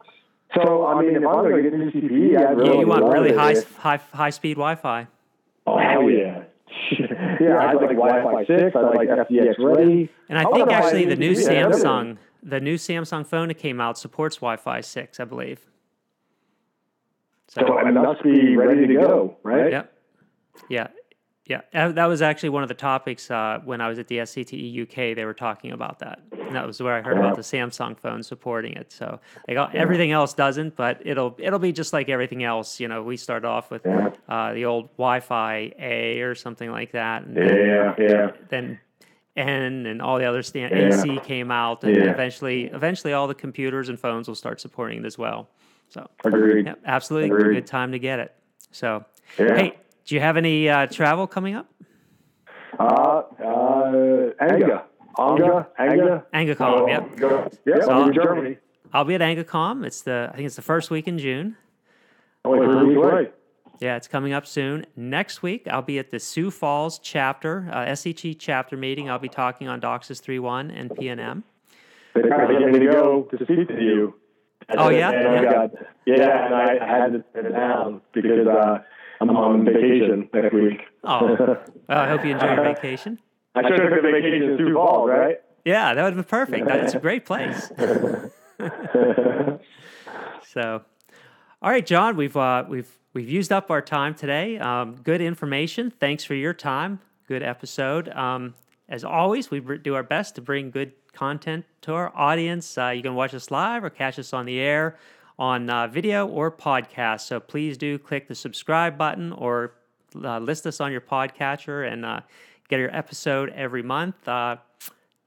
So 0.56 0.86
I 0.86 1.02
mean, 1.02 1.16
if 1.16 1.24
I'm 1.26 1.44
going 1.44 1.64
to 1.64 1.70
get 1.70 1.74
new 1.78 1.92
CPE, 1.92 2.38
I 2.38 2.52
You, 2.52 2.58
really 2.58 2.80
you 2.80 2.88
want 2.88 3.04
really 3.06 3.34
high 3.34 3.56
high 3.78 4.00
high 4.14 4.30
speed 4.30 4.56
Wi-Fi. 4.56 5.08
Oh 5.68 5.78
hell 5.78 6.10
yeah! 6.10 6.44
yeah, 7.40 7.58
I'd 7.58 7.76
like 7.76 7.98
Wi-Fi 7.98 8.46
six. 8.46 8.76
I'd 8.76 8.96
like 8.96 9.10
FDX 9.10 9.56
ready. 9.60 10.10
And 10.30 10.38
I 10.38 10.44
I 10.44 10.52
think 10.52 10.72
actually 10.72 11.06
the 11.06 11.16
new 11.16 11.32
new 11.32 11.36
TV. 11.36 11.72
Samsung 11.72 12.18
the 12.46 12.60
new 12.60 12.76
Samsung 12.76 13.26
phone 13.26 13.48
that 13.48 13.56
came 13.56 13.82
out 13.82 13.98
supports 13.98 14.38
Wi-Fi 14.38 14.82
six, 14.82 15.20
I 15.20 15.26
believe. 15.26 15.66
So 17.48 17.78
I 17.78 17.90
must 17.92 18.24
be 18.24 18.56
ready 18.56 18.88
to 18.88 18.94
go, 18.94 19.38
right? 19.44 19.72
Yep. 19.72 19.94
Yeah. 20.70 20.88
Yeah. 21.48 21.62
That 21.72 22.06
was 22.06 22.22
actually 22.24 22.50
one 22.50 22.64
of 22.64 22.70
the 22.70 22.76
topics 22.76 23.30
uh, 23.30 23.60
when 23.64 23.80
I 23.80 23.88
was 23.88 24.00
at 24.00 24.08
the 24.08 24.18
SCTE 24.18 24.82
UK. 24.84 25.16
They 25.16 25.26
were 25.26 25.34
talking 25.36 25.72
about 25.74 26.00
that. 26.00 26.20
And 26.32 26.56
that 26.56 26.66
was 26.66 26.82
where 26.82 26.96
I 26.96 27.02
heard 27.02 27.18
about 27.20 27.36
the 27.36 27.44
Samsung 27.44 27.98
phone 28.00 28.24
supporting 28.24 28.74
it. 28.74 28.92
So 28.92 29.20
everything 29.48 30.12
else 30.12 30.34
doesn't, 30.34 30.76
but 30.76 31.02
it'll 31.06 31.36
it'll 31.38 31.60
be 31.60 31.72
just 31.72 31.94
like 31.94 32.10
everything 32.10 32.44
else. 32.44 32.80
You 32.80 32.88
know, 32.88 33.04
we 33.04 33.16
start 33.18 33.46
off 33.46 33.70
with 33.70 33.86
uh, 33.86 34.54
the 34.54 34.66
old 34.66 34.90
Wi-Fi 34.98 35.72
A 35.80 36.22
or 36.22 36.34
something 36.34 36.72
like 36.72 36.92
that, 36.94 37.24
and 37.26 37.38
then, 37.38 37.56
Yeah, 37.56 37.96
yeah. 38.00 38.32
then 38.50 38.80
N 39.38 39.86
and 39.86 40.02
all 40.02 40.18
the 40.18 40.26
other 40.26 40.42
stand 40.44 40.74
Yeah. 40.76 40.88
AC 41.00 41.20
came 41.20 41.52
out, 41.52 41.84
and 41.84 41.96
Yeah. 41.96 42.10
eventually 42.12 42.66
eventually 42.66 43.14
all 43.14 43.28
the 43.28 43.36
computers 43.36 43.90
and 43.90 44.00
phones 44.00 44.28
will 44.28 44.36
start 44.36 44.60
supporting 44.62 45.00
it 45.00 45.06
as 45.06 45.18
well. 45.18 45.50
So 45.90 46.08
Agreed. 46.24 46.66
yeah, 46.66 46.74
absolutely 46.86 47.30
Agreed. 47.30 47.54
good 47.54 47.68
time 47.68 47.92
to 47.92 48.00
get 48.00 48.20
it. 48.20 48.34
So 48.72 49.06
Yeah. 49.38 49.56
hey, 49.56 49.74
do 50.06 50.16
you 50.16 50.22
have 50.22 50.38
any 50.38 50.70
uh, 50.70 50.88
travel 50.88 51.28
coming 51.28 51.56
up? 51.56 51.68
Uh, 52.80 52.84
uh, 53.44 54.32
Anga. 54.40 54.84
Anga. 55.18 55.68
Anga. 55.80 56.26
AngaCom, 56.34 56.88
yep. 56.90 57.16
Go, 57.18 57.50
yeah, 57.66 57.82
So- 57.82 57.92
I'll 57.92 58.08
in 58.08 58.14
Germany. 58.14 58.58
I'll 58.94 59.04
be 59.06 59.16
at 59.16 59.22
AngaCom. 59.22 59.86
It's 59.86 60.02
the 60.04 60.30
I 60.32 60.36
think 60.36 60.46
it's 60.46 60.56
the 60.56 60.62
first 60.62 60.90
week 60.90 61.08
in 61.08 61.18
June. 61.18 61.58
Only 62.46 62.66
three 62.66 62.96
weeks 62.96 63.06
away. 63.06 63.30
Yeah, 63.82 63.98
it's 63.98 64.08
coming 64.08 64.32
up 64.32 64.46
soon. 64.46 64.86
Next 64.96 65.42
week, 65.44 65.68
I'll 65.70 65.82
be 65.82 66.00
at 66.00 66.10
the 66.12 66.20
Sioux 66.20 66.50
Falls 66.50 66.98
chapter, 67.00 67.68
uh, 67.74 67.86
SCTE 67.88 68.38
chapter 68.40 68.78
meeting. 68.78 69.10
I'll 69.10 69.20
be 69.20 69.28
talking 69.28 69.68
on 69.68 69.82
DOCSIS 69.82 70.22
3.1 70.22 70.72
and 70.80 70.90
PNM. 70.92 71.44
They 72.14 72.22
kind 72.22 72.44
of 72.54 72.60
get 72.60 72.72
me 72.72 72.80
to 72.80 72.92
go 72.92 73.24
to 73.24 73.44
speak 73.44 73.68
to 73.68 73.82
you. 73.84 74.14
Oh, 74.78 74.88
yeah? 74.90 75.10
And 75.12 75.28
I 75.28 75.42
Yeah. 75.44 75.52
got, 75.52 75.72
yeah, 76.06 76.46
and 76.46 76.56
I, 76.56 76.78
I 76.82 76.88
had 76.88 77.12
to 77.14 77.24
sit 77.36 77.52
down 77.52 78.00
because 78.14 78.48
uh, 78.48 78.80
I'm 79.22 79.30
on 79.30 79.66
vacation 79.66 80.30
next 80.34 80.54
week. 80.54 80.82
Oh, 81.04 81.36
well, 81.88 82.00
I 82.00 82.08
hope 82.08 82.26
you 82.26 82.32
enjoy 82.32 82.54
your 82.54 82.64
vacation. 82.64 83.20
I 83.56 83.62
should 83.64 83.80
have 83.80 83.90
took 83.90 84.02
the 84.02 84.12
vacation 84.12 84.44
in 84.44 84.58
Sioux 84.58 84.74
Falls, 84.74 85.10
right? 85.10 85.38
Yeah, 85.64 85.94
that 85.94 86.04
would 86.04 86.16
have 86.16 86.26
been 86.28 86.30
perfect. 86.30 86.68
That's 86.68 86.94
a 86.94 87.00
great 87.00 87.26
place. 87.26 87.72
So, 90.48 90.84
All 91.62 91.70
right, 91.70 91.86
John, 91.86 92.16
we've 92.16 92.38
uh, 92.38 92.64
we've 92.70 92.90
we've 93.14 93.30
used 93.30 93.52
up 93.52 93.70
our 93.70 93.82
time 93.82 94.16
today. 94.16 94.58
Um, 94.58 94.96
good 95.04 95.20
information. 95.20 95.92
Thanks 95.92 96.24
for 96.24 96.34
your 96.34 96.54
time. 96.54 97.02
Good 97.28 97.44
episode. 97.44 98.08
Um, 98.10 98.54
as 98.88 99.04
always, 99.04 99.52
we 99.52 99.60
do 99.60 99.96
our 99.96 100.04
best 100.04 100.36
to 100.36 100.42
bring 100.42 100.72
good 100.72 100.94
content 101.12 101.66
to 101.82 101.94
our 101.94 102.16
audience. 102.16 102.78
Uh, 102.78 102.90
you 102.90 103.02
can 103.02 103.16
watch 103.16 103.34
us 103.34 103.52
live 103.52 103.84
or 103.84 103.90
catch 103.90 104.18
us 104.18 104.32
on 104.32 104.46
the 104.46 104.60
air 104.60 104.98
on 105.38 105.70
uh, 105.70 105.88
video 105.88 106.28
or 106.28 106.52
podcast. 106.52 107.22
So 107.22 107.40
please 107.40 107.78
do 107.78 107.98
click 107.98 108.28
the 108.28 108.36
subscribe 108.36 108.98
button 108.98 109.32
or 109.34 109.74
uh, 110.24 110.40
list 110.40 110.66
us 110.66 110.80
on 110.80 110.92
your 110.92 111.02
podcatcher 111.02 111.92
and 111.92 112.06
uh, 112.06 112.22
get 112.70 112.80
your 112.80 112.96
episode 112.96 113.50
every 113.50 113.84
month. 113.84 114.28
Uh, 114.28 114.58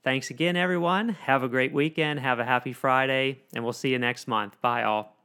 thanks 0.02 0.30
again, 0.30 0.56
everyone. 0.56 1.10
Have 1.10 1.42
a 1.42 1.48
great 1.48 1.72
weekend. 1.72 2.20
Have 2.20 2.38
a 2.38 2.44
happy 2.44 2.72
Friday, 2.72 3.40
and 3.54 3.64
we'll 3.64 3.72
see 3.72 3.90
you 3.90 3.98
next 3.98 4.26
month. 4.28 4.60
Bye, 4.62 4.84
all. 4.84 5.17